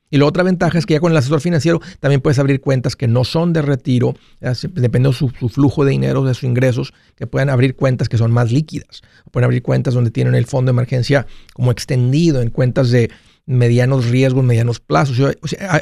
Y 0.08 0.18
la 0.18 0.26
otra 0.26 0.44
ventaja 0.44 0.78
es 0.78 0.86
que 0.86 0.94
ya 0.94 1.00
con 1.00 1.10
el 1.10 1.18
asesor 1.18 1.40
financiero 1.40 1.80
también 1.98 2.20
puedes 2.20 2.38
abrir 2.38 2.60
cuentas 2.60 2.94
que 2.94 3.08
no 3.08 3.24
son 3.24 3.52
de 3.52 3.62
retiro, 3.62 4.14
dependiendo 4.38 5.10
de 5.10 5.16
su, 5.16 5.30
flujo 5.48 5.84
de 5.84 5.90
dinero, 5.90 6.22
de 6.22 6.34
sus 6.34 6.44
ingresos, 6.44 6.94
que 7.16 7.26
puedan 7.26 7.50
abrir 7.50 7.74
cuentas 7.74 8.08
que 8.08 8.18
son 8.18 8.30
más 8.30 8.52
líquidas. 8.52 9.02
Pueden 9.32 9.46
abrir 9.46 9.64
cuentas 9.64 9.94
donde 9.94 10.12
tienen 10.12 10.36
el 10.36 10.46
fondo 10.46 10.70
de 10.70 10.76
emergencia 10.76 11.26
como 11.54 11.72
extendido, 11.72 12.40
en 12.40 12.50
cuentas 12.50 12.92
de 12.92 13.10
medianos 13.46 14.11
riesgos, 14.11 14.44
medianos 14.44 14.80
plazos. 14.80 15.37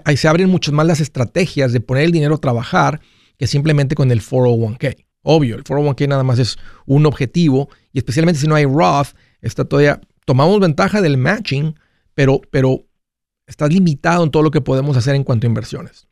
Ahí 0.04 0.16
se 0.16 0.28
abren 0.28 0.48
muchas 0.48 0.74
más 0.74 0.86
las 0.86 1.00
estrategias 1.00 1.72
de 1.72 1.80
poner 1.80 2.04
el 2.04 2.12
dinero 2.12 2.34
a 2.34 2.38
trabajar 2.38 3.00
que 3.38 3.46
simplemente 3.46 3.94
con 3.94 4.10
el 4.10 4.20
401k. 4.20 5.04
Obvio, 5.22 5.56
el 5.56 5.64
401k 5.64 6.08
nada 6.08 6.24
más 6.24 6.38
es 6.38 6.58
un 6.86 7.06
objetivo 7.06 7.68
y 7.92 7.98
especialmente 7.98 8.40
si 8.40 8.48
no 8.48 8.54
hay 8.54 8.64
Roth, 8.64 9.14
está 9.40 9.64
todavía, 9.64 10.00
tomamos 10.24 10.58
ventaja 10.60 11.00
del 11.00 11.16
matching, 11.16 11.74
pero, 12.14 12.40
pero 12.50 12.80
estás 13.46 13.72
limitado 13.72 14.24
en 14.24 14.30
todo 14.30 14.42
lo 14.42 14.50
que 14.50 14.60
podemos 14.60 14.96
hacer 14.96 15.14
en 15.14 15.24
cuanto 15.24 15.46
a 15.46 15.48
inversiones 15.48 16.08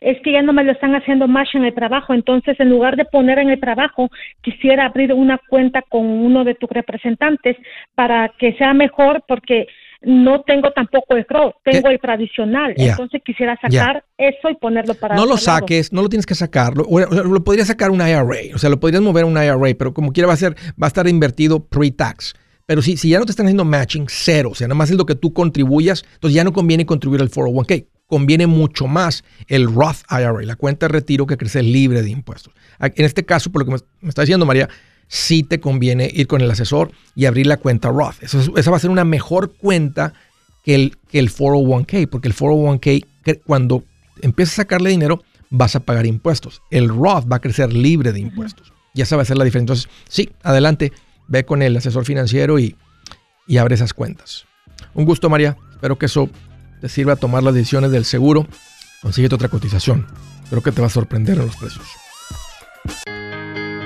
es 0.00 0.20
que 0.22 0.32
ya 0.32 0.42
no 0.42 0.52
me 0.52 0.64
lo 0.64 0.72
están 0.72 0.94
haciendo 0.94 1.28
más 1.28 1.54
en 1.54 1.64
el 1.64 1.74
trabajo. 1.74 2.14
Entonces, 2.14 2.58
en 2.58 2.70
lugar 2.70 2.96
de 2.96 3.04
poner 3.04 3.38
en 3.38 3.50
el 3.50 3.60
trabajo, 3.60 4.10
quisiera 4.42 4.86
abrir 4.86 5.12
una 5.12 5.38
cuenta 5.48 5.82
con 5.82 6.06
uno 6.06 6.44
de 6.44 6.54
tus 6.54 6.70
representantes 6.70 7.56
para 7.94 8.30
que 8.38 8.54
sea 8.54 8.72
mejor 8.72 9.22
porque 9.28 9.66
no 10.02 10.42
tengo 10.42 10.70
tampoco 10.72 11.14
el 11.16 11.26
CRO, 11.26 11.54
tengo 11.64 11.88
el 11.88 12.00
tradicional. 12.00 12.74
Entonces 12.76 13.20
quisiera 13.24 13.58
sacar 13.60 14.04
eso 14.16 14.50
y 14.50 14.54
ponerlo 14.56 14.94
para... 14.94 15.14
No 15.14 15.26
lo 15.26 15.36
saques, 15.36 15.92
no 15.92 16.02
lo 16.02 16.08
tienes 16.08 16.26
que 16.26 16.34
sacarlo. 16.34 16.84
O, 16.88 16.98
lo 17.00 17.44
podrías 17.44 17.68
sacar 17.68 17.90
un 17.90 18.00
IRA, 18.00 18.54
o 18.54 18.58
sea, 18.58 18.70
lo 18.70 18.80
podrías 18.80 19.02
mover 19.02 19.24
a 19.24 19.26
un 19.26 19.36
IRA, 19.36 19.74
pero 19.78 19.92
como 19.92 20.12
quiera 20.12 20.26
va 20.26 20.34
a 20.34 20.38
ser, 20.38 20.54
va 20.80 20.86
a 20.86 20.88
estar 20.88 21.06
invertido 21.06 21.64
pre-tax. 21.64 22.34
Pero 22.66 22.82
si, 22.82 22.96
si 22.96 23.10
ya 23.10 23.18
no 23.18 23.26
te 23.26 23.32
están 23.32 23.46
haciendo 23.46 23.64
matching, 23.64 24.06
cero, 24.08 24.50
o 24.52 24.54
sea, 24.54 24.68
nada 24.68 24.76
más 24.76 24.90
es 24.90 24.96
lo 24.96 25.04
que 25.04 25.16
tú 25.16 25.32
contribuyas, 25.32 26.04
entonces 26.14 26.34
ya 26.34 26.44
no 26.44 26.52
conviene 26.52 26.86
contribuir 26.86 27.20
al 27.20 27.30
401k 27.30 27.86
conviene 28.10 28.48
mucho 28.48 28.88
más 28.88 29.24
el 29.46 29.72
Roth 29.72 30.02
IRA, 30.10 30.42
la 30.42 30.56
cuenta 30.56 30.86
de 30.86 30.92
retiro 30.92 31.26
que 31.26 31.36
crece 31.36 31.62
libre 31.62 32.02
de 32.02 32.10
impuestos. 32.10 32.52
En 32.80 33.04
este 33.04 33.24
caso, 33.24 33.52
por 33.52 33.62
lo 33.62 33.66
que 33.66 33.82
me, 34.02 34.08
está 34.08 34.22
diciendo 34.22 34.44
María, 34.44 34.68
sí 35.10 35.42
te 35.42 35.58
conviene 35.58 36.08
ir 36.14 36.28
con 36.28 36.40
el 36.40 36.50
asesor 36.50 36.92
y 37.16 37.26
abrir 37.26 37.48
la 37.48 37.56
cuenta 37.56 37.90
Roth. 37.90 38.22
esa 38.22 38.70
va 38.70 38.76
a 38.76 38.80
ser 38.80 38.90
una 38.90 39.04
mejor 39.04 39.52
cuenta 39.52 40.14
que 40.64 40.76
el, 40.76 40.96
que 41.10 41.18
el 41.18 41.30
401k, 41.30 42.08
porque 42.08 42.28
el 42.28 42.36
401k, 42.36 43.40
cuando 43.44 43.82
empiezas 44.22 44.54
a 44.54 44.62
sacarle 44.62 44.90
dinero, 44.90 45.22
vas 45.50 45.74
a 45.74 45.80
pagar 45.80 46.06
impuestos. 46.06 46.62
El 46.70 46.88
Roth 46.88 47.30
va 47.30 47.36
a 47.36 47.40
crecer 47.40 47.72
libre 47.72 48.12
de 48.12 48.20
impuestos. 48.20 48.72
Ya 48.94 49.02
esa 49.02 49.16
va 49.16 49.22
a 49.22 49.24
ser 49.24 49.36
la 49.36 49.44
diferencia. 49.44 49.72
Entonces, 49.72 49.90
sí, 50.08 50.30
adelante, 50.44 50.92
ve 51.26 51.44
con 51.44 51.62
el 51.62 51.76
asesor 51.76 52.04
financiero 52.04 52.60
y, 52.60 52.76
y 53.48 53.56
abre 53.56 53.74
esas 53.74 53.92
cuentas. 53.92 54.46
Un 54.94 55.06
gusto, 55.06 55.28
María. 55.28 55.56
Espero 55.72 55.98
que 55.98 56.06
eso 56.06 56.30
te 56.80 56.88
sirve 56.88 57.10
a 57.10 57.16
tomar 57.16 57.42
las 57.42 57.54
decisiones 57.54 57.90
del 57.90 58.04
seguro, 58.04 58.46
consíguete 59.02 59.34
otra 59.34 59.48
cotización. 59.48 60.06
Creo 60.50 60.62
que 60.62 60.70
te 60.70 60.80
va 60.80 60.86
a 60.86 60.90
sorprender 60.90 61.38
en 61.38 61.46
los 61.46 61.56
precios. 61.56 61.84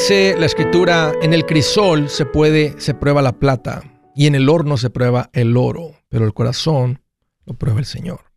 Dice 0.00 0.34
la 0.38 0.46
escritura, 0.46 1.12
en 1.20 1.34
el 1.34 1.44
crisol 1.44 2.08
se 2.08 2.24
puede, 2.24 2.80
se 2.80 2.94
prueba 2.94 3.20
la 3.20 3.38
plata 3.38 3.82
y 4.16 4.26
en 4.28 4.34
el 4.34 4.48
horno 4.48 4.78
se 4.78 4.88
prueba 4.88 5.28
el 5.34 5.58
oro, 5.58 5.94
pero 6.08 6.24
el 6.24 6.32
corazón 6.32 7.02
lo 7.44 7.52
prueba 7.52 7.80
el 7.80 7.84
Señor. 7.84 8.32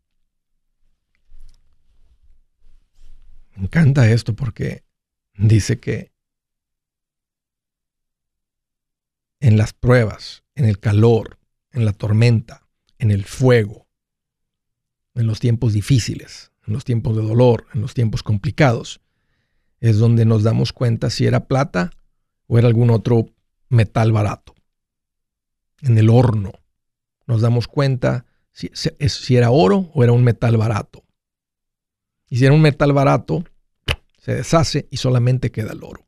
Me 3.56 3.64
encanta 3.64 4.12
esto 4.12 4.36
porque 4.36 4.84
dice 5.36 5.80
que 5.80 6.12
en 9.40 9.58
las 9.58 9.72
pruebas, 9.72 10.44
en 10.56 10.66
el 10.66 10.80
calor, 10.80 11.40
en 11.72 11.86
la 11.86 11.94
tormenta, 11.94 12.68
en 13.00 13.10
el 13.10 13.24
fuego, 13.24 13.88
en 15.16 15.28
los 15.28 15.40
tiempos 15.40 15.72
difíciles, 15.72 16.52
en 16.68 16.74
los 16.74 16.84
tiempos 16.84 17.16
de 17.16 17.24
dolor, 17.24 17.68
en 17.74 17.80
los 17.80 17.94
tiempos 17.94 18.22
complicados, 18.22 19.00
es 19.84 19.98
donde 19.98 20.24
nos 20.24 20.44
damos 20.44 20.72
cuenta 20.72 21.10
si 21.10 21.26
era 21.26 21.46
plata 21.46 21.92
o 22.48 22.58
era 22.58 22.68
algún 22.68 22.90
otro 22.90 23.26
metal 23.68 24.14
barato. 24.14 24.56
En 25.82 25.98
el 25.98 26.10
horno 26.10 26.54
nos 27.28 27.42
damos 27.42 27.68
cuenta 27.68 28.26
si, 28.54 28.72
era 29.36 29.52
oro 29.52 29.92
o 29.94 30.02
era 30.02 30.14
un 30.14 30.24
metal 30.24 30.56
barato. 30.56 31.04
Y 32.30 32.38
si 32.38 32.46
era 32.46 32.54
un 32.54 32.62
metal 32.62 32.94
barato, 32.94 33.44
se 34.20 34.36
deshace 34.36 34.88
y 34.90 34.96
solamente 34.96 35.52
queda 35.52 35.74
el 35.74 35.84
oro. 35.84 36.08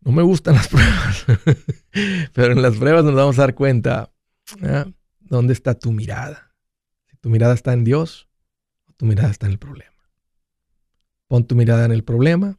No 0.00 0.12
me 0.12 0.22
gustan 0.22 0.54
las 0.54 0.68
pruebas, 0.68 1.26
pero 2.32 2.54
en 2.54 2.62
las 2.62 2.74
pruebas 2.76 3.04
nos 3.04 3.14
vamos 3.14 3.38
a 3.38 3.42
dar 3.42 3.54
cuenta 3.54 4.10
dónde 5.20 5.52
está 5.52 5.74
tu 5.74 5.92
mirada. 5.92 6.54
Si 7.04 7.18
tu 7.18 7.28
mirada 7.28 7.52
está 7.52 7.74
en 7.74 7.84
Dios, 7.84 8.27
tu 8.98 9.06
mirada 9.06 9.30
está 9.30 9.46
en 9.46 9.52
el 9.52 9.58
problema. 9.58 9.96
Pon 11.28 11.46
tu 11.46 11.54
mirada 11.54 11.86
en 11.86 11.92
el 11.92 12.04
problema, 12.04 12.58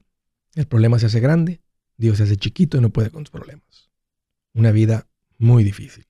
el 0.55 0.67
problema 0.67 0.97
se 0.97 1.05
hace 1.05 1.19
grande, 1.19 1.61
Dios 1.97 2.17
se 2.17 2.23
hace 2.23 2.37
chiquito 2.37 2.77
y 2.77 2.81
no 2.81 2.89
puede 2.89 3.11
con 3.11 3.23
tus 3.23 3.31
problemas. 3.31 3.91
Una 4.53 4.71
vida 4.71 5.07
muy 5.37 5.63
difícil. 5.63 6.07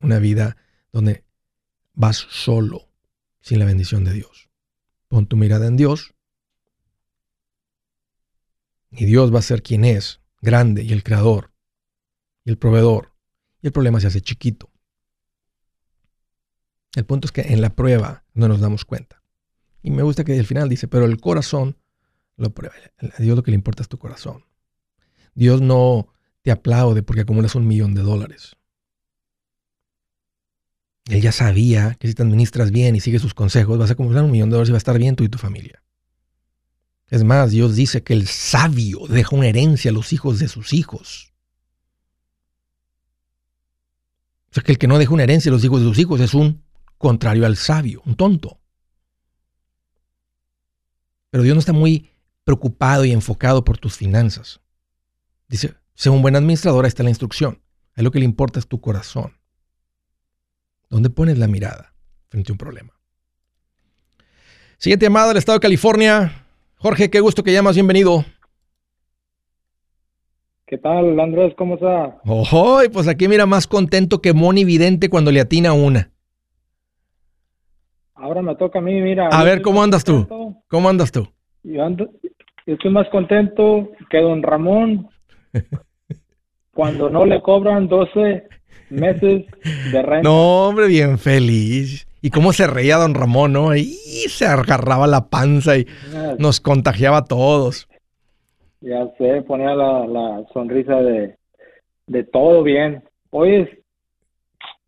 Una 0.00 0.18
vida 0.18 0.56
donde 0.92 1.24
vas 1.94 2.16
solo, 2.16 2.90
sin 3.40 3.58
la 3.58 3.64
bendición 3.64 4.04
de 4.04 4.12
Dios. 4.12 4.50
Pon 5.08 5.26
tu 5.26 5.36
mirada 5.36 5.66
en 5.66 5.76
Dios 5.76 6.14
y 8.90 9.06
Dios 9.06 9.34
va 9.34 9.38
a 9.38 9.42
ser 9.42 9.62
quien 9.62 9.84
es, 9.84 10.20
grande 10.40 10.82
y 10.82 10.92
el 10.92 11.02
creador. 11.02 11.52
y 12.44 12.50
el 12.50 12.58
proveedor. 12.58 13.14
Y 13.62 13.68
el 13.68 13.72
problema 13.72 13.98
se 13.98 14.08
hace 14.08 14.20
chiquito. 14.20 14.70
El 16.94 17.06
punto 17.06 17.26
es 17.26 17.32
que 17.32 17.40
en 17.40 17.62
la 17.62 17.74
prueba 17.74 18.24
no 18.34 18.46
nos 18.46 18.60
damos 18.60 18.84
cuenta. 18.84 19.23
Y 19.84 19.90
me 19.90 20.02
gusta 20.02 20.24
que 20.24 20.36
al 20.36 20.46
final 20.46 20.70
dice, 20.70 20.88
pero 20.88 21.04
el 21.04 21.20
corazón 21.20 21.76
lo 22.38 22.54
prueba. 22.54 22.74
A 22.98 23.22
Dios 23.22 23.36
lo 23.36 23.42
que 23.42 23.50
le 23.50 23.56
importa 23.56 23.82
es 23.82 23.88
tu 23.88 23.98
corazón. 23.98 24.46
Dios 25.34 25.60
no 25.60 26.08
te 26.40 26.50
aplaude 26.50 27.02
porque 27.02 27.20
acumulas 27.20 27.54
un 27.54 27.66
millón 27.66 27.94
de 27.94 28.00
dólares. 28.00 28.56
Él 31.04 31.20
ya 31.20 31.32
sabía 31.32 31.96
que 32.00 32.08
si 32.08 32.14
te 32.14 32.22
administras 32.22 32.70
bien 32.70 32.96
y 32.96 33.00
sigues 33.00 33.20
sus 33.20 33.34
consejos, 33.34 33.76
vas 33.78 33.90
a 33.90 33.92
acumular 33.92 34.24
un 34.24 34.30
millón 34.30 34.48
de 34.48 34.54
dólares 34.54 34.70
y 34.70 34.72
va 34.72 34.76
a 34.76 34.78
estar 34.78 34.98
bien 34.98 35.16
tú 35.16 35.24
y 35.24 35.28
tu 35.28 35.36
familia. 35.36 35.82
Es 37.10 37.22
más, 37.22 37.50
Dios 37.50 37.76
dice 37.76 38.02
que 38.02 38.14
el 38.14 38.26
sabio 38.26 39.00
deja 39.06 39.36
una 39.36 39.48
herencia 39.48 39.90
a 39.90 39.94
los 39.94 40.14
hijos 40.14 40.38
de 40.38 40.48
sus 40.48 40.72
hijos. 40.72 41.34
O 44.50 44.54
sea, 44.54 44.62
que 44.62 44.72
el 44.72 44.78
que 44.78 44.88
no 44.88 44.96
deja 44.96 45.12
una 45.12 45.24
herencia 45.24 45.50
a 45.50 45.52
los 45.52 45.62
hijos 45.62 45.80
de 45.82 45.88
sus 45.88 45.98
hijos 45.98 46.22
es 46.22 46.32
un 46.32 46.62
contrario 46.96 47.44
al 47.44 47.56
sabio, 47.56 48.00
un 48.06 48.16
tonto. 48.16 48.63
Pero 51.34 51.42
Dios 51.42 51.56
no 51.56 51.58
está 51.58 51.72
muy 51.72 52.10
preocupado 52.44 53.04
y 53.04 53.10
enfocado 53.10 53.64
por 53.64 53.76
tus 53.76 53.96
finanzas. 53.96 54.60
Dice, 55.48 55.74
sé 55.92 56.08
un 56.08 56.22
buen 56.22 56.36
administrador, 56.36 56.84
ahí 56.84 56.88
está 56.88 57.02
la 57.02 57.08
instrucción. 57.08 57.60
A 57.96 58.02
lo 58.02 58.12
que 58.12 58.20
le 58.20 58.24
importa 58.24 58.60
es 58.60 58.68
tu 58.68 58.80
corazón. 58.80 59.32
¿Dónde 60.88 61.10
pones 61.10 61.36
la 61.36 61.48
mirada 61.48 61.92
frente 62.28 62.52
a 62.52 62.54
un 62.54 62.58
problema? 62.58 62.92
Siguiente 64.78 65.06
llamada 65.06 65.26
del 65.26 65.38
estado 65.38 65.58
de 65.58 65.62
California. 65.62 66.46
Jorge, 66.76 67.10
qué 67.10 67.18
gusto 67.18 67.42
que 67.42 67.52
llamas, 67.52 67.74
bienvenido. 67.74 68.24
¿Qué 70.66 70.78
tal, 70.78 71.18
Andrés? 71.18 71.52
¿Cómo 71.58 71.74
está? 71.74 72.20
Ojo, 72.26 72.78
pues 72.92 73.08
aquí 73.08 73.26
mira 73.26 73.44
más 73.44 73.66
contento 73.66 74.22
que 74.22 74.34
Moni 74.34 74.64
Vidente 74.64 75.10
cuando 75.10 75.32
le 75.32 75.40
atina 75.40 75.72
una. 75.72 76.13
Ahora 78.14 78.42
me 78.42 78.54
toca 78.56 78.78
a 78.78 78.82
mí, 78.82 79.00
mira. 79.00 79.28
A 79.28 79.44
ver, 79.44 79.60
¿cómo 79.62 79.82
andas 79.82 80.04
tú? 80.04 80.26
¿Cómo 80.68 80.88
andas 80.88 81.10
tú? 81.10 81.28
Yo, 81.62 81.84
ando, 81.84 82.08
yo 82.66 82.74
estoy 82.74 82.90
más 82.90 83.08
contento 83.08 83.90
que 84.10 84.20
don 84.20 84.42
Ramón 84.42 85.08
cuando 86.74 87.10
no 87.10 87.26
le 87.26 87.40
cobran 87.42 87.88
12 87.88 88.48
meses 88.90 89.44
de 89.92 90.02
renta. 90.02 90.22
No, 90.22 90.68
hombre, 90.68 90.86
bien 90.86 91.18
feliz. 91.18 92.06
Y 92.20 92.30
cómo 92.30 92.52
se 92.52 92.66
reía 92.66 92.96
don 92.96 93.14
Ramón, 93.14 93.52
¿no? 93.52 93.76
Y 93.76 93.84
se 94.28 94.46
agarraba 94.46 95.06
la 95.06 95.28
panza 95.28 95.76
y 95.76 95.86
nos 96.38 96.60
contagiaba 96.60 97.18
a 97.18 97.24
todos. 97.24 97.88
Ya 98.80 99.06
sé, 99.18 99.42
ponía 99.42 99.74
la, 99.74 100.44
sonrisa 100.52 100.96
de, 100.96 101.36
de 102.06 102.24
todo 102.24 102.62
bien. 102.62 103.02
Oye, 103.30 103.82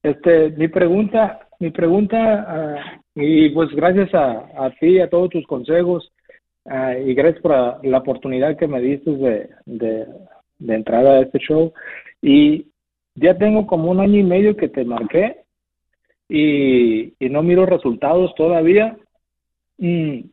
este, 0.02 0.50
mi 0.50 0.68
pregunta, 0.68 1.48
mi 1.58 1.70
pregunta, 1.70 2.46
ah, 2.48 3.00
y 3.16 3.48
pues 3.48 3.70
gracias 3.74 4.14
a, 4.14 4.46
a 4.56 4.70
ti, 4.78 5.00
a 5.00 5.08
todos 5.08 5.30
tus 5.30 5.46
consejos, 5.46 6.12
ah, 6.66 6.94
y 6.98 7.14
gracias 7.14 7.40
por 7.40 7.50
la, 7.82 7.98
oportunidad 7.98 8.56
que 8.58 8.68
me 8.68 8.80
diste 8.80 9.10
de, 9.10 9.48
de, 9.64 10.06
de 10.58 10.74
entrada 10.74 11.14
a 11.14 11.22
este 11.22 11.38
show. 11.38 11.72
Y 12.20 12.66
ya 13.14 13.36
tengo 13.36 13.66
como 13.66 13.90
un 13.90 14.00
año 14.00 14.18
y 14.18 14.22
medio 14.22 14.54
que 14.54 14.68
te 14.68 14.84
marqué 14.84 15.38
y, 16.28 17.14
no 17.20 17.42
miro 17.42 17.64
resultados 17.64 18.34
todavía. 18.34 18.98
Y, 19.78 20.26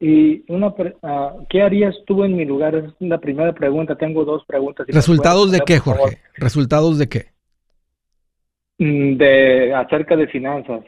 y 0.00 0.44
una, 0.48 0.74
ah, 1.04 1.36
¿qué 1.48 1.62
harías 1.62 1.94
tú 2.06 2.24
en 2.24 2.36
mi 2.36 2.44
lugar? 2.44 2.74
es 2.74 2.92
la 2.98 3.18
primera 3.18 3.52
pregunta. 3.52 3.94
Tengo 3.94 4.24
dos 4.24 4.44
preguntas. 4.46 4.86
¿Resultados 4.88 5.52
de 5.52 5.60
qué, 5.60 5.78
Jorge? 5.78 6.18
¿Resultados 6.34 6.98
de 6.98 7.08
qué? 7.08 7.26
Mm, 8.78 9.16
de 9.16 9.74
acerca 9.74 10.16
de 10.16 10.26
finanzas. 10.26 10.82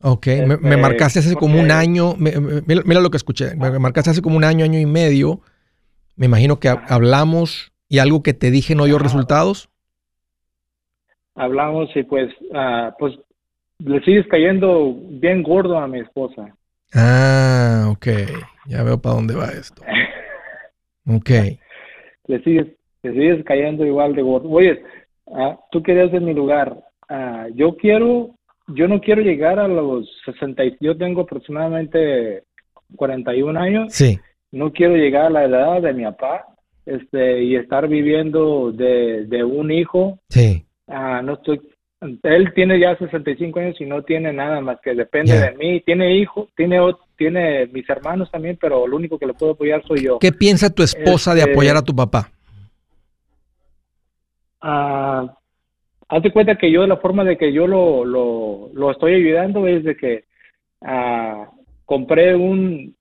Ok, 0.00 0.26
me, 0.26 0.54
este, 0.54 0.76
marcaste 0.76 1.18
hace 1.18 1.34
como 1.34 1.60
un 1.60 1.72
año, 1.72 2.14
mira, 2.16 3.00
lo 3.00 3.10
que 3.10 3.16
escuché, 3.16 3.56
me 3.56 3.78
marcaste 3.78 4.10
hace 4.10 4.22
como 4.22 4.36
un 4.36 4.44
año, 4.44 4.64
año 4.64 4.78
y 4.78 4.86
medio, 4.86 5.40
me 6.16 6.26
imagino 6.26 6.60
que 6.60 6.68
hablamos 6.68 7.72
y 7.88 7.98
algo 7.98 8.22
que 8.22 8.34
te 8.34 8.50
dije 8.50 8.74
no 8.74 8.84
dio 8.84 8.98
resultados. 8.98 9.70
Hablamos 11.34 11.88
y 11.94 12.02
pues, 12.02 12.30
uh, 12.50 12.92
pues 12.98 13.14
le 13.78 14.00
sigues 14.00 14.26
cayendo 14.28 14.94
bien 15.10 15.42
gordo 15.42 15.78
a 15.78 15.86
mi 15.86 16.00
esposa. 16.00 16.54
Ah, 16.94 17.86
ok, 17.90 18.06
ya 18.66 18.82
veo 18.82 19.00
para 19.00 19.14
dónde 19.14 19.34
va 19.34 19.46
esto. 19.46 19.82
Ok. 21.10 21.30
le 22.26 22.42
sigues, 22.42 22.66
le 23.02 23.12
sigues 23.12 23.42
cayendo 23.46 23.86
igual 23.86 24.14
de 24.14 24.20
gordo. 24.20 24.46
Oye, 24.50 24.82
uh, 25.24 25.54
tú 25.70 25.82
querías 25.82 26.12
en 26.12 26.26
mi 26.26 26.34
lugar. 26.34 26.76
Uh, 27.08 27.48
yo 27.54 27.76
quiero, 27.78 28.34
yo 28.68 28.88
no 28.88 29.00
quiero 29.00 29.22
llegar 29.22 29.58
a 29.58 29.68
los 29.68 30.08
60, 30.24 30.62
yo 30.80 30.96
tengo 30.96 31.22
aproximadamente 31.22 32.44
41 32.96 33.60
años. 33.60 33.92
Sí 33.92 34.18
no 34.50 34.72
quiero 34.72 34.96
llegar 34.96 35.26
a 35.26 35.30
la 35.30 35.44
edad 35.44 35.82
de 35.82 35.92
mi 35.92 36.04
papá 36.04 36.46
este, 36.86 37.42
y 37.42 37.56
estar 37.56 37.88
viviendo 37.88 38.72
de, 38.72 39.26
de 39.26 39.44
un 39.44 39.70
hijo. 39.70 40.18
Sí. 40.28 40.64
Ah, 40.86 41.20
no 41.22 41.34
estoy, 41.34 41.60
él 42.22 42.52
tiene 42.54 42.80
ya 42.80 42.96
65 42.96 43.58
años 43.60 43.80
y 43.80 43.84
no 43.84 44.02
tiene 44.02 44.32
nada 44.32 44.60
más 44.60 44.78
que 44.82 44.94
depende 44.94 45.38
de 45.38 45.52
mí. 45.52 45.80
Tiene 45.82 46.16
hijo, 46.16 46.48
tiene, 46.56 46.78
tiene 47.16 47.66
mis 47.66 47.88
hermanos 47.90 48.30
también, 48.30 48.56
pero 48.60 48.86
lo 48.86 48.96
único 48.96 49.18
que 49.18 49.26
le 49.26 49.34
puedo 49.34 49.52
apoyar 49.52 49.82
soy 49.86 50.04
yo. 50.04 50.18
¿Qué 50.18 50.32
piensa 50.32 50.70
tu 50.70 50.82
esposa 50.82 51.34
de 51.34 51.40
este, 51.40 51.52
apoyar 51.52 51.76
a 51.76 51.82
tu 51.82 51.94
papá? 51.94 52.30
Ah, 54.60 55.37
hazte 56.08 56.30
cuenta 56.30 56.56
que 56.56 56.70
yo, 56.70 56.86
la 56.86 56.96
forma 56.96 57.24
de 57.24 57.36
que 57.36 57.52
yo 57.52 57.66
lo, 57.66 58.04
lo, 58.04 58.70
lo 58.72 58.90
estoy 58.90 59.14
ayudando 59.14 59.66
es 59.66 59.84
de 59.84 59.96
que 59.96 60.24
ah, 60.82 61.50
compré 61.84 62.34
un, 62.34 62.94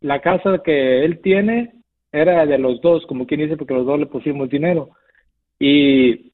la 0.00 0.20
casa 0.20 0.62
que 0.64 1.04
él 1.04 1.20
tiene 1.20 1.72
era 2.12 2.46
de 2.46 2.58
los 2.58 2.80
dos, 2.80 3.04
como 3.06 3.26
quien 3.26 3.40
dice, 3.40 3.56
porque 3.56 3.74
los 3.74 3.86
dos 3.86 3.98
le 3.98 4.06
pusimos 4.06 4.48
dinero. 4.48 4.90
Y, 5.58 6.32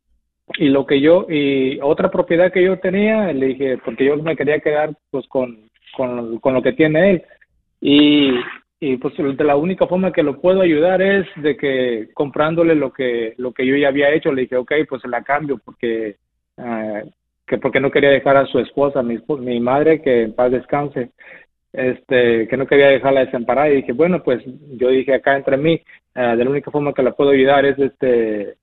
y 0.59 0.69
lo 0.69 0.87
que 0.87 1.01
yo, 1.01 1.27
y 1.29 1.81
otra 1.81 2.11
propiedad 2.11 2.53
que 2.53 2.63
yo 2.63 2.79
tenía, 2.79 3.33
le 3.33 3.47
dije, 3.47 3.79
porque 3.85 4.05
yo 4.05 4.17
me 4.17 4.37
quería 4.37 4.61
quedar 4.61 4.95
pues 5.11 5.27
con, 5.29 5.69
con, 5.97 6.39
con 6.39 6.55
lo 6.55 6.63
que 6.63 6.73
tiene 6.73 7.11
él. 7.11 7.23
Y, 7.81 8.31
y 8.81 8.97
pues 8.97 9.15
de 9.17 9.45
la 9.45 9.57
única 9.57 9.87
forma 9.87 10.13
que 10.13 10.23
lo 10.23 10.41
puedo 10.41 10.61
ayudar 10.61 11.01
es 11.01 11.27
de 11.37 11.57
que 11.57 12.09
comprándole 12.15 12.75
lo 12.75 12.93
que, 12.93 13.35
lo 13.39 13.53
que 13.53 13.67
yo 13.67 13.77
ya 13.77 13.89
había 13.89 14.13
hecho, 14.13 14.33
le 14.33 14.43
dije, 14.43 14.57
ok, 14.57 14.73
pues 14.89 15.03
la 15.07 15.23
cambio 15.23 15.59
porque, 15.65 16.17
uh, 16.59 17.09
que 17.47 17.59
porque 17.59 17.81
no 17.81 17.91
quería 17.91 18.11
dejar 18.11 18.37
a 18.37 18.47
su 18.47 18.59
esposa, 18.59 19.03
mi, 19.03 19.19
mi 19.41 19.61
madre, 19.61 20.03
que 20.03 20.23
en 20.23 20.35
paz 20.35 20.51
descanse 20.51 21.11
este, 21.75 22.47
que 22.47 22.57
no 22.57 22.67
quería 22.67 22.89
dejarla 22.89 23.25
desamparada. 23.25 23.69
Y 23.69 23.77
dije, 23.77 23.93
bueno, 23.93 24.23
pues 24.23 24.43
yo 24.77 24.89
dije 24.89 25.15
acá 25.15 25.37
entre 25.37 25.57
mí, 25.57 25.83
eh, 26.15 26.35
de 26.37 26.45
la 26.45 26.51
única 26.51 26.71
forma 26.71 26.95
que 26.95 27.03
la 27.03 27.13
puedo 27.13 27.31
ayudar 27.31 27.67
es 27.67 27.79
este, 27.79 28.55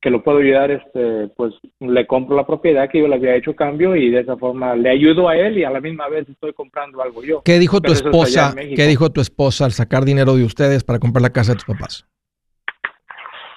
que 0.00 0.10
lo 0.10 0.22
puedo 0.22 0.38
ayudar, 0.38 0.70
este, 0.70 1.28
pues 1.36 1.52
le 1.78 2.06
compro 2.06 2.34
la 2.34 2.46
propiedad 2.46 2.88
que 2.88 3.00
yo 3.00 3.08
le 3.08 3.16
había 3.16 3.36
hecho 3.36 3.54
cambio 3.54 3.94
y 3.94 4.10
de 4.10 4.20
esa 4.20 4.36
forma 4.36 4.74
le 4.74 4.88
ayudo 4.88 5.28
a 5.28 5.36
él 5.36 5.58
y 5.58 5.64
a 5.64 5.70
la 5.70 5.80
misma 5.80 6.08
vez 6.08 6.26
estoy 6.28 6.54
comprando 6.54 7.02
algo 7.02 7.22
yo. 7.22 7.42
¿Qué 7.44 7.58
dijo 7.58 7.80
tu 7.80 7.92
esposa? 7.92 8.54
¿Qué 8.56 8.86
dijo 8.86 9.10
tu 9.10 9.20
esposa 9.20 9.66
al 9.66 9.72
sacar 9.72 10.04
dinero 10.04 10.36
de 10.36 10.44
ustedes 10.44 10.84
para 10.84 10.98
comprar 10.98 11.22
la 11.22 11.30
casa 11.30 11.52
de 11.52 11.56
tus 11.56 11.66
papás? 11.66 12.06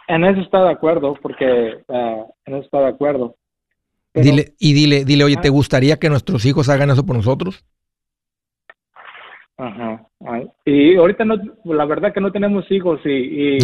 En 0.10 0.26
eso 0.26 0.42
está 0.42 0.64
de 0.66 0.72
acuerdo, 0.72 1.18
porque 1.22 1.78
uh, 1.88 2.26
en 2.46 2.56
eso 2.56 2.66
está 2.66 2.80
de 2.82 2.88
acuerdo. 2.88 3.38
dile, 4.14 4.54
y 4.60 4.74
dile, 4.74 5.06
dile, 5.06 5.24
oye, 5.24 5.38
¿te 5.38 5.50
gustaría 5.50 5.98
que 5.98 6.10
nuestros 6.10 6.46
hijos 6.46 6.68
hagan 6.68 6.90
eso 6.90 7.06
por 7.06 7.16
nosotros? 7.16 7.64
Ajá. 9.58 10.08
Y 10.66 10.96
ahorita 10.96 11.26
no, 11.26 11.36
la 11.66 11.86
verdad 11.86 12.12
que 12.12 12.22
no 12.22 12.32
tenemos 12.32 12.70
hijos 12.72 13.00
y, 13.06 13.60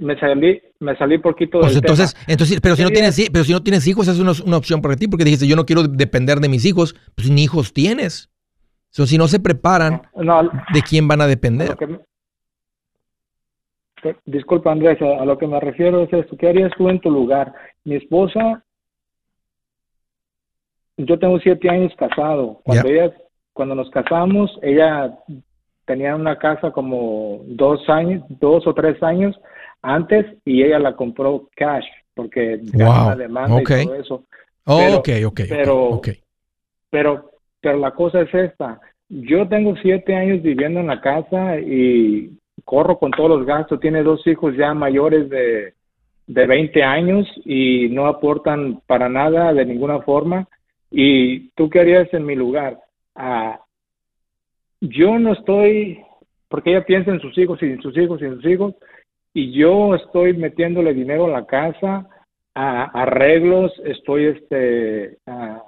me 0.00 0.18
salí, 0.18 0.62
me 0.80 0.96
salí 0.96 1.18
poquito 1.18 1.60
pues 1.60 1.76
entonces, 1.76 2.16
entonces, 2.26 2.60
pero 2.62 2.76
si 2.76 2.82
no 2.82 2.90
tienes, 2.90 3.30
pero 3.30 3.44
si 3.44 3.52
no 3.52 3.62
tienes 3.62 3.86
hijos 3.86 4.08
es 4.08 4.18
una, 4.18 4.56
opción 4.56 4.80
para 4.80 4.96
ti 4.96 5.06
porque 5.06 5.24
dijiste 5.24 5.46
yo 5.46 5.56
no 5.56 5.66
quiero 5.66 5.82
depender 5.82 6.40
de 6.40 6.48
mis 6.48 6.64
hijos, 6.64 6.96
pues 7.14 7.28
ni 7.30 7.44
hijos 7.44 7.74
tienes. 7.74 8.30
si 8.90 9.18
no 9.18 9.28
se 9.28 9.38
preparan, 9.38 10.02
¿de 10.72 10.82
quién 10.82 11.06
van 11.08 11.20
a 11.20 11.26
depender? 11.26 11.76
disculpa 14.24 14.72
Andrés, 14.72 14.98
a, 15.02 15.24
lo 15.24 15.36
que 15.36 15.46
me 15.46 15.60
refiero 15.60 16.04
es 16.04 16.12
esto, 16.12 16.36
¿qué 16.36 16.48
harías 16.48 16.72
tú 16.78 16.88
en 16.88 17.00
tu 17.00 17.10
lugar? 17.10 17.52
Mi 17.84 17.96
esposa, 17.96 18.64
yo 20.96 21.18
tengo 21.18 21.38
siete 21.40 21.68
años 21.68 21.92
casado, 21.98 22.60
cuando 22.64 22.88
ella 22.88 23.12
cuando 23.56 23.74
nos 23.74 23.90
casamos, 23.90 24.50
ella 24.60 25.16
tenía 25.86 26.14
una 26.14 26.36
casa 26.36 26.72
como 26.72 27.40
dos 27.46 27.88
años, 27.88 28.22
dos 28.28 28.66
o 28.66 28.74
tres 28.74 29.02
años 29.02 29.34
antes 29.80 30.26
y 30.44 30.62
ella 30.62 30.78
la 30.78 30.94
compró 30.94 31.48
cash 31.56 31.86
porque 32.12 32.60
wow. 32.74 33.08
la 33.08 33.16
demanda 33.16 33.62
y 33.62 33.64
todo 33.64 33.94
eso. 33.94 34.24
Oh, 34.66 34.78
pero, 34.78 34.98
ok, 34.98 35.08
ok, 35.26 35.40
pero, 35.48 36.00
pero, 36.90 37.30
pero 37.62 37.78
la 37.78 37.92
cosa 37.92 38.20
es 38.20 38.34
esta. 38.34 38.78
Yo 39.08 39.48
tengo 39.48 39.74
siete 39.80 40.14
años 40.14 40.42
viviendo 40.42 40.80
en 40.80 40.88
la 40.88 41.00
casa 41.00 41.58
y 41.58 42.36
corro 42.64 42.98
con 42.98 43.10
todos 43.12 43.30
los 43.30 43.46
gastos. 43.46 43.80
Tiene 43.80 44.02
dos 44.02 44.26
hijos 44.26 44.54
ya 44.54 44.74
mayores 44.74 45.30
de, 45.30 45.72
de 46.26 46.46
20 46.46 46.82
años 46.82 47.26
y 47.46 47.88
no 47.88 48.06
aportan 48.06 48.82
para 48.86 49.08
nada 49.08 49.54
de 49.54 49.64
ninguna 49.64 50.00
forma. 50.00 50.46
¿Y 50.90 51.48
tú 51.50 51.70
qué 51.70 51.80
harías 51.80 52.12
en 52.12 52.26
mi 52.26 52.34
lugar? 52.34 52.80
Ah, 53.16 53.60
yo 54.80 55.18
no 55.18 55.32
estoy, 55.32 56.02
porque 56.48 56.70
ella 56.70 56.84
piensa 56.84 57.10
en 57.10 57.20
sus 57.20 57.36
hijos 57.38 57.62
y 57.62 57.66
en 57.66 57.82
sus 57.82 57.96
hijos 57.96 58.20
y 58.20 58.24
en 58.24 58.36
sus 58.36 58.46
hijos, 58.46 58.74
y 59.32 59.52
yo 59.52 59.94
estoy 59.94 60.36
metiéndole 60.36 60.94
dinero 60.94 61.26
a 61.26 61.40
la 61.40 61.46
casa, 61.46 62.08
a 62.54 62.84
arreglos, 62.84 63.72
estoy 63.84 64.26
este, 64.26 65.18
a 65.26 65.62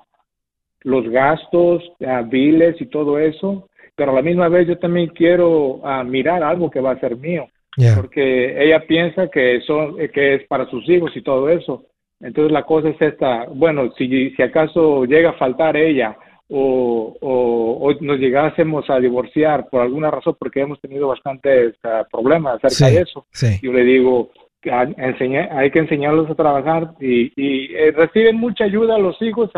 los 0.82 1.08
gastos, 1.08 1.82
a 2.06 2.22
biles 2.22 2.80
y 2.80 2.86
todo 2.86 3.18
eso, 3.18 3.68
pero 3.94 4.12
a 4.12 4.14
la 4.14 4.22
misma 4.22 4.48
vez 4.48 4.68
yo 4.68 4.78
también 4.78 5.08
quiero 5.08 5.82
mirar 6.06 6.42
algo 6.42 6.70
que 6.70 6.80
va 6.80 6.92
a 6.92 7.00
ser 7.00 7.16
mío 7.16 7.48
porque 7.94 8.62
ella 8.62 8.86
piensa 8.86 9.28
que 9.28 9.56
eso 9.56 9.96
que 10.12 10.34
es 10.34 10.46
para 10.48 10.68
sus 10.68 10.88
hijos 10.88 11.16
y 11.16 11.22
todo 11.22 11.48
eso. 11.48 11.84
Entonces 12.20 12.52
la 12.52 12.64
cosa 12.64 12.88
es 12.88 13.00
esta, 13.00 13.46
bueno, 13.46 13.92
si, 13.96 14.30
si 14.30 14.42
acaso 14.42 15.04
llega 15.04 15.30
a 15.30 15.38
faltar 15.38 15.76
ella 15.76 16.16
o, 16.50 17.16
o, 17.20 17.94
nos 18.00 18.18
llegásemos 18.18 18.88
a 18.88 18.98
divorciar 18.98 19.68
por 19.68 19.82
alguna 19.82 20.10
razón, 20.10 20.36
porque 20.38 20.60
hemos 20.60 20.80
tenido 20.80 21.08
bastantes 21.08 21.74
uh, 21.84 22.08
problemas 22.10 22.62
acerca 22.62 22.92
de 22.92 23.02
eso, 23.02 23.26
yo 23.62 23.72
le 23.72 23.84
digo, 23.84 24.30
que 24.60 24.72
hay 24.72 25.70
que 25.70 25.78
enseñarlos 25.78 26.28
a 26.30 26.34
trabajar 26.34 26.94
y, 27.00 27.32
y 27.36 27.74
eh, 27.74 27.92
reciben 27.92 28.36
mucha 28.36 28.64
ayuda 28.64 28.96
a 28.96 28.98
los 28.98 29.20
hijos 29.22 29.50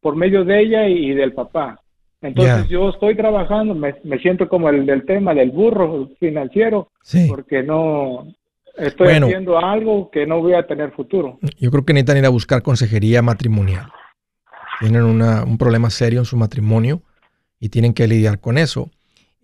por 0.00 0.16
medio 0.16 0.44
de 0.44 0.60
ella 0.60 0.88
y 0.88 1.14
del 1.14 1.32
papá. 1.32 1.78
Entonces 2.24 2.68
yo 2.68 2.88
estoy 2.88 3.14
trabajando, 3.14 3.74
me, 3.74 4.18
siento 4.18 4.48
como 4.48 4.70
el 4.70 4.86
del 4.86 5.04
tema 5.04 5.34
del 5.34 5.50
burro 5.50 6.08
financiero, 6.18 6.88
porque 7.28 7.62
no 7.62 8.26
estoy 8.78 9.08
haciendo 9.08 9.58
algo 9.58 10.10
que 10.10 10.26
no 10.26 10.40
voy 10.40 10.54
a 10.54 10.66
tener 10.66 10.90
futuro. 10.92 11.38
Yo 11.58 11.70
creo 11.70 11.84
que 11.84 11.92
necesitan 11.92 12.16
ir 12.16 12.26
a 12.26 12.30
buscar 12.30 12.62
consejería 12.62 13.20
matrimonial. 13.20 13.86
Tienen 14.80 15.02
un 15.02 15.58
problema 15.58 15.90
serio 15.90 16.20
en 16.20 16.24
su 16.24 16.36
matrimonio 16.36 17.02
y 17.60 17.68
tienen 17.68 17.94
que 17.94 18.06
lidiar 18.06 18.40
con 18.40 18.58
eso. 18.58 18.90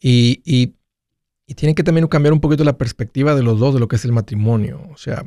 Y, 0.01 0.43
y, 0.45 0.75
tienen 1.55 1.75
que 1.75 1.83
también 1.83 2.07
cambiar 2.07 2.33
un 2.33 2.41
poquito 2.41 2.63
la 2.63 2.79
perspectiva 2.79 3.35
de 3.35 3.43
los 3.43 3.59
dos 3.59 3.75
de 3.75 3.81
lo 3.81 3.89
que 3.89 3.97
es 3.97 4.05
el 4.05 4.13
matrimonio. 4.13 4.87
O 4.93 4.97
sea, 4.97 5.25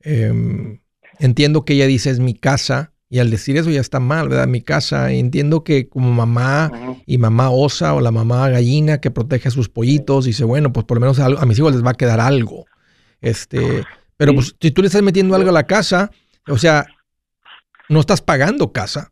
em, 0.00 0.78
entiendo 1.18 1.64
que 1.64 1.72
ella 1.72 1.86
dice 1.88 2.10
es 2.10 2.20
mi 2.20 2.34
casa 2.34 2.92
y 3.10 3.18
al 3.18 3.30
decir 3.30 3.56
eso 3.56 3.70
ya 3.70 3.80
está 3.80 3.98
mal, 3.98 4.28
¿verdad? 4.28 4.46
Mi 4.46 4.60
casa, 4.60 5.10
entiendo 5.12 5.64
que 5.64 5.88
como 5.88 6.12
mamá 6.12 6.70
y 7.06 7.18
mamá 7.18 7.50
osa 7.50 7.94
o 7.94 8.00
la 8.00 8.10
mamá 8.10 8.48
gallina 8.50 9.00
que 9.00 9.10
protege 9.10 9.48
a 9.48 9.50
sus 9.50 9.68
pollitos, 9.68 10.26
dice, 10.26 10.44
bueno, 10.44 10.72
pues 10.72 10.84
por 10.84 10.98
lo 10.98 11.00
menos 11.00 11.18
a, 11.18 11.46
mis 11.46 11.58
hijos 11.58 11.72
les 11.72 11.84
va 11.84 11.90
a 11.92 11.94
quedar 11.94 12.20
algo. 12.20 12.66
Este, 13.20 13.84
pero 14.16 14.34
pues 14.34 14.54
si 14.60 14.70
tú 14.70 14.82
le 14.82 14.88
estás 14.88 15.02
metiendo 15.02 15.34
algo 15.34 15.48
a 15.48 15.52
la 15.52 15.66
casa, 15.66 16.10
o 16.46 16.58
sea, 16.58 16.86
no 17.88 18.00
estás 18.00 18.20
pagando 18.20 18.72
casa. 18.72 19.10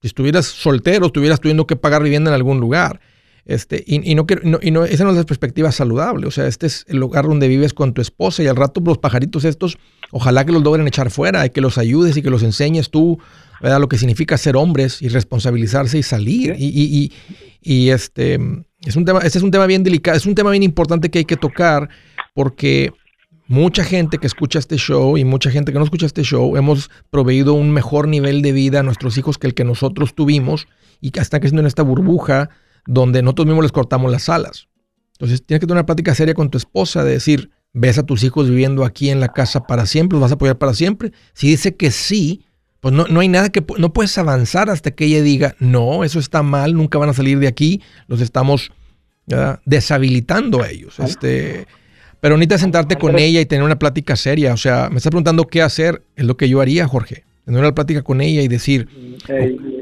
Si 0.00 0.06
estuvieras 0.06 0.46
soltero, 0.46 1.06
estuvieras 1.06 1.40
teniendo 1.40 1.66
que 1.66 1.76
pagar 1.76 2.02
vivienda 2.02 2.30
en 2.30 2.34
algún 2.34 2.58
lugar. 2.58 3.00
Este, 3.44 3.82
y, 3.86 4.14
no, 4.14 4.26
y, 4.62 4.70
no, 4.70 4.84
esa 4.84 5.04
no 5.04 5.10
es 5.10 5.16
la 5.16 5.24
perspectiva 5.24 5.72
saludable. 5.72 6.26
O 6.26 6.30
sea, 6.30 6.46
este 6.46 6.66
es 6.66 6.84
el 6.88 6.98
lugar 6.98 7.26
donde 7.26 7.48
vives 7.48 7.74
con 7.74 7.92
tu 7.92 8.00
esposa 8.00 8.42
y 8.42 8.46
al 8.46 8.56
rato 8.56 8.80
los 8.80 8.98
pajaritos 8.98 9.44
estos, 9.44 9.76
ojalá 10.10 10.46
que 10.46 10.52
los 10.52 10.62
logren 10.62 10.86
echar 10.86 11.10
fuera 11.10 11.44
y 11.44 11.50
que 11.50 11.60
los 11.60 11.76
ayudes 11.76 12.16
y 12.16 12.22
que 12.22 12.30
los 12.30 12.42
enseñes 12.42 12.90
tú, 12.90 13.18
¿verdad? 13.60 13.80
Lo 13.80 13.88
que 13.88 13.98
significa 13.98 14.38
ser 14.38 14.56
hombres 14.56 15.02
y 15.02 15.08
responsabilizarse 15.08 15.98
y 15.98 16.02
salir. 16.02 16.54
Y, 16.58 17.12
y, 17.60 17.90
este, 17.90 18.38
es 18.86 18.96
un 18.96 19.04
tema, 19.04 19.18
este 19.20 19.38
es 19.38 19.44
un 19.44 19.50
tema 19.50 19.66
bien 19.66 19.82
delicado, 19.82 20.16
es 20.16 20.26
un 20.26 20.34
tema 20.34 20.50
bien 20.50 20.62
importante 20.62 21.10
que 21.10 21.18
hay 21.18 21.24
que 21.26 21.36
tocar 21.36 21.90
porque 22.34 22.92
mucha 23.50 23.82
gente 23.82 24.18
que 24.18 24.28
escucha 24.28 24.60
este 24.60 24.76
show 24.76 25.18
y 25.18 25.24
mucha 25.24 25.50
gente 25.50 25.72
que 25.72 25.78
no 25.78 25.84
escucha 25.84 26.06
este 26.06 26.22
show 26.22 26.56
hemos 26.56 26.88
proveído 27.10 27.54
un 27.54 27.72
mejor 27.72 28.06
nivel 28.06 28.42
de 28.42 28.52
vida 28.52 28.78
a 28.78 28.82
nuestros 28.84 29.18
hijos 29.18 29.38
que 29.38 29.48
el 29.48 29.54
que 29.54 29.64
nosotros 29.64 30.14
tuvimos 30.14 30.68
y 31.00 31.10
que 31.10 31.18
están 31.18 31.40
creciendo 31.40 31.60
en 31.60 31.66
esta 31.66 31.82
burbuja 31.82 32.48
donde 32.86 33.22
nosotros 33.22 33.48
mismos 33.48 33.64
les 33.64 33.72
cortamos 33.72 34.12
las 34.12 34.28
alas. 34.28 34.68
Entonces 35.14 35.44
tienes 35.44 35.58
que 35.58 35.66
tener 35.66 35.78
una 35.78 35.86
plática 35.86 36.14
seria 36.14 36.32
con 36.32 36.48
tu 36.48 36.58
esposa 36.58 37.02
de 37.02 37.10
decir, 37.10 37.50
¿ves 37.72 37.98
a 37.98 38.04
tus 38.04 38.22
hijos 38.22 38.48
viviendo 38.48 38.84
aquí 38.84 39.10
en 39.10 39.18
la 39.18 39.32
casa 39.32 39.66
para 39.66 39.84
siempre? 39.84 40.14
¿Los 40.14 40.22
vas 40.22 40.30
a 40.30 40.34
apoyar 40.34 40.56
para 40.56 40.72
siempre? 40.72 41.10
Si 41.32 41.48
dice 41.48 41.74
que 41.74 41.90
sí, 41.90 42.44
pues 42.78 42.94
no, 42.94 43.08
no 43.08 43.18
hay 43.18 43.26
nada 43.26 43.48
que, 43.48 43.66
no 43.78 43.92
puedes 43.92 44.16
avanzar 44.16 44.70
hasta 44.70 44.92
que 44.92 45.06
ella 45.06 45.22
diga, 45.22 45.56
no, 45.58 46.04
eso 46.04 46.20
está 46.20 46.44
mal, 46.44 46.74
nunca 46.74 46.98
van 46.98 47.08
a 47.08 47.14
salir 47.14 47.40
de 47.40 47.48
aquí, 47.48 47.82
los 48.06 48.20
estamos 48.20 48.70
deshabilitando 49.64 50.62
a 50.62 50.70
ellos. 50.70 51.00
Este, 51.00 51.66
pero 52.20 52.36
necesitas 52.36 52.60
sentarte 52.60 52.96
con 52.96 53.18
ella 53.18 53.40
y 53.40 53.46
tener 53.46 53.64
una 53.64 53.78
plática 53.78 54.16
seria. 54.16 54.52
O 54.52 54.56
sea, 54.56 54.88
me 54.90 54.98
estás 54.98 55.10
preguntando 55.10 55.46
qué 55.46 55.62
hacer, 55.62 56.02
es 56.16 56.24
lo 56.24 56.36
que 56.36 56.48
yo 56.48 56.60
haría, 56.60 56.86
Jorge. 56.86 57.24
Tener 57.44 57.60
una 57.60 57.74
plática 57.74 58.02
con 58.02 58.20
ella 58.20 58.42
y 58.42 58.48
decir, 58.48 58.88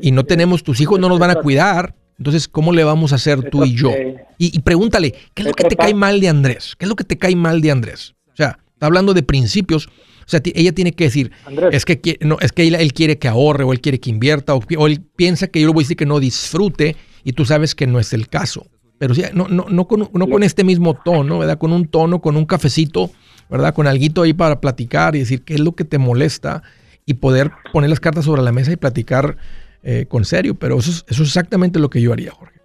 y 0.00 0.12
no 0.12 0.24
tenemos, 0.24 0.62
tus 0.62 0.80
hijos 0.80 0.98
no 0.98 1.08
nos 1.08 1.18
van 1.18 1.30
a 1.30 1.36
cuidar, 1.36 1.94
entonces, 2.18 2.48
¿cómo 2.48 2.72
le 2.72 2.82
vamos 2.82 3.12
a 3.12 3.16
hacer 3.16 3.48
tú 3.48 3.64
y 3.64 3.74
yo? 3.74 3.92
Y, 4.38 4.58
pregúntale, 4.60 5.12
¿qué 5.34 5.42
es 5.42 5.46
lo 5.46 5.52
que 5.52 5.64
te 5.64 5.76
cae 5.76 5.94
mal 5.94 6.20
de 6.20 6.28
Andrés? 6.28 6.74
¿Qué 6.76 6.84
es 6.84 6.88
lo 6.88 6.96
que 6.96 7.04
te 7.04 7.16
cae 7.16 7.36
mal 7.36 7.60
de 7.60 7.70
Andrés? 7.70 8.14
O 8.32 8.36
sea, 8.36 8.58
está 8.72 8.86
hablando 8.86 9.14
de 9.14 9.22
principios. 9.22 9.86
O 9.86 10.30
sea, 10.30 10.40
ella 10.44 10.72
tiene 10.72 10.92
que 10.92 11.04
decir, 11.04 11.30
es 11.70 11.84
que, 11.84 12.18
no, 12.20 12.36
es 12.40 12.52
que 12.52 12.66
él, 12.66 12.92
quiere 12.92 13.18
que 13.18 13.28
ahorre 13.28 13.64
o 13.64 13.72
él 13.72 13.80
quiere 13.80 14.00
que 14.00 14.10
invierta 14.10 14.54
o, 14.54 14.86
él 14.86 15.00
piensa 15.16 15.46
que 15.46 15.60
yo 15.60 15.68
le 15.68 15.72
voy 15.72 15.82
a 15.82 15.84
decir 15.84 15.96
que 15.96 16.06
no 16.06 16.20
disfrute 16.20 16.96
y 17.24 17.32
tú 17.32 17.44
sabes 17.44 17.74
que 17.74 17.86
no 17.86 18.00
es 18.00 18.12
el 18.12 18.28
caso. 18.28 18.66
Pero 18.98 19.14
sí, 19.14 19.22
no, 19.32 19.48
no, 19.48 19.66
no, 19.68 19.86
con, 19.86 20.08
no 20.12 20.28
con 20.28 20.42
este 20.42 20.64
mismo 20.64 20.94
tono, 20.94 21.38
¿verdad? 21.38 21.58
Con 21.58 21.72
un 21.72 21.86
tono, 21.86 22.20
con 22.20 22.36
un 22.36 22.44
cafecito, 22.44 23.10
¿verdad? 23.48 23.74
Con 23.74 23.86
alguito 23.86 24.22
ahí 24.22 24.32
para 24.32 24.60
platicar 24.60 25.16
y 25.16 25.20
decir 25.20 25.42
qué 25.42 25.54
es 25.54 25.60
lo 25.60 25.72
que 25.72 25.84
te 25.84 25.98
molesta 25.98 26.62
y 27.06 27.14
poder 27.14 27.52
poner 27.72 27.90
las 27.90 28.00
cartas 28.00 28.24
sobre 28.24 28.42
la 28.42 28.52
mesa 28.52 28.72
y 28.72 28.76
platicar 28.76 29.36
eh, 29.82 30.06
con 30.08 30.24
serio, 30.24 30.54
pero 30.56 30.78
eso 30.78 30.90
es, 30.90 31.04
eso 31.08 31.22
es 31.22 31.28
exactamente 31.28 31.78
lo 31.78 31.88
que 31.88 32.00
yo 32.00 32.12
haría, 32.12 32.32
Jorge. 32.32 32.58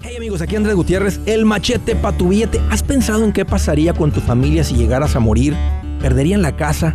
Hey 0.00 0.14
amigos, 0.16 0.40
aquí 0.42 0.56
Andrés 0.56 0.76
Gutiérrez, 0.76 1.20
el 1.26 1.44
machete 1.44 1.96
para 1.96 2.16
tu 2.16 2.28
billete. 2.28 2.60
¿Has 2.70 2.82
pensado 2.82 3.24
en 3.24 3.32
qué 3.32 3.44
pasaría 3.44 3.92
con 3.92 4.12
tu 4.12 4.20
familia 4.20 4.62
si 4.62 4.74
llegaras 4.74 5.16
a 5.16 5.20
morir? 5.20 5.54
¿Perderían 6.00 6.42
la 6.42 6.54
casa? 6.54 6.94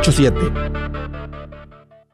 87 0.00 1.23